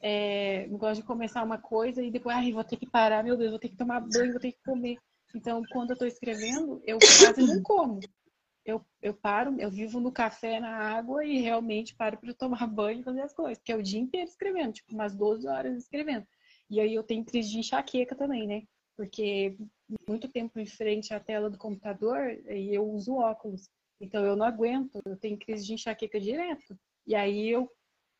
é, 0.00 0.66
não 0.68 0.78
gosto 0.78 1.00
de 1.00 1.06
começar 1.06 1.42
uma 1.42 1.58
coisa 1.58 2.02
e 2.02 2.10
depois, 2.10 2.36
ai, 2.36 2.52
vou 2.52 2.64
ter 2.64 2.76
que 2.76 2.86
parar, 2.86 3.24
meu 3.24 3.36
Deus, 3.36 3.50
vou 3.50 3.58
ter 3.58 3.70
que 3.70 3.76
tomar 3.76 4.00
banho, 4.00 4.32
vou 4.32 4.40
ter 4.40 4.52
que 4.52 4.62
comer. 4.64 4.98
Então, 5.34 5.62
quando 5.70 5.90
eu 5.90 5.98
tô 5.98 6.04
escrevendo, 6.04 6.82
eu 6.86 6.98
quase 6.98 7.42
não 7.46 7.62
como 7.62 8.00
eu, 8.68 8.84
eu 9.00 9.14
paro, 9.14 9.58
eu 9.58 9.70
vivo 9.70 9.98
no 9.98 10.12
café, 10.12 10.60
na 10.60 10.68
água 10.68 11.24
e 11.24 11.40
realmente 11.40 11.94
paro 11.94 12.18
para 12.18 12.34
tomar 12.34 12.66
banho 12.68 13.00
e 13.00 13.02
fazer 13.02 13.22
as 13.22 13.32
coisas, 13.32 13.58
porque 13.58 13.72
é 13.72 13.76
o 13.76 13.82
dia 13.82 13.98
inteiro 13.98 14.28
escrevendo, 14.28 14.74
tipo, 14.74 14.92
umas 14.92 15.14
12 15.14 15.48
horas 15.48 15.76
escrevendo. 15.78 16.26
E 16.68 16.78
aí 16.78 16.94
eu 16.94 17.02
tenho 17.02 17.24
crise 17.24 17.48
de 17.50 17.58
enxaqueca 17.58 18.14
também, 18.14 18.46
né? 18.46 18.62
Porque 18.94 19.56
muito 20.06 20.28
tempo 20.28 20.58
em 20.58 20.66
frente 20.66 21.14
à 21.14 21.20
tela 21.20 21.48
do 21.48 21.56
computador 21.56 22.30
e 22.46 22.74
eu 22.74 22.86
uso 22.86 23.14
óculos. 23.14 23.70
Então 23.98 24.22
eu 24.22 24.36
não 24.36 24.44
aguento, 24.44 25.00
eu 25.06 25.16
tenho 25.16 25.38
crise 25.38 25.64
de 25.64 25.72
enxaqueca 25.72 26.20
direto. 26.20 26.78
E 27.06 27.14
aí 27.14 27.48
eu 27.48 27.72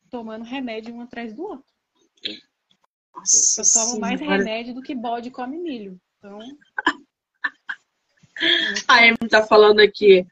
tomando 0.09 0.43
remédio 0.43 0.95
um 0.95 1.01
atrás 1.01 1.31
do 1.31 1.43
outro. 1.43 1.71
Nossa, 3.13 3.61
eu 3.61 3.65
tomo 3.71 3.99
mais 3.99 4.19
remédio 4.19 4.73
do 4.73 4.81
que 4.81 4.95
bode 4.95 5.29
come 5.29 5.59
milho. 5.59 6.01
Então. 6.17 6.39
A 8.87 9.03
Amy 9.03 9.17
tá 9.29 9.45
falando 9.45 9.81
aqui. 9.81 10.25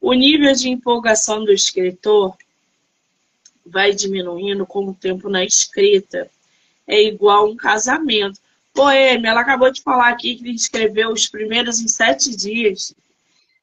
O 0.00 0.12
nível 0.12 0.52
de 0.52 0.68
empolgação 0.68 1.44
do 1.44 1.52
escritor 1.52 2.36
vai 3.64 3.94
diminuindo 3.94 4.66
com 4.66 4.86
o 4.86 4.94
tempo 4.94 5.28
na 5.28 5.44
escrita. 5.44 6.30
É 6.86 7.00
igual 7.02 7.48
um 7.48 7.56
casamento. 7.56 8.40
Poema, 8.74 9.28
ela 9.28 9.40
acabou 9.42 9.70
de 9.70 9.82
falar 9.82 10.08
aqui 10.08 10.36
que 10.36 10.50
escreveu 10.50 11.10
os 11.10 11.28
primeiros 11.28 11.80
em 11.80 11.88
sete 11.88 12.34
dias. 12.34 12.94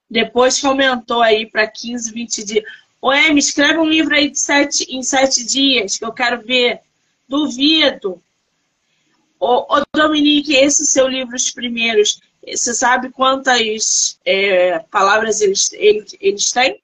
Depois 0.09 0.59
que 0.59 0.65
aumentou 0.65 1.21
aí 1.21 1.45
para 1.45 1.67
15, 1.67 2.11
20 2.11 2.43
dias. 2.43 2.65
Poema, 3.01 3.39
escreve 3.39 3.79
um 3.79 3.89
livro 3.89 4.13
aí 4.13 4.29
de 4.29 4.39
sete, 4.39 4.83
em 4.89 5.01
sete 5.03 5.45
dias, 5.45 5.97
que 5.97 6.05
eu 6.05 6.11
quero 6.11 6.41
ver. 6.41 6.81
Duvido. 7.27 8.21
Ô, 9.39 9.77
ô 9.77 9.83
Dominique, 9.95 10.53
esse 10.53 10.85
seu 10.85 11.07
livro, 11.07 11.35
os 11.35 11.49
primeiros, 11.49 12.19
você 12.55 12.73
sabe 12.73 13.11
quantas 13.11 14.19
é, 14.25 14.79
palavras 14.79 15.41
eles, 15.41 15.71
eles, 15.73 16.15
eles 16.19 16.51
têm? 16.51 16.81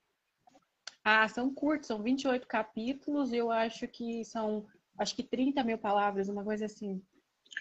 Ah, 1.04 1.28
são 1.28 1.54
curtos, 1.54 1.88
são 1.88 2.02
28 2.02 2.48
capítulos, 2.48 3.32
eu 3.32 3.52
acho 3.52 3.88
que 3.88 4.26
são, 4.26 4.66
acho 4.98 5.16
que 5.16 5.24
30 5.24 5.64
mil 5.64 5.78
palavras, 5.78 6.30
uma 6.30 6.44
coisa 6.44 6.66
assim. 6.66 7.02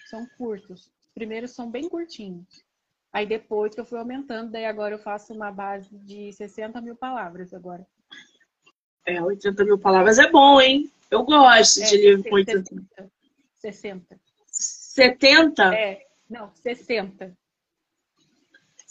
São 0.08 0.26
curtos. 0.38 0.86
Os 0.86 1.12
primeiros 1.14 1.50
são 1.50 1.70
bem 1.70 1.88
curtinhos. 1.88 2.64
Aí 3.12 3.26
depois 3.26 3.74
que 3.74 3.80
eu 3.80 3.84
fui 3.84 3.98
aumentando, 3.98 4.50
daí 4.50 4.64
agora 4.64 4.94
eu 4.94 4.98
faço 4.98 5.32
uma 5.32 5.52
base 5.52 5.88
de 5.98 6.32
60 6.32 6.80
mil 6.80 6.96
palavras 6.96 7.52
agora. 7.52 7.86
É, 9.06 9.22
80 9.22 9.64
mil 9.64 9.78
palavras 9.78 10.18
é 10.18 10.30
bom, 10.30 10.60
hein? 10.60 10.90
Eu 11.10 11.22
gosto 11.22 11.82
é, 11.82 11.86
de 11.86 11.96
livro 11.98 12.24
com 12.24 12.34
80. 12.34 12.74
60. 13.56 14.20
70? 14.46 15.74
É, 15.74 16.06
não, 16.28 16.50
60. 16.54 17.36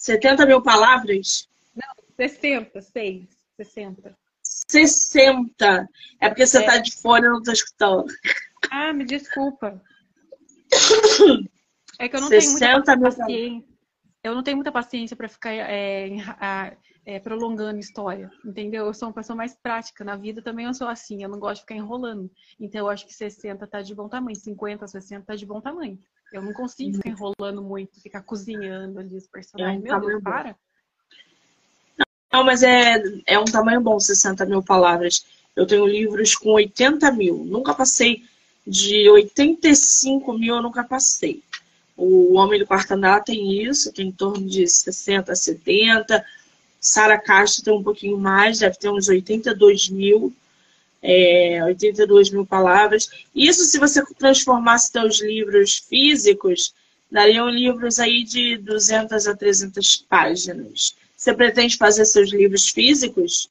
70 0.03 0.45
mil 0.45 0.61
palavras? 0.61 1.47
Não, 1.73 2.03
60, 2.17 2.81
6, 2.81 3.25
60. 3.55 4.17
60. 4.41 5.89
É 6.19 6.27
porque 6.27 6.45
você 6.45 6.57
é. 6.57 6.65
tá 6.65 6.77
de 6.77 6.93
fone 6.97 7.25
e 7.25 7.29
não 7.29 7.41
tô 7.41 7.53
escutando. 7.53 8.07
Ah, 8.69 8.91
me 8.91 9.05
desculpa. 9.05 9.81
É 11.99 12.09
que 12.09 12.15
eu 12.17 12.21
não 12.21 12.29
tenho 12.29 12.51
muita 12.51 12.99
paciência. 12.99 13.73
Eu 14.23 14.35
não 14.35 14.43
tenho 14.43 14.57
muita 14.57 14.71
paciência 14.71 15.15
para 15.15 15.29
ficar 15.29 15.53
é, 15.53 16.09
é, 17.05 17.19
prolongando 17.19 17.79
história, 17.79 18.29
entendeu? 18.43 18.85
Eu 18.85 18.93
sou 18.93 19.07
uma 19.07 19.13
pessoa 19.13 19.37
mais 19.37 19.55
prática. 19.55 20.03
Na 20.03 20.17
vida 20.17 20.41
também 20.41 20.65
eu 20.65 20.73
sou 20.73 20.87
assim, 20.87 21.23
eu 21.23 21.29
não 21.29 21.39
gosto 21.39 21.55
de 21.55 21.61
ficar 21.61 21.75
enrolando. 21.75 22.29
Então 22.59 22.81
eu 22.81 22.89
acho 22.89 23.05
que 23.05 23.13
60 23.13 23.65
tá 23.67 23.81
de 23.81 23.95
bom 23.95 24.09
tamanho, 24.09 24.35
50, 24.35 24.85
60 24.85 25.25
tá 25.25 25.35
de 25.35 25.45
bom 25.45 25.61
tamanho. 25.61 25.97
Eu 26.33 26.41
não 26.41 26.51
consigo 26.51 26.97
ficar 26.97 27.09
enrolando 27.09 27.61
muito, 27.61 28.01
ficar 28.01 28.21
cozinhando 28.21 28.99
ali 28.99 29.15
os 29.15 29.27
personagens. 29.27 29.85
É 29.85 29.95
um 29.95 29.99
Meu 29.99 30.07
Deus, 30.09 30.23
para. 30.23 30.55
Não, 32.31 32.43
mas 32.43 32.63
é, 32.63 33.01
é 33.27 33.37
um 33.37 33.45
tamanho 33.45 33.79
bom, 33.79 33.99
60 33.99 34.43
mil 34.47 34.63
palavras. 34.63 35.23
Eu 35.55 35.67
tenho 35.67 35.85
livros 35.85 36.35
com 36.35 36.49
80 36.49 37.11
mil. 37.11 37.45
Nunca 37.45 37.75
passei 37.75 38.23
de 38.65 39.07
85 39.07 40.33
mil, 40.33 40.55
eu 40.55 40.61
nunca 40.63 40.83
passei. 40.83 41.43
O 41.95 42.33
Homem 42.33 42.59
do 42.59 42.65
Quarto 42.65 42.93
Andar 42.93 43.23
tem 43.23 43.63
isso, 43.63 43.93
tem 43.93 44.07
em 44.07 44.11
torno 44.11 44.47
de 44.47 44.67
60, 44.67 45.35
70. 45.35 46.25
Sara 46.81 47.19
Castro 47.19 47.63
tem 47.63 47.73
um 47.73 47.83
pouquinho 47.83 48.17
mais, 48.17 48.59
deve 48.59 48.77
ter 48.77 48.89
uns 48.89 49.07
82 49.07 49.89
mil 49.89 50.33
é, 51.03 51.61
82 51.65 52.29
mil 52.29 52.45
palavras. 52.45 53.09
Isso 53.35 53.65
se 53.65 53.77
você 53.77 54.01
transformasse 54.15 54.89
seus 54.89 55.21
livros 55.21 55.77
físicos, 55.77 56.73
dariam 57.11 57.49
livros 57.49 57.99
aí 57.99 58.23
de 58.23 58.57
200 58.57 59.27
a 59.27 59.35
300 59.35 59.97
páginas. 60.09 60.95
Você 61.15 61.33
pretende 61.33 61.77
fazer 61.77 62.05
seus 62.05 62.31
livros 62.31 62.69
físicos? 62.69 63.49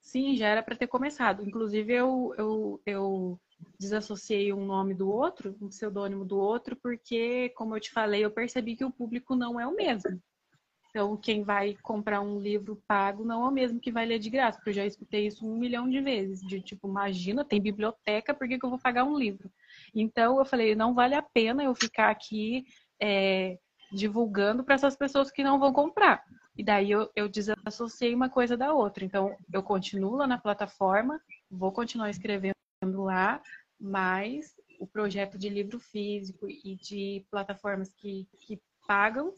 Sim, 0.00 0.36
já 0.36 0.46
era 0.46 0.62
para 0.62 0.76
ter 0.76 0.86
começado. 0.86 1.44
Inclusive, 1.44 1.92
eu, 1.92 2.34
eu, 2.38 2.80
eu 2.86 3.38
desassociei 3.78 4.52
um 4.52 4.64
nome 4.64 4.94
do 4.94 5.10
outro, 5.10 5.54
um 5.60 5.68
pseudônimo 5.68 6.24
do 6.24 6.38
outro, 6.38 6.76
porque, 6.76 7.50
como 7.50 7.76
eu 7.76 7.80
te 7.80 7.90
falei, 7.90 8.24
eu 8.24 8.30
percebi 8.30 8.76
que 8.76 8.84
o 8.84 8.90
público 8.90 9.34
não 9.34 9.60
é 9.60 9.66
o 9.66 9.74
mesmo. 9.74 10.20
Então, 10.96 11.14
quem 11.14 11.42
vai 11.42 11.76
comprar 11.82 12.22
um 12.22 12.40
livro 12.40 12.82
pago 12.88 13.22
não 13.22 13.44
é 13.44 13.48
o 13.48 13.52
mesmo 13.52 13.78
que 13.78 13.92
vai 13.92 14.06
ler 14.06 14.18
de 14.18 14.30
graça, 14.30 14.56
porque 14.56 14.70
eu 14.70 14.74
já 14.74 14.86
escutei 14.86 15.26
isso 15.26 15.46
um 15.46 15.58
milhão 15.58 15.90
de 15.90 16.00
vezes. 16.00 16.40
De 16.40 16.58
tipo, 16.58 16.88
imagina, 16.88 17.44
tem 17.44 17.60
biblioteca, 17.60 18.32
por 18.32 18.48
que, 18.48 18.58
que 18.58 18.64
eu 18.64 18.70
vou 18.70 18.78
pagar 18.78 19.04
um 19.04 19.18
livro? 19.18 19.52
Então, 19.94 20.38
eu 20.38 20.44
falei, 20.46 20.74
não 20.74 20.94
vale 20.94 21.14
a 21.14 21.20
pena 21.20 21.62
eu 21.62 21.74
ficar 21.74 22.08
aqui 22.08 22.64
é, 22.98 23.58
divulgando 23.92 24.64
para 24.64 24.74
essas 24.74 24.96
pessoas 24.96 25.30
que 25.30 25.44
não 25.44 25.58
vão 25.58 25.70
comprar. 25.70 26.24
E 26.56 26.64
daí 26.64 26.90
eu, 26.90 27.10
eu 27.14 27.28
desassociei 27.28 28.14
uma 28.14 28.30
coisa 28.30 28.56
da 28.56 28.72
outra. 28.72 29.04
Então, 29.04 29.36
eu 29.52 29.62
continuo 29.62 30.16
lá 30.16 30.26
na 30.26 30.38
plataforma, 30.38 31.20
vou 31.50 31.72
continuar 31.72 32.08
escrevendo 32.08 32.54
lá, 32.94 33.42
mas 33.78 34.54
o 34.80 34.86
projeto 34.86 35.36
de 35.36 35.50
livro 35.50 35.78
físico 35.78 36.48
e 36.48 36.74
de 36.74 37.22
plataformas 37.30 37.92
que, 37.92 38.26
que 38.46 38.58
pagam 38.88 39.34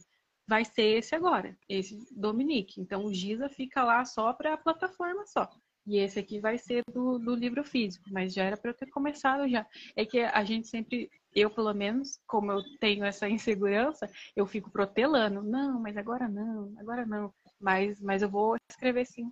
vai 0.48 0.64
ser 0.64 0.98
esse 0.98 1.14
agora, 1.14 1.54
esse 1.68 2.08
Dominique. 2.10 2.80
Então 2.80 3.04
o 3.04 3.12
Giza 3.12 3.50
fica 3.50 3.84
lá 3.84 4.02
só 4.06 4.32
para 4.32 4.54
a 4.54 4.56
plataforma 4.56 5.26
só. 5.26 5.48
E 5.86 5.98
esse 5.98 6.18
aqui 6.18 6.40
vai 6.40 6.58
ser 6.58 6.82
do, 6.92 7.18
do 7.18 7.34
livro 7.34 7.62
físico, 7.62 8.04
mas 8.10 8.32
já 8.32 8.44
era 8.44 8.56
para 8.56 8.70
eu 8.70 8.74
ter 8.74 8.86
começado 8.86 9.48
já. 9.48 9.66
É 9.94 10.04
que 10.04 10.20
a 10.20 10.44
gente 10.44 10.68
sempre, 10.68 11.10
eu 11.34 11.50
pelo 11.50 11.72
menos, 11.74 12.18
como 12.26 12.50
eu 12.50 12.62
tenho 12.78 13.04
essa 13.04 13.28
insegurança, 13.28 14.10
eu 14.34 14.46
fico 14.46 14.70
protelando. 14.70 15.42
Não, 15.42 15.80
mas 15.80 15.96
agora 15.96 16.28
não, 16.28 16.72
agora 16.78 17.04
não. 17.06 17.32
Mas, 17.60 18.00
mas 18.00 18.22
eu 18.22 18.28
vou 18.28 18.56
escrever 18.70 19.06
sim. 19.06 19.30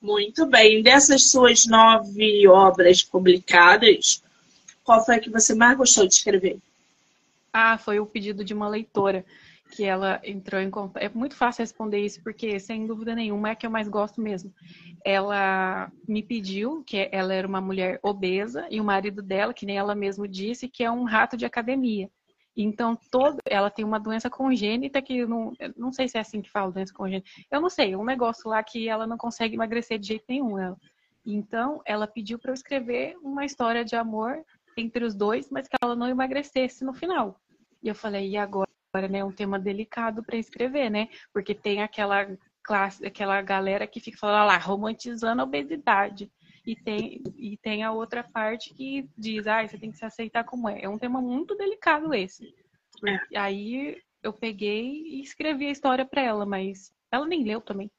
Muito 0.00 0.46
bem. 0.46 0.82
Dessas 0.82 1.30
suas 1.30 1.66
nove 1.66 2.46
obras 2.46 3.02
publicadas, 3.02 4.22
qual 4.84 5.04
foi 5.04 5.16
a 5.16 5.20
que 5.20 5.30
você 5.30 5.54
mais 5.54 5.76
gostou 5.76 6.06
de 6.06 6.14
escrever? 6.14 6.58
Ah, 7.52 7.78
foi 7.78 7.98
o 7.98 8.06
pedido 8.06 8.44
de 8.44 8.52
uma 8.52 8.68
leitora 8.68 9.24
que 9.70 9.84
ela 9.84 10.20
entrou 10.24 10.60
em 10.60 10.70
contato. 10.70 11.02
É 11.02 11.08
muito 11.08 11.36
fácil 11.36 11.62
responder 11.62 12.00
isso, 12.00 12.22
porque 12.22 12.58
sem 12.58 12.86
dúvida 12.86 13.14
nenhuma 13.14 13.48
é 13.48 13.52
a 13.52 13.54
que 13.54 13.66
eu 13.66 13.70
mais 13.70 13.88
gosto 13.88 14.20
mesmo. 14.20 14.52
Ela 15.04 15.92
me 16.06 16.22
pediu, 16.22 16.82
que 16.84 17.08
ela 17.12 17.34
era 17.34 17.46
uma 17.46 17.60
mulher 17.60 18.00
obesa, 18.02 18.66
e 18.70 18.80
o 18.80 18.84
marido 18.84 19.22
dela, 19.22 19.54
que 19.54 19.66
nem 19.66 19.76
ela 19.76 19.94
mesma 19.94 20.26
disse, 20.26 20.68
que 20.68 20.82
é 20.82 20.90
um 20.90 21.04
rato 21.04 21.36
de 21.36 21.44
academia. 21.44 22.10
Então, 22.56 22.98
todo, 23.10 23.38
ela 23.44 23.70
tem 23.70 23.84
uma 23.84 24.00
doença 24.00 24.28
congênita 24.28 25.00
que 25.00 25.24
não, 25.24 25.52
não 25.76 25.92
sei 25.92 26.08
se 26.08 26.18
é 26.18 26.20
assim 26.20 26.42
que 26.42 26.50
fala, 26.50 26.72
doença 26.72 26.92
congênita. 26.92 27.28
Eu 27.50 27.60
não 27.60 27.70
sei, 27.70 27.94
um 27.94 28.04
negócio 28.04 28.50
lá 28.50 28.60
que 28.64 28.88
ela 28.88 29.06
não 29.06 29.16
consegue 29.16 29.54
emagrecer 29.54 29.98
de 29.98 30.08
jeito 30.08 30.24
nenhum. 30.28 30.58
Ela. 30.58 30.76
Então, 31.24 31.80
ela 31.84 32.06
pediu 32.06 32.38
para 32.38 32.50
eu 32.50 32.54
escrever 32.54 33.16
uma 33.22 33.44
história 33.44 33.84
de 33.84 33.94
amor 33.94 34.42
entre 34.76 35.04
os 35.04 35.14
dois, 35.14 35.48
mas 35.50 35.68
que 35.68 35.76
ela 35.80 35.94
não 35.94 36.08
emagrecesse 36.08 36.84
no 36.84 36.92
final. 36.92 37.40
E 37.82 37.88
eu 37.88 37.94
falei, 37.94 38.30
e 38.30 38.36
agora? 38.36 38.67
Agora, 38.92 39.08
né, 39.10 39.18
é 39.18 39.24
um 39.24 39.32
tema 39.32 39.58
delicado 39.58 40.22
para 40.22 40.36
escrever, 40.36 40.90
né? 40.90 41.08
Porque 41.32 41.54
tem 41.54 41.82
aquela 41.82 42.26
classe, 42.62 43.04
aquela 43.06 43.40
galera 43.42 43.86
que 43.86 44.00
fica 44.00 44.18
falando 44.18 44.46
lá, 44.46 44.58
romantizando 44.58 45.42
a 45.42 45.44
obesidade. 45.44 46.30
E 46.66 46.76
tem, 46.76 47.22
e 47.36 47.56
tem 47.56 47.82
a 47.82 47.92
outra 47.92 48.22
parte 48.22 48.74
que 48.74 49.08
diz, 49.16 49.46
ah, 49.46 49.66
você 49.66 49.78
tem 49.78 49.90
que 49.90 49.96
se 49.96 50.04
aceitar 50.04 50.44
como 50.44 50.68
é. 50.68 50.82
É 50.82 50.88
um 50.88 50.98
tema 50.98 51.20
muito 51.20 51.54
delicado 51.54 52.12
esse. 52.12 52.54
É. 53.06 53.38
Aí 53.38 53.96
eu 54.22 54.32
peguei 54.32 55.02
e 55.06 55.22
escrevi 55.22 55.66
a 55.66 55.70
história 55.70 56.04
para 56.04 56.22
ela, 56.22 56.44
mas 56.44 56.92
ela 57.10 57.26
nem 57.26 57.42
leu 57.42 57.60
também. 57.60 57.90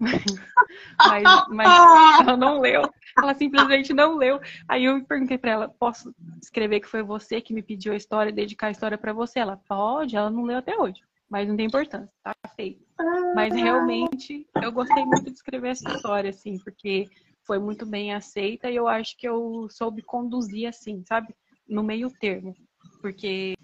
mas, 0.98 1.24
mas 1.48 1.68
ela 2.20 2.36
não 2.36 2.60
leu. 2.60 2.82
Ela 3.16 3.34
simplesmente 3.34 3.92
não 3.92 4.16
leu. 4.16 4.40
Aí 4.68 4.84
eu 4.84 5.04
perguntei 5.04 5.38
para 5.38 5.50
ela: 5.50 5.68
posso 5.68 6.14
escrever 6.42 6.80
que 6.80 6.88
foi 6.88 7.02
você 7.02 7.40
que 7.40 7.54
me 7.54 7.62
pediu 7.62 7.92
a 7.92 7.96
história, 7.96 8.32
dedicar 8.32 8.68
a 8.68 8.70
história 8.70 8.98
para 8.98 9.12
você? 9.12 9.38
Ela 9.38 9.56
pode, 9.68 10.16
ela 10.16 10.30
não 10.30 10.44
leu 10.44 10.58
até 10.58 10.76
hoje. 10.76 11.00
Mas 11.28 11.48
não 11.48 11.56
tem 11.56 11.66
importância, 11.66 12.12
tá 12.22 12.32
feito. 12.54 12.84
Mas 13.34 13.52
realmente 13.52 14.46
eu 14.62 14.70
gostei 14.70 15.04
muito 15.04 15.24
de 15.24 15.32
escrever 15.32 15.70
essa 15.70 15.90
história, 15.90 16.30
assim, 16.30 16.56
porque 16.58 17.08
foi 17.44 17.58
muito 17.58 17.84
bem 17.84 18.12
aceita 18.14 18.70
e 18.70 18.76
eu 18.76 18.86
acho 18.86 19.16
que 19.16 19.28
eu 19.28 19.68
soube 19.70 20.02
conduzir 20.02 20.68
assim, 20.68 21.02
sabe? 21.04 21.34
No 21.68 21.82
meio 21.82 22.10
termo. 22.10 22.54
Porque 23.00 23.54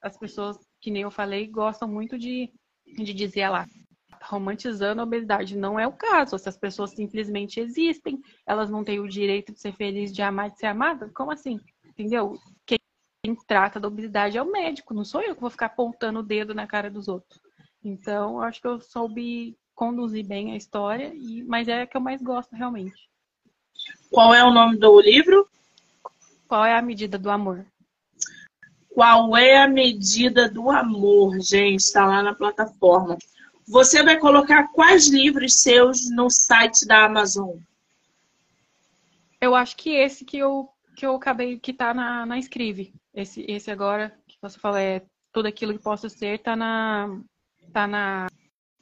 as 0.00 0.16
pessoas, 0.16 0.56
que 0.80 0.90
nem 0.90 1.02
eu 1.02 1.10
falei, 1.10 1.46
gostam 1.46 1.88
muito 1.88 2.18
de, 2.18 2.50
de 2.86 3.12
dizer 3.12 3.48
lá, 3.48 3.66
romantizando 4.28 5.00
a 5.00 5.04
obesidade. 5.04 5.56
Não 5.56 5.78
é 5.78 5.86
o 5.86 5.92
caso. 5.92 6.36
Essas 6.36 6.56
pessoas 6.56 6.90
simplesmente 6.90 7.60
existem. 7.60 8.20
Elas 8.46 8.70
não 8.70 8.84
têm 8.84 9.00
o 9.00 9.08
direito 9.08 9.52
de 9.52 9.60
ser 9.60 9.72
felizes, 9.72 10.14
de 10.14 10.22
amar, 10.22 10.50
de 10.50 10.58
ser 10.58 10.66
amada. 10.66 11.10
Como 11.14 11.30
assim? 11.30 11.60
Entendeu? 11.84 12.36
Quem 12.64 12.78
trata 13.46 13.80
da 13.80 13.88
obesidade 13.88 14.36
é 14.36 14.42
o 14.42 14.50
médico. 14.50 14.94
Não 14.94 15.04
sou 15.04 15.22
eu 15.22 15.34
que 15.34 15.40
vou 15.40 15.50
ficar 15.50 15.66
apontando 15.66 16.20
o 16.20 16.22
dedo 16.22 16.54
na 16.54 16.66
cara 16.66 16.90
dos 16.90 17.08
outros. 17.08 17.40
Então, 17.82 18.40
acho 18.40 18.60
que 18.60 18.66
eu 18.66 18.80
soube 18.80 19.56
conduzir 19.74 20.26
bem 20.26 20.52
a 20.52 20.56
história, 20.56 21.12
e 21.14 21.44
mas 21.44 21.68
é 21.68 21.82
a 21.82 21.86
que 21.86 21.96
eu 21.96 22.00
mais 22.00 22.22
gosto 22.22 22.56
realmente. 22.56 23.08
Qual 24.10 24.34
é 24.34 24.42
o 24.42 24.52
nome 24.52 24.78
do 24.78 25.00
livro? 25.00 25.48
Qual 26.48 26.64
é 26.64 26.76
a 26.76 26.82
medida 26.82 27.18
do 27.18 27.30
amor? 27.30 27.64
Qual 28.88 29.36
é 29.36 29.62
a 29.62 29.68
medida 29.68 30.48
do 30.48 30.70
amor, 30.70 31.38
gente? 31.40 31.80
Está 31.80 32.06
lá 32.06 32.22
na 32.22 32.34
plataforma. 32.34 33.18
Você 33.68 34.02
vai 34.02 34.16
colocar 34.18 34.68
quais 34.68 35.08
livros 35.08 35.54
seus 35.54 36.08
no 36.08 36.30
site 36.30 36.86
da 36.86 37.04
Amazon? 37.04 37.58
Eu 39.40 39.54
acho 39.56 39.76
que 39.76 39.90
esse 39.90 40.24
que 40.24 40.38
eu, 40.38 40.68
que 40.96 41.04
eu 41.04 41.16
acabei, 41.16 41.58
que 41.58 41.72
tá 41.72 41.92
na, 41.92 42.24
na 42.24 42.38
Escrive. 42.38 42.94
Esse, 43.12 43.44
esse 43.48 43.70
agora, 43.70 44.16
que 44.28 44.36
você 44.40 44.58
fala, 44.58 44.80
é 44.80 45.04
tudo 45.32 45.46
aquilo 45.46 45.72
que 45.72 45.82
posso 45.82 46.08
ser, 46.08 46.38
tá 46.38 46.54
na. 46.54 47.20
tá 47.72 47.86
na. 47.88 48.26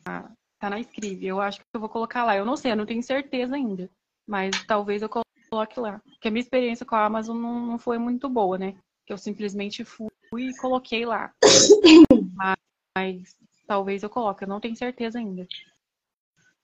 tá 0.05 0.71
na 0.71 0.79
Escrive. 0.79 1.27
Eu 1.27 1.41
acho 1.41 1.61
que 1.61 1.65
eu 1.73 1.81
vou 1.81 1.89
colocar 1.89 2.25
lá. 2.25 2.37
Eu 2.37 2.45
não 2.45 2.57
sei, 2.57 2.73
eu 2.73 2.77
não 2.77 2.87
tenho 2.87 3.03
certeza 3.03 3.57
ainda. 3.57 3.91
Mas 4.27 4.51
talvez 4.67 5.01
eu 5.01 5.09
coloque 5.09 5.81
lá. 5.81 5.99
Porque 6.05 6.29
a 6.29 6.31
minha 6.31 6.43
experiência 6.43 6.85
com 6.85 6.95
a 6.95 7.07
Amazon 7.07 7.39
não, 7.39 7.67
não 7.67 7.79
foi 7.79 7.97
muito 7.97 8.29
boa, 8.29 8.59
né? 8.59 8.75
Que 9.07 9.15
eu 9.15 9.19
simplesmente 9.19 9.83
fui 9.83 10.11
e 10.37 10.57
coloquei 10.59 11.07
lá. 11.07 11.33
Mas 12.97 13.35
Talvez 13.67 14.03
eu 14.03 14.11
coloque, 14.11 14.45
eu 14.45 14.49
não 14.49 14.61
tenho 14.61 14.77
certeza 14.77 15.19
ainda. 15.19 15.47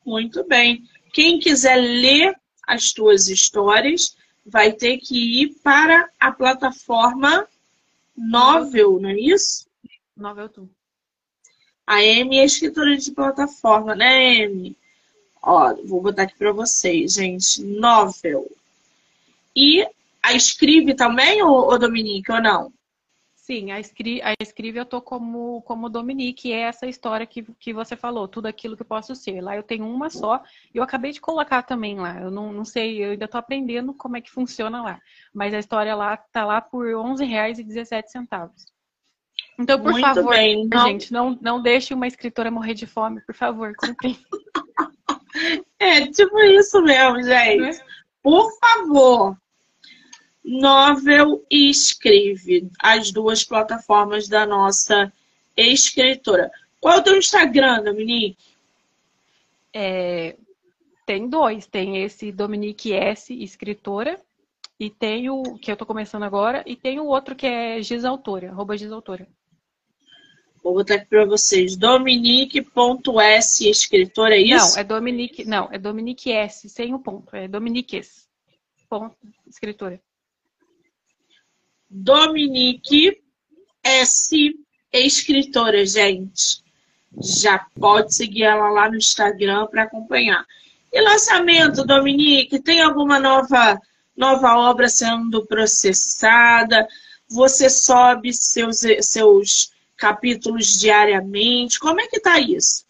Muito 0.05 0.45
bem. 0.47 0.85
Quem 1.13 1.39
quiser 1.39 1.77
ler 1.77 2.35
as 2.67 2.93
tuas 2.93 3.29
histórias 3.29 4.17
vai 4.45 4.73
ter 4.73 4.99
que 4.99 5.43
ir 5.43 5.55
para 5.63 6.09
a 6.19 6.31
plataforma 6.33 7.47
Novel, 8.17 9.01
não 9.01 9.11
é 9.11 9.19
isso? 9.19 9.67
Novel 10.17 10.49
Tu. 10.49 10.69
A 11.87 11.97
Amy 11.97 12.39
é 12.39 12.45
escritora 12.45 12.97
de 12.97 13.11
plataforma, 13.13 13.95
né, 13.95 14.45
Amy? 14.45 14.77
Ó, 15.43 15.75
vou 15.85 16.03
botar 16.03 16.25
aqui 16.25 16.37
para 16.37 16.53
vocês, 16.53 17.15
gente. 17.15 17.63
Novel. 17.63 18.51
E 19.57 19.87
a 20.23 20.35
Escrive 20.35 20.95
também, 20.95 21.43
ou, 21.43 21.71
ou 21.71 21.79
Dominique, 21.79 22.31
ou 22.31 22.43
não? 22.43 22.73
Sim, 23.51 23.73
a, 23.73 23.81
escri 23.81 24.23
a 24.23 24.33
escrive 24.41 24.79
eu 24.79 24.87
tô 24.87 25.03
como, 25.03 25.61
como 25.63 25.89
Dominique, 25.89 26.53
é 26.53 26.61
essa 26.61 26.87
história 26.87 27.27
que, 27.27 27.43
que 27.59 27.75
você 27.75 27.97
falou, 27.97 28.29
tudo 28.29 28.47
aquilo 28.47 28.77
que 28.77 28.83
eu 28.83 28.87
posso 28.87 29.13
ser. 29.17 29.41
Lá 29.41 29.57
eu 29.57 29.63
tenho 29.65 29.85
uma 29.89 30.09
só, 30.09 30.41
e 30.73 30.79
eu 30.79 30.85
acabei 30.85 31.11
de 31.11 31.21
colocar 31.21 31.65
também 31.65 31.99
lá. 31.99 32.21
Eu 32.21 32.31
não, 32.31 32.53
não 32.53 32.65
sei, 32.65 33.05
eu 33.05 33.11
ainda 33.11 33.27
tô 33.27 33.37
aprendendo 33.37 33.93
como 33.93 34.17
é 34.17 34.21
que 34.21 34.31
funciona 34.31 34.81
lá. 34.81 35.01
Mas 35.35 35.53
a 35.53 35.59
história 35.59 35.97
lá 35.97 36.17
tá 36.17 36.45
lá 36.45 36.61
por 36.61 36.87
R$ 36.87 36.93
11,17. 36.93 38.53
Então, 39.59 39.81
por 39.83 39.95
Muito 39.95 40.07
favor, 40.07 40.31
bem, 40.31 40.69
não... 40.69 40.87
gente, 40.87 41.13
não, 41.13 41.37
não 41.43 41.61
deixe 41.61 41.93
uma 41.93 42.07
escritora 42.07 42.53
morrer 42.53 42.75
de 42.75 42.87
fome, 42.87 43.21
por 43.23 43.35
favor, 43.35 43.75
comprem. 43.75 44.17
é, 45.77 46.07
tipo 46.07 46.39
isso 46.39 46.81
mesmo, 46.83 47.21
gente. 47.25 47.81
É? 47.81 47.85
Por 48.23 48.49
favor, 48.61 49.37
Novel 50.45 51.45
e 51.51 51.71
Escreve, 51.71 52.71
as 52.79 53.11
duas 53.11 53.45
plataformas 53.45 54.29
da 54.29 54.47
nossa 54.47 55.13
escritora. 55.57 56.51
Qual 56.81 56.97
é 56.97 57.01
o 57.01 57.03
teu 57.03 57.17
Instagram, 57.17 57.83
Dominique? 57.83 58.43
É, 59.73 60.37
tem 61.07 61.29
dois. 61.29 61.67
Tem 61.67 62.03
esse 62.03 62.33
Dominique 62.33 62.93
S, 62.93 63.35
escritora, 63.35 64.21
e 64.79 64.89
tem 64.89 65.29
o 65.29 65.59
que 65.59 65.71
eu 65.71 65.77
tô 65.77 65.85
começando 65.85 66.23
agora, 66.23 66.63
e 66.67 66.75
tem 66.75 66.99
o 66.99 67.07
outro 67.07 67.37
que 67.37 67.47
é 67.47 67.83
Gisautora, 67.83 68.51
arroba 68.51 68.77
Gisautora. 68.77 69.29
Vou 70.63 70.75
botar 70.75 70.97
aqui 70.97 71.07
para 71.07 71.25
vocês. 71.25 71.77
Dominique.s, 71.77 73.69
escritora, 73.69 74.35
é 74.35 74.41
isso? 74.41 74.75
Não, 74.75 74.79
é 74.79 74.85
Dominique, 74.85 75.45
não, 75.45 75.69
é 75.71 75.79
Dominique 75.79 76.33
S, 76.33 76.69
sem 76.69 76.95
o 76.95 76.99
ponto. 76.99 77.35
É 77.35 77.49
Dominiques, 77.49 78.29
ponto, 78.89 79.17
escritora. 79.47 80.01
Dominique 81.91 83.21
S. 83.83 84.55
Escritora, 84.93 85.85
gente. 85.85 86.63
Já 87.21 87.67
pode 87.79 88.15
seguir 88.15 88.45
ela 88.45 88.71
lá 88.71 88.89
no 88.89 88.97
Instagram 88.97 89.67
para 89.67 89.83
acompanhar. 89.83 90.47
E 90.93 91.01
lançamento, 91.01 91.85
Dominique, 91.85 92.61
tem 92.61 92.81
alguma 92.81 93.19
nova, 93.19 93.81
nova 94.17 94.57
obra 94.57 94.89
sendo 94.89 95.45
processada? 95.47 96.87
Você 97.29 97.69
sobe 97.69 98.33
seus, 98.33 98.81
seus 99.03 99.73
capítulos 99.97 100.79
diariamente? 100.79 101.79
Como 101.79 102.01
é 102.01 102.07
que 102.07 102.21
tá 102.21 102.39
isso? 102.41 102.85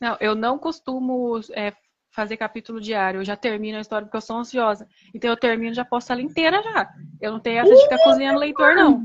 Não, 0.00 0.16
eu 0.20 0.34
não 0.34 0.58
costumo 0.58 1.40
é, 1.52 1.72
fazer 2.18 2.36
capítulo 2.36 2.80
diário. 2.80 3.20
Eu 3.20 3.24
já 3.24 3.36
termino 3.36 3.78
a 3.78 3.80
história 3.80 4.04
porque 4.04 4.16
eu 4.16 4.20
sou 4.20 4.38
ansiosa. 4.38 4.88
Então 5.14 5.30
eu 5.30 5.36
termino 5.36 5.72
já 5.72 5.84
posto 5.84 6.10
ela 6.10 6.20
inteira 6.20 6.60
já. 6.60 6.92
Eu 7.20 7.30
não 7.30 7.38
tenho 7.38 7.60
essa 7.60 7.72
de 7.72 7.82
ficar 7.82 8.02
cozinhando 8.02 8.40
leitor, 8.40 8.74
não. 8.74 9.04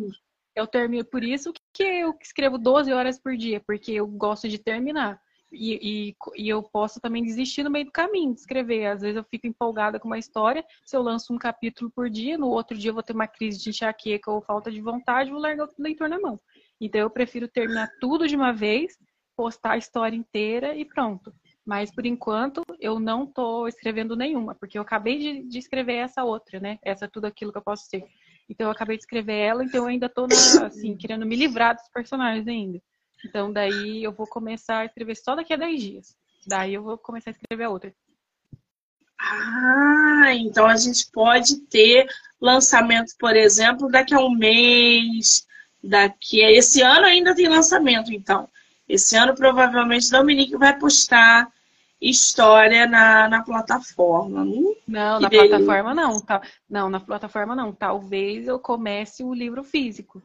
Eu 0.55 0.65
termino, 0.65 1.05
por 1.05 1.23
isso 1.23 1.53
que 1.71 1.83
eu 1.83 2.15
escrevo 2.19 2.57
12 2.57 2.91
horas 2.91 3.19
por 3.19 3.37
dia, 3.37 3.61
porque 3.67 3.91
eu 3.91 4.07
gosto 4.07 4.49
de 4.49 4.57
terminar. 4.57 5.21
E, 5.51 6.09
e, 6.09 6.15
e, 6.35 6.49
eu 6.49 6.63
posso 6.63 6.99
também 6.99 7.21
desistir 7.21 7.61
no 7.61 7.69
meio 7.69 7.85
do 7.85 7.91
caminho 7.91 8.33
de 8.33 8.39
escrever. 8.39 8.87
Às 8.87 9.01
vezes 9.01 9.15
eu 9.15 9.23
fico 9.23 9.45
empolgada 9.45 9.99
com 9.99 10.07
uma 10.07 10.17
história, 10.17 10.65
se 10.83 10.97
eu 10.97 11.03
lanço 11.03 11.31
um 11.31 11.37
capítulo 11.37 11.91
por 11.95 12.09
dia, 12.09 12.35
no 12.35 12.47
outro 12.47 12.75
dia 12.75 12.89
eu 12.89 12.95
vou 12.95 13.03
ter 13.03 13.13
uma 13.13 13.27
crise 13.27 13.59
de 13.59 13.69
enxaqueca 13.69 14.31
ou 14.31 14.41
falta 14.41 14.71
de 14.71 14.81
vontade, 14.81 15.29
vou 15.29 15.39
largar 15.39 15.67
o 15.67 15.69
leitor 15.77 16.09
na 16.09 16.19
mão. 16.19 16.39
Então 16.81 16.99
eu 16.99 17.11
prefiro 17.11 17.47
terminar 17.47 17.91
tudo 18.01 18.27
de 18.27 18.35
uma 18.35 18.51
vez, 18.51 18.97
postar 19.35 19.73
a 19.73 19.77
história 19.77 20.15
inteira 20.15 20.75
e 20.75 20.83
pronto. 20.83 21.31
Mas 21.65 21.91
por 21.91 22.05
enquanto 22.05 22.63
eu 22.79 22.99
não 22.99 23.23
estou 23.23 23.67
escrevendo 23.67 24.15
nenhuma, 24.15 24.53
porque 24.55 24.77
eu 24.77 24.81
acabei 24.81 25.17
de, 25.17 25.43
de, 25.43 25.57
escrever 25.57 25.95
essa 25.95 26.23
outra, 26.23 26.59
né? 26.59 26.77
Essa 26.83 27.07
tudo 27.07 27.25
aquilo 27.25 27.51
que 27.51 27.57
eu 27.57 27.63
posso 27.63 27.85
ser. 27.87 28.03
Então 28.49 28.67
eu 28.67 28.71
acabei 28.71 28.97
de 28.97 29.03
escrever 29.03 29.37
ela, 29.37 29.63
então 29.63 29.83
eu 29.83 29.87
ainda 29.87 30.07
estou 30.07 30.27
assim, 30.65 30.95
querendo 30.97 31.25
me 31.25 31.35
livrar 31.35 31.75
dos 31.75 31.87
personagens 31.93 32.47
ainda. 32.47 32.81
Então 33.25 33.51
daí 33.51 34.03
eu 34.03 34.11
vou 34.11 34.27
começar 34.27 34.79
a 34.79 34.85
escrever 34.85 35.15
só 35.15 35.35
daqui 35.35 35.53
a 35.53 35.57
10 35.57 35.81
dias. 35.81 36.17
Daí 36.45 36.73
eu 36.73 36.83
vou 36.83 36.97
começar 36.97 37.29
a 37.29 37.31
escrever 37.31 37.63
a 37.63 37.69
outra. 37.69 37.93
Ah, 39.17 40.33
então 40.33 40.65
a 40.65 40.75
gente 40.75 41.09
pode 41.11 41.61
ter 41.67 42.05
lançamento, 42.41 43.13
por 43.17 43.35
exemplo, 43.37 43.89
daqui 43.89 44.13
a 44.13 44.19
um 44.19 44.35
mês, 44.35 45.47
daqui 45.81 46.43
a... 46.43 46.51
esse 46.51 46.81
ano 46.81 47.05
ainda 47.05 47.33
tem 47.33 47.47
lançamento, 47.47 48.11
então. 48.11 48.49
Esse 48.87 49.15
ano 49.15 49.33
provavelmente 49.33 50.11
Dominique 50.11 50.57
vai 50.57 50.77
postar 50.77 51.51
história 52.01 52.85
na, 52.85 53.29
na 53.29 53.43
plataforma. 53.43 54.43
Hum, 54.43 54.75
não, 54.87 55.19
na 55.19 55.29
plataforma 55.29 55.93
não. 55.95 56.19
Tá, 56.19 56.41
não, 56.69 56.89
na 56.89 56.99
plataforma 56.99 57.55
não. 57.55 57.71
Talvez 57.71 58.47
eu 58.47 58.59
comece 58.59 59.23
o 59.23 59.33
livro 59.33 59.63
físico. 59.63 60.21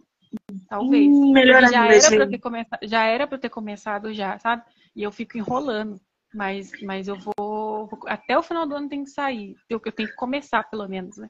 Talvez. 0.69 1.07
Hum, 1.07 1.33
melhor 1.33 1.63
já 1.71 1.87
era 1.87 2.11
para 2.11 2.29
ter 2.29 2.39
começado, 2.39 2.81
já 2.83 3.05
era 3.05 3.27
para 3.27 3.39
ter 3.39 3.49
começado 3.49 4.13
já, 4.13 4.39
sabe? 4.39 4.65
E 4.95 5.03
eu 5.03 5.13
fico 5.13 5.39
enrolando. 5.39 6.01
Mas, 6.35 6.71
mas 6.83 7.09
eu 7.09 7.17
vou. 7.17 7.89
Até 8.07 8.37
o 8.37 8.43
final 8.43 8.67
do 8.67 8.75
ano 8.75 8.89
tem 8.89 9.05
que 9.05 9.11
sair. 9.11 9.57
Eu, 9.69 9.81
eu 9.83 9.93
tenho 9.93 10.09
que 10.11 10.17
começar, 10.17 10.63
pelo 10.65 10.87
menos, 10.87 11.17
né? 11.17 11.29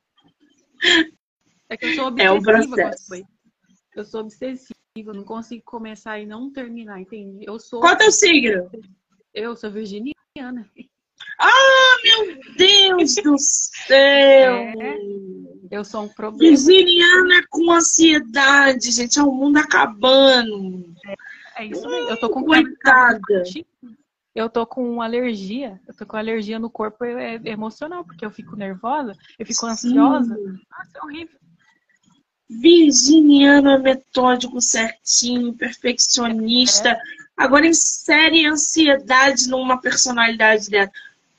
É 1.68 1.76
que 1.76 1.86
eu 1.86 1.94
sou 1.94 2.06
obsessiva 2.06 2.52
é 2.52 2.60
um 2.60 2.68
processo. 2.68 3.26
Eu 3.94 4.04
sou 4.04 4.20
obsessiva, 4.22 4.74
não 5.04 5.24
consigo 5.24 5.62
começar 5.64 6.18
e 6.18 6.26
não 6.26 6.50
terminar, 6.50 7.00
entende? 7.00 7.44
Eu 7.46 7.58
sou. 7.58 7.80
Qual 7.80 7.96
é 7.96 8.06
o 8.06 8.10
signo? 8.10 8.70
Eu 9.32 9.56
sou 9.56 9.70
virginiana. 9.70 10.68
Ah, 11.40 11.96
meu 12.02 12.38
Deus 12.56 13.14
do 13.16 13.36
céu! 13.38 14.54
É, 14.54 14.98
eu 15.70 15.84
sou 15.84 16.02
um 16.04 16.08
problema. 16.08 16.56
Virginiana 16.56 17.42
com 17.48 17.70
ansiedade, 17.70 18.90
gente. 18.90 19.18
É 19.18 19.22
o 19.22 19.32
mundo 19.32 19.58
acabando. 19.58 20.92
É, 21.06 21.62
é 21.62 21.66
isso 21.66 21.86
mesmo. 21.88 22.10
Eu 22.10 22.18
tô 22.18 22.30
com 22.30 22.44
Coitada. 22.44 23.42
Eu 24.34 24.48
tô 24.48 24.66
com 24.66 25.02
alergia. 25.02 25.80
Eu 25.86 25.94
tô 25.94 26.06
com 26.06 26.16
alergia 26.16 26.58
no 26.58 26.70
corpo 26.70 27.04
é, 27.04 27.36
é 27.36 27.50
emocional, 27.50 28.04
porque 28.04 28.24
eu 28.24 28.30
fico 28.30 28.56
nervosa, 28.56 29.16
eu 29.38 29.44
fico 29.44 29.66
Sim. 29.66 29.70
ansiosa. 29.72 30.36
Nossa, 30.36 30.98
é 30.98 31.04
horrível. 31.04 31.38
Virginiano 32.48 33.78
metódico 33.78 34.60
certinho, 34.60 35.52
perfeccionista. 35.52 36.90
É. 36.90 37.00
Agora 37.36 37.66
insere 37.66 38.46
ansiedade 38.46 39.48
numa 39.48 39.80
personalidade 39.80 40.70
dela. 40.70 40.90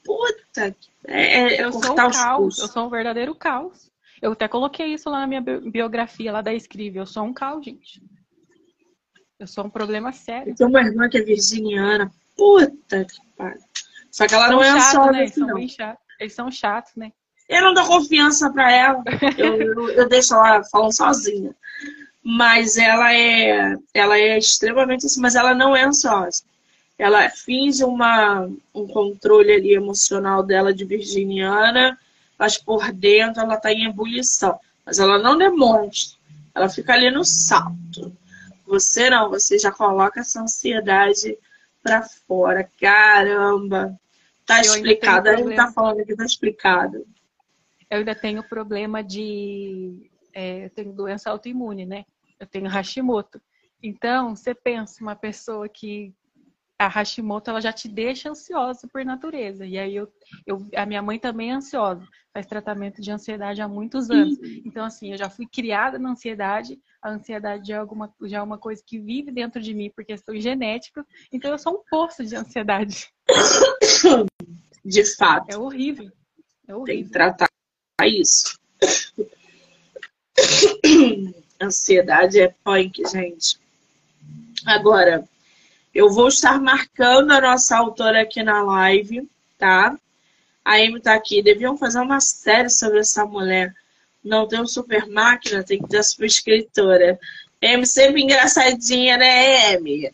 Puta, 0.03 0.76
é, 1.05 1.55
é 1.55 1.64
eu 1.64 1.72
sou 1.72 1.91
um 1.91 1.95
caos, 1.95 2.60
eu 2.60 2.68
sou 2.68 2.86
um 2.86 2.89
verdadeiro 2.89 3.36
caos. 3.36 3.89
Eu 4.22 4.34
até 4.34 4.47
coloquei 4.47 4.93
isso 4.93 5.10
lá 5.10 5.22
na 5.22 5.28
minha 5.28 5.41
biografia, 5.41 6.32
lá 6.32 6.41
da 6.41 6.53
Escrive. 6.53 6.99
Eu 6.99 7.05
sou 7.05 7.24
um 7.24 7.34
caos, 7.34 7.64
gente. 7.64 8.01
Eu 9.39 9.47
sou 9.47 9.66
um 9.66 9.70
problema 9.70 10.12
sério. 10.12 10.51
Eu 10.51 10.55
tenho 10.55 10.70
uma 10.70 10.82
irmã 10.82 11.10
que 11.10 11.18
é 11.18 11.22
virginiana. 11.22 12.12
Puta 12.36 13.05
que 13.05 13.22
pariu. 13.38 13.62
Só 14.12 14.28
que 14.28 14.34
ela 14.34 14.47
são 14.47 14.55
não 14.55 14.64
é 14.64 14.80
chato, 14.80 15.12
né? 15.12 15.22
Eles, 15.22 15.38
não. 15.38 15.68
São 15.70 15.97
Eles 16.20 16.34
são 16.34 16.51
chatos, 16.51 16.95
né? 16.95 17.12
Eu 17.50 17.64
não 17.64 17.74
dou 17.74 17.86
confiança 17.88 18.52
para 18.52 18.72
ela. 18.72 19.04
Eu, 19.36 19.60
eu, 19.60 19.89
eu, 19.89 20.08
deixo 20.08 20.36
ela 20.36 20.64
falando 20.64 20.95
sozinha. 20.95 21.56
Mas 22.24 22.78
ela 22.78 23.12
é, 23.12 23.76
ela 23.91 24.20
é 24.20 24.38
extremamente 24.38 25.08
assim, 25.08 25.20
mas 25.20 25.34
ela 25.34 25.56
não 25.56 25.76
é 25.76 25.84
ansiosa. 25.84 26.43
Ela 26.97 27.28
finge 27.30 27.84
uma, 27.84 28.47
um 28.74 28.86
controle 28.88 29.52
ali 29.52 29.74
emocional 29.74 30.43
dela 30.43 30.72
de 30.72 30.86
virginiana, 30.86 31.97
mas 32.38 32.58
por 32.58 32.91
dentro 32.91 33.41
ela 33.41 33.56
está 33.56 33.72
em 33.74 33.86
ebulição. 33.86 34.60
Mas 34.86 35.00
ela 35.00 35.18
não 35.18 35.36
demonstra. 35.36 36.20
Ela 36.54 36.70
fica 36.70 36.93
ali 36.93 37.10
no 37.10 37.26
salto. 37.26 38.16
Você 38.68 39.10
não, 39.10 39.30
você 39.32 39.58
já 39.58 39.72
coloca 39.72 40.20
essa 40.20 40.41
ansiedade 40.41 41.36
para 41.82 42.04
fora. 42.04 42.70
Caramba! 42.80 44.00
Tá 44.45 44.62
explicado. 44.62 45.30
A 45.30 45.36
gente 45.36 45.56
tá 45.56 45.72
falando 45.72 46.02
aqui, 46.02 46.16
tá 46.16 46.26
explicado. 46.26 47.06
Eu 47.89 47.99
ainda 47.99 48.15
tenho 48.15 48.43
problema 48.43 49.03
de. 49.03 50.09
É, 50.33 50.65
eu 50.65 50.69
tenho 50.69 50.93
doença 50.93 51.29
autoimune, 51.29 51.85
né? 51.85 52.05
Eu 52.39 52.45
tenho 52.45 52.67
Hashimoto. 52.67 53.41
Então, 53.81 54.35
você 54.35 54.53
pensa, 54.53 55.01
uma 55.01 55.15
pessoa 55.15 55.67
que 55.67 56.13
a 56.79 56.87
Hashimoto 56.87 57.49
ela 57.49 57.59
já 57.59 57.73
te 57.73 57.89
deixa 57.89 58.29
ansiosa 58.29 58.87
por 58.87 59.03
natureza. 59.03 59.65
E 59.65 59.77
aí 59.77 59.93
eu, 59.93 60.09
eu, 60.47 60.65
a 60.73 60.85
minha 60.85 61.01
mãe 61.01 61.19
também 61.19 61.51
é 61.51 61.53
ansiosa, 61.53 62.07
faz 62.33 62.45
tratamento 62.45 63.01
de 63.01 63.11
ansiedade 63.11 63.61
há 63.61 63.67
muitos 63.67 64.09
anos. 64.09 64.39
Então 64.65 64.85
assim, 64.85 65.11
eu 65.11 65.17
já 65.17 65.29
fui 65.29 65.45
criada 65.45 65.99
na 65.99 66.11
ansiedade. 66.11 66.79
A 67.01 67.09
ansiedade 67.09 67.67
já 67.67 67.75
é 67.75 67.79
alguma 67.79 68.13
já 68.23 68.37
é 68.37 68.41
uma 68.41 68.57
coisa 68.57 68.81
que 68.85 68.97
vive 68.97 69.29
dentro 69.29 69.61
de 69.61 69.73
mim 69.73 69.91
por 69.93 70.05
questão 70.05 70.33
genética. 70.39 71.05
Então 71.33 71.51
eu 71.51 71.57
sou 71.57 71.73
um 71.73 71.83
poço 71.89 72.23
de 72.23 72.35
ansiedade. 72.37 73.09
De 74.85 75.03
fato. 75.17 75.51
É 75.51 75.57
horrível. 75.57 76.09
É 76.65 76.73
horrível. 76.73 76.85
Tem 76.85 77.03
que 77.03 77.09
tratar 77.11 77.49
isso. 78.08 78.58
Ansiedade 81.62 82.39
é 82.39 82.54
punk, 82.64 83.04
gente. 83.10 83.60
Agora, 84.66 85.28
eu 85.93 86.10
vou 86.10 86.28
estar 86.28 86.60
marcando 86.62 87.32
a 87.32 87.41
nossa 87.41 87.78
autora 87.78 88.22
aqui 88.22 88.43
na 88.43 88.64
live, 88.64 89.28
tá? 89.58 89.97
A 90.64 90.76
Amy 90.76 91.02
tá 91.02 91.14
aqui. 91.14 91.41
Deviam 91.41 91.78
fazer 91.78 92.00
uma 92.00 92.22
série 92.22 92.70
sobre 92.70 93.00
essa 93.00 93.26
mulher. 93.26 93.76
Não 94.24 94.47
tem 94.47 94.62
um 94.62 94.68
super 94.68 95.08
máquina, 95.08 95.64
tem 95.64 95.82
que 95.82 95.89
ter 95.89 96.04
super 96.04 96.26
escritora. 96.26 97.20
Amy 97.62 97.86
sempre 97.86 98.22
engraçadinha, 98.22 99.18
né, 99.18 99.76
Amy? 99.76 100.14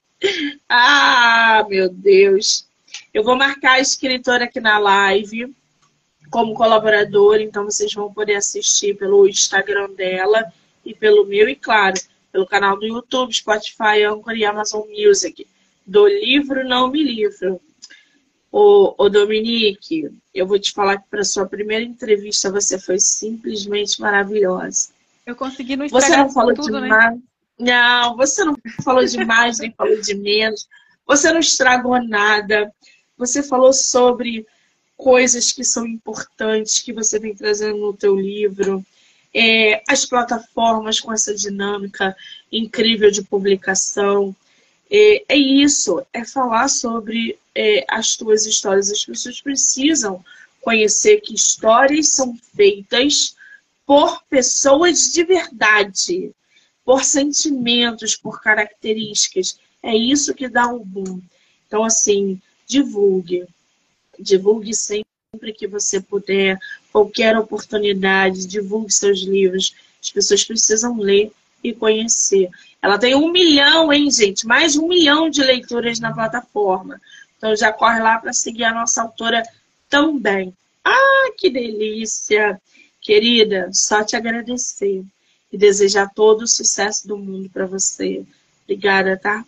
Ah, 0.67 1.63
meu 1.69 1.89
Deus. 1.89 2.67
Eu 3.13 3.23
vou 3.23 3.35
marcar 3.35 3.73
a 3.73 3.79
escritora 3.79 4.45
aqui 4.45 4.59
na 4.59 4.79
live 4.79 5.53
como 6.35 6.53
colaboradora, 6.53 7.41
então 7.41 7.63
vocês 7.63 7.93
vão 7.93 8.13
poder 8.13 8.35
assistir 8.35 8.97
pelo 8.97 9.25
Instagram 9.25 9.89
dela 9.91 10.51
e 10.83 10.93
pelo 10.93 11.25
meu, 11.25 11.47
e 11.47 11.55
claro, 11.55 11.95
pelo 12.29 12.45
canal 12.45 12.77
do 12.77 12.85
YouTube, 12.85 13.33
Spotify, 13.33 14.03
Anchor 14.05 14.33
e 14.33 14.43
Amazon 14.43 14.83
Music 14.89 15.47
do 15.87 16.05
livro 16.05 16.67
Não 16.67 16.91
Me 16.91 17.01
Livro. 17.01 17.61
Ô, 18.51 18.93
ô 18.97 19.07
Dominique, 19.07 20.11
eu 20.33 20.45
vou 20.45 20.59
te 20.59 20.73
falar 20.73 20.97
que 20.97 21.07
para 21.09 21.23
sua 21.23 21.45
primeira 21.45 21.85
entrevista 21.85 22.51
você 22.51 22.77
foi 22.77 22.99
simplesmente 22.99 24.01
maravilhosa. 24.01 24.89
Eu 25.25 25.37
consegui 25.37 25.77
não 25.77 25.87
Você 25.87 26.17
não 26.17 26.29
falou 26.29 26.53
tudo, 26.53 26.81
demais. 26.81 27.15
Né? 27.15 27.21
Não, 27.57 28.17
você 28.17 28.43
não 28.43 28.57
falou 28.83 29.05
demais, 29.05 29.59
nem 29.59 29.71
falou 29.71 30.01
de 30.01 30.13
menos. 30.15 30.67
Você 31.07 31.31
não 31.31 31.39
estragou 31.39 31.97
nada. 32.05 32.69
Você 33.17 33.41
falou 33.41 33.71
sobre 33.71 34.45
coisas 34.97 35.51
que 35.51 35.63
são 35.63 35.85
importantes 35.85 36.81
que 36.81 36.93
você 36.93 37.19
vem 37.19 37.35
trazendo 37.35 37.77
no 37.77 37.93
teu 37.93 38.15
livro. 38.15 38.85
É, 39.33 39.83
as 39.87 40.05
plataformas 40.05 40.99
com 40.99 41.11
essa 41.11 41.35
dinâmica 41.35 42.15
incrível 42.51 43.11
de 43.11 43.21
publicação. 43.21 44.35
É, 44.89 45.23
é 45.29 45.37
isso, 45.37 46.05
é 46.13 46.23
falar 46.23 46.69
sobre 46.69 47.37
é, 47.53 47.85
as 47.89 48.15
tuas 48.15 48.45
histórias. 48.45 48.91
As 48.91 49.03
pessoas 49.03 49.41
precisam 49.41 50.23
conhecer 50.61 51.21
que 51.21 51.35
histórias 51.35 52.09
são 52.09 52.37
feitas 52.55 53.35
por 53.85 54.23
pessoas 54.23 55.11
de 55.11 55.23
verdade, 55.23 56.31
por 56.83 57.03
sentimentos, 57.03 58.15
por 58.15 58.41
características. 58.41 59.59
É 59.83 59.95
isso 59.95 60.33
que 60.33 60.49
dá 60.49 60.67
um 60.67 60.79
boom. 60.79 61.21
Então, 61.67 61.83
assim, 61.83 62.41
divulgue. 62.65 63.45
Divulgue 64.19 64.73
sempre 64.73 65.53
que 65.55 65.67
você 65.67 65.99
puder, 65.99 66.59
qualquer 66.91 67.37
oportunidade, 67.37 68.47
divulgue 68.47 68.91
seus 68.91 69.19
livros. 69.21 69.75
As 70.01 70.11
pessoas 70.11 70.43
precisam 70.43 70.97
ler 70.97 71.31
e 71.63 71.73
conhecer. 71.73 72.49
Ela 72.81 72.97
tem 72.97 73.15
um 73.15 73.31
milhão, 73.31 73.91
hein, 73.91 74.09
gente? 74.11 74.45
Mais 74.45 74.75
um 74.77 74.87
milhão 74.87 75.29
de 75.29 75.41
leituras 75.43 75.99
na 75.99 76.13
plataforma. 76.13 77.01
Então 77.37 77.55
já 77.55 77.73
corre 77.73 77.99
lá 77.99 78.19
para 78.19 78.33
seguir 78.33 78.63
a 78.63 78.73
nossa 78.73 79.01
autora 79.01 79.43
também. 79.89 80.53
Ah, 80.83 81.31
que 81.37 81.49
delícia! 81.49 82.61
Querida, 83.01 83.69
só 83.71 84.03
te 84.03 84.15
agradecer 84.15 85.03
e 85.51 85.57
desejar 85.57 86.11
todo 86.13 86.41
o 86.41 86.47
sucesso 86.47 87.07
do 87.07 87.17
mundo 87.17 87.49
para 87.49 87.65
você. 87.65 88.25
Obrigada, 88.63 89.17
tá? 89.17 89.45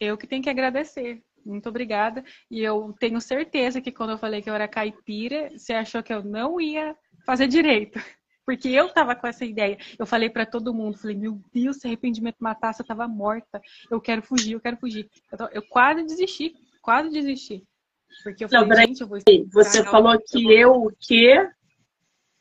Eu 0.00 0.16
que 0.16 0.26
tenho 0.26 0.42
que 0.42 0.48
agradecer. 0.48 1.20
Muito 1.44 1.68
obrigada. 1.68 2.24
E 2.50 2.60
eu 2.60 2.94
tenho 2.98 3.20
certeza 3.20 3.80
que 3.80 3.92
quando 3.92 4.10
eu 4.10 4.18
falei 4.18 4.42
que 4.42 4.50
eu 4.50 4.54
era 4.54 4.68
caipira, 4.68 5.50
você 5.56 5.72
achou 5.72 6.02
que 6.02 6.12
eu 6.12 6.22
não 6.22 6.60
ia 6.60 6.96
fazer 7.24 7.46
direito. 7.46 7.98
Porque 8.44 8.68
eu 8.68 8.88
tava 8.88 9.14
com 9.14 9.26
essa 9.26 9.44
ideia. 9.44 9.76
Eu 9.98 10.06
falei 10.06 10.30
para 10.30 10.46
todo 10.46 10.72
mundo, 10.72 10.96
falei, 10.96 11.14
meu 11.14 11.38
Deus, 11.52 11.76
se 11.76 11.86
arrependimento 11.86 12.38
matasse, 12.40 12.80
eu 12.80 12.86
tava 12.86 13.06
morta. 13.06 13.60
Eu 13.90 14.00
quero 14.00 14.22
fugir, 14.22 14.52
eu 14.52 14.60
quero 14.60 14.78
fugir. 14.78 15.06
Eu, 15.30 15.48
eu 15.52 15.62
quase 15.68 16.02
desisti, 16.04 16.54
quase 16.80 17.10
desisti. 17.10 17.62
Porque 18.22 18.44
eu 18.44 18.48
falei, 18.48 18.68
não, 18.68 18.76
gente, 18.76 19.00
eu 19.02 19.06
vou 19.06 19.18
Você 19.52 19.84
falou 19.84 20.18
que 20.18 20.50
eu 20.50 20.72
o 20.72 20.92
quê? 20.98 21.46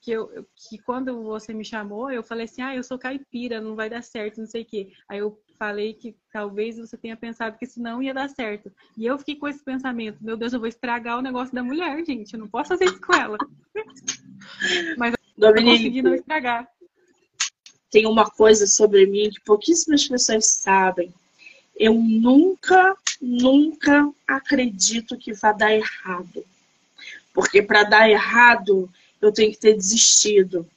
Que, 0.02 0.12
eu, 0.12 0.30
que 0.56 0.78
quando 0.86 1.24
você 1.24 1.54
me 1.54 1.66
chamou, 1.66 2.10
eu 2.10 2.24
falei 2.24 2.46
assim, 2.46 2.62
ah, 2.62 2.74
eu 2.74 2.84
sou 2.84 2.98
caipira, 2.98 3.60
não 3.60 3.76
vai 3.76 3.90
dar 3.90 4.02
certo, 4.02 4.38
não 4.38 4.48
sei 4.48 4.62
o 4.62 4.66
quê. 4.66 4.94
Aí 5.10 5.20
eu 5.20 5.38
falei 5.58 5.94
que 5.94 6.16
talvez 6.32 6.78
você 6.78 6.96
tenha 6.98 7.16
pensado 7.16 7.58
que 7.58 7.66
isso 7.66 7.82
não 7.82 8.02
ia 8.02 8.14
dar 8.14 8.30
certo. 8.30 8.72
E 8.96 9.06
eu 9.06 9.18
fiquei 9.18 9.36
com 9.36 9.48
esse 9.48 9.64
pensamento, 9.64 10.24
meu 10.24 10.38
Deus, 10.38 10.54
eu 10.54 10.60
vou 10.60 10.68
estragar 10.68 11.18
o 11.18 11.22
negócio 11.22 11.54
da 11.54 11.64
mulher, 11.64 12.04
gente. 12.06 12.34
Eu 12.34 12.40
não 12.40 12.48
posso 12.48 12.70
fazer 12.70 12.86
isso 12.86 13.02
com 13.02 13.14
ela. 13.14 13.38
Mas 14.98 15.16
Dominique, 15.38 15.70
eu 15.70 15.78
consegui 15.78 16.02
não 16.02 16.16
estragar. 16.16 16.68
Tem 17.92 18.06
uma 18.06 18.30
coisa 18.30 18.68
sobre 18.68 19.06
mim 19.06 19.30
que 19.30 19.40
pouquíssimas 19.42 20.08
pessoas 20.08 20.48
sabem. 20.48 21.14
Eu 21.76 21.94
nunca, 21.94 22.98
nunca 23.22 24.10
acredito 24.28 25.18
que 25.18 25.34
vá 25.34 25.52
dar 25.52 25.74
errado. 25.74 26.44
Porque 27.34 27.62
para 27.62 27.84
dar 27.84 28.10
errado, 28.10 28.90
eu 29.22 29.32
tenho 29.32 29.52
que 29.52 29.60
ter 29.60 29.76
desistido. 29.76 30.68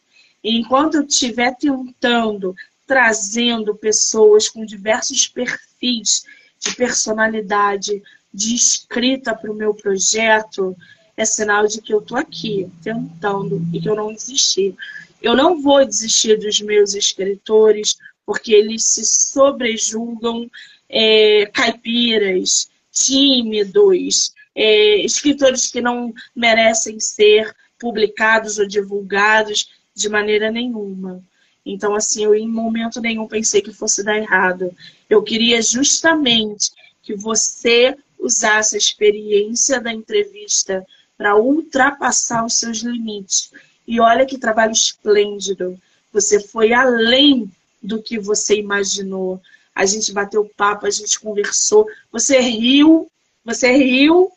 E 0.45 0.59
enquanto 0.59 0.97
eu 0.97 1.03
estiver 1.05 1.57
tentando 1.57 2.55
trazendo 2.91 3.73
pessoas 3.73 4.49
com 4.49 4.65
diversos 4.65 5.29
perfis 5.29 6.25
de 6.59 6.75
personalidade, 6.75 8.03
de 8.35 8.53
escrita 8.53 9.33
para 9.33 9.49
o 9.49 9.55
meu 9.55 9.73
projeto, 9.73 10.77
é 11.17 11.25
sinal 11.25 11.69
de 11.69 11.81
que 11.81 11.95
eu 11.95 12.01
estou 12.01 12.19
aqui 12.19 12.69
tentando 12.83 13.65
e 13.73 13.81
que 13.81 13.89
eu 13.89 13.95
não 13.95 14.13
desisti. 14.13 14.75
Eu 15.23 15.37
não 15.37 15.63
vou 15.63 15.87
desistir 15.87 16.37
dos 16.37 16.61
meus 16.61 16.93
escritores, 16.95 17.97
porque 18.27 18.53
eles 18.53 18.85
se 18.87 19.05
sobrejulgam 19.05 20.51
é, 20.89 21.47
caipiras, 21.47 22.69
tímidos, 22.91 24.35
é, 24.53 24.97
escritores 24.97 25.71
que 25.71 25.81
não 25.81 26.13
merecem 26.35 26.99
ser 26.99 27.55
publicados 27.79 28.59
ou 28.59 28.67
divulgados 28.67 29.71
de 29.95 30.09
maneira 30.09 30.51
nenhuma. 30.51 31.23
Então, 31.65 31.95
assim, 31.95 32.25
eu 32.25 32.35
em 32.35 32.49
momento 32.49 33.01
nenhum 33.01 33.27
pensei 33.27 33.61
que 33.61 33.73
fosse 33.73 34.03
dar 34.03 34.17
errado. 34.17 34.75
Eu 35.09 35.23
queria 35.23 35.61
justamente 35.61 36.71
que 37.03 37.15
você 37.15 37.97
usasse 38.19 38.75
a 38.75 38.79
experiência 38.79 39.81
da 39.81 39.93
entrevista 39.93 40.87
para 41.17 41.37
ultrapassar 41.37 42.45
os 42.45 42.55
seus 42.55 42.79
limites. 42.79 43.51
E 43.87 44.01
olha 44.01 44.27
que 44.27 44.39
trabalho 44.39 44.73
esplêndido. 44.73 45.79
Você 46.13 46.41
foi 46.41 46.73
além 46.73 47.51
do 47.83 48.03
que 48.03 48.19
você 48.19 48.57
imaginou. 48.57 49.41
A 49.75 49.85
gente 49.87 50.13
bateu 50.13 50.51
papo, 50.57 50.87
a 50.87 50.91
gente 50.91 51.19
conversou. 51.21 51.87
Você 52.13 52.39
riu, 52.41 53.11
você 53.45 53.73
riu, 53.73 54.31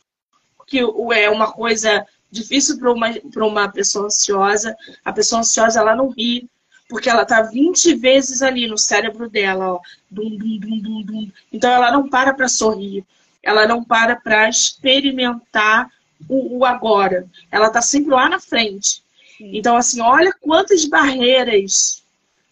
que 0.68 0.80
é 1.14 1.30
uma 1.30 1.52
coisa 1.52 2.06
difícil 2.32 2.78
para 2.80 2.92
uma, 2.92 3.14
uma 3.36 3.70
pessoa 3.70 4.08
ansiosa. 4.08 4.76
A 5.04 5.14
pessoa 5.14 5.42
ansiosa, 5.42 5.80
ela 5.80 5.96
não 5.96 6.10
ri, 6.10 6.50
porque 6.90 7.10
ela 7.10 7.26
tá 7.26 7.42
20 7.42 7.96
vezes 7.96 8.42
ali 8.42 8.68
no 8.68 8.78
cérebro 8.78 9.30
dela, 9.30 9.74
ó. 9.74 9.80
Dum, 10.10 10.38
dum, 10.38 10.60
dum, 10.60 10.80
dum, 10.80 11.02
dum. 11.04 11.32
Então 11.52 11.72
ela 11.72 11.92
não 11.92 12.08
para 12.10 12.34
para 12.34 12.48
sorrir, 12.48 13.06
ela 13.42 13.68
não 13.68 13.84
para 13.84 14.16
para 14.16 14.50
experimentar 14.50 15.90
o, 16.28 16.60
o, 16.60 16.66
agora. 16.66 17.28
Ela 17.52 17.70
tá 17.70 17.82
sempre 17.82 18.12
lá 18.12 18.30
na 18.30 18.40
frente. 18.40 19.04
Sim. 19.38 19.52
Então, 19.58 19.76
assim, 19.76 20.02
olha 20.02 20.34
quantas 20.40 20.86
barreiras 20.86 22.04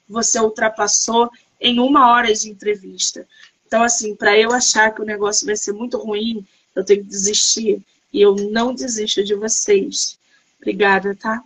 você 0.07 0.39
ultrapassou 0.39 1.29
em 1.59 1.79
uma 1.79 2.11
hora 2.11 2.33
de 2.33 2.49
entrevista. 2.49 3.25
Então, 3.65 3.83
assim, 3.83 4.15
para 4.15 4.37
eu 4.37 4.51
achar 4.51 4.93
que 4.93 5.01
o 5.01 5.05
negócio 5.05 5.45
vai 5.45 5.55
ser 5.55 5.71
muito 5.71 5.97
ruim, 5.97 6.45
eu 6.75 6.83
tenho 6.83 7.03
que 7.03 7.09
desistir. 7.09 7.81
E 8.11 8.21
eu 8.21 8.35
não 8.35 8.73
desisto 8.73 9.23
de 9.23 9.33
vocês. 9.35 10.17
Obrigada, 10.59 11.15
tá? 11.15 11.41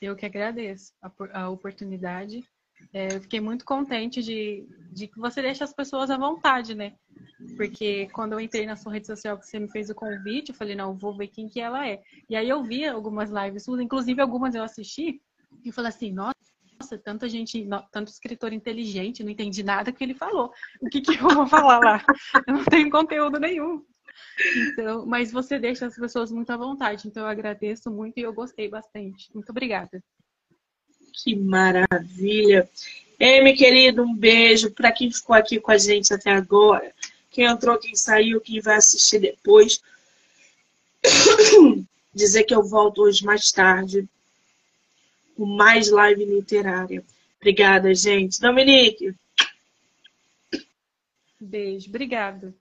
Eu 0.00 0.14
que 0.14 0.26
agradeço 0.26 0.92
a, 1.02 1.10
a 1.40 1.50
oportunidade. 1.50 2.44
É, 2.92 3.14
eu 3.14 3.20
fiquei 3.20 3.40
muito 3.40 3.64
contente 3.64 4.22
de, 4.22 4.66
de 4.92 5.06
que 5.06 5.18
você 5.18 5.40
deixa 5.40 5.64
as 5.64 5.72
pessoas 5.72 6.10
à 6.10 6.18
vontade, 6.18 6.74
né? 6.74 6.94
Porque 7.56 8.08
quando 8.12 8.32
eu 8.32 8.40
entrei 8.40 8.66
na 8.66 8.76
sua 8.76 8.92
rede 8.92 9.06
social 9.06 9.38
que 9.38 9.46
você 9.46 9.58
me 9.58 9.68
fez 9.68 9.88
o 9.88 9.94
convite, 9.94 10.50
eu 10.50 10.54
falei, 10.54 10.74
não, 10.74 10.96
vou 10.96 11.16
ver 11.16 11.28
quem 11.28 11.48
que 11.48 11.60
ela 11.60 11.88
é. 11.88 12.02
E 12.28 12.36
aí 12.36 12.48
eu 12.48 12.62
vi 12.62 12.84
algumas 12.84 13.30
lives 13.30 13.64
suas, 13.64 13.80
inclusive 13.80 14.20
algumas 14.20 14.54
eu 14.54 14.62
assisti, 14.62 15.20
e 15.64 15.72
falei 15.72 15.88
assim, 15.88 16.12
nossa, 16.12 16.34
tanta 17.02 17.28
gente, 17.28 17.66
tanto 17.90 18.08
escritor 18.08 18.52
inteligente, 18.52 19.24
não 19.24 19.30
entendi 19.30 19.62
nada 19.62 19.92
que 19.92 20.04
ele 20.04 20.14
falou. 20.14 20.52
O 20.80 20.88
que, 20.88 21.00
que 21.00 21.12
eu 21.18 21.28
vou 21.28 21.46
falar 21.46 21.78
lá? 21.78 22.04
Eu 22.46 22.54
não 22.54 22.64
tenho 22.64 22.90
conteúdo 22.90 23.38
nenhum. 23.38 23.82
Então, 24.68 25.06
mas 25.06 25.32
você 25.32 25.58
deixa 25.58 25.86
as 25.86 25.96
pessoas 25.96 26.30
muito 26.30 26.50
à 26.50 26.56
vontade. 26.56 27.08
Então 27.08 27.22
eu 27.22 27.28
agradeço 27.28 27.90
muito 27.90 28.18
e 28.18 28.22
eu 28.22 28.32
gostei 28.32 28.68
bastante. 28.68 29.28
Muito 29.34 29.50
obrigada. 29.50 30.02
Que 31.12 31.34
maravilha. 31.34 32.68
Ei, 33.18 33.42
meu 33.42 33.56
querido, 33.56 34.02
um 34.02 34.14
beijo 34.14 34.70
para 34.70 34.92
quem 34.92 35.10
ficou 35.10 35.34
aqui 35.34 35.58
com 35.58 35.70
a 35.70 35.78
gente 35.78 36.12
até 36.12 36.30
agora. 36.30 36.92
Quem 37.30 37.46
entrou, 37.46 37.78
quem 37.78 37.94
saiu, 37.94 38.40
quem 38.40 38.60
vai 38.60 38.76
assistir 38.76 39.18
depois. 39.20 39.80
Dizer 42.14 42.44
que 42.44 42.54
eu 42.54 42.62
volto 42.62 43.02
hoje 43.02 43.24
mais 43.24 43.50
tarde 43.52 44.08
com 45.36 45.44
mais 45.44 45.90
live 45.90 46.24
literária. 46.24 47.04
Obrigada, 47.38 47.94
gente. 47.94 48.40
Dominique. 48.40 49.14
Beijo, 51.38 51.88
obrigada. 51.88 52.54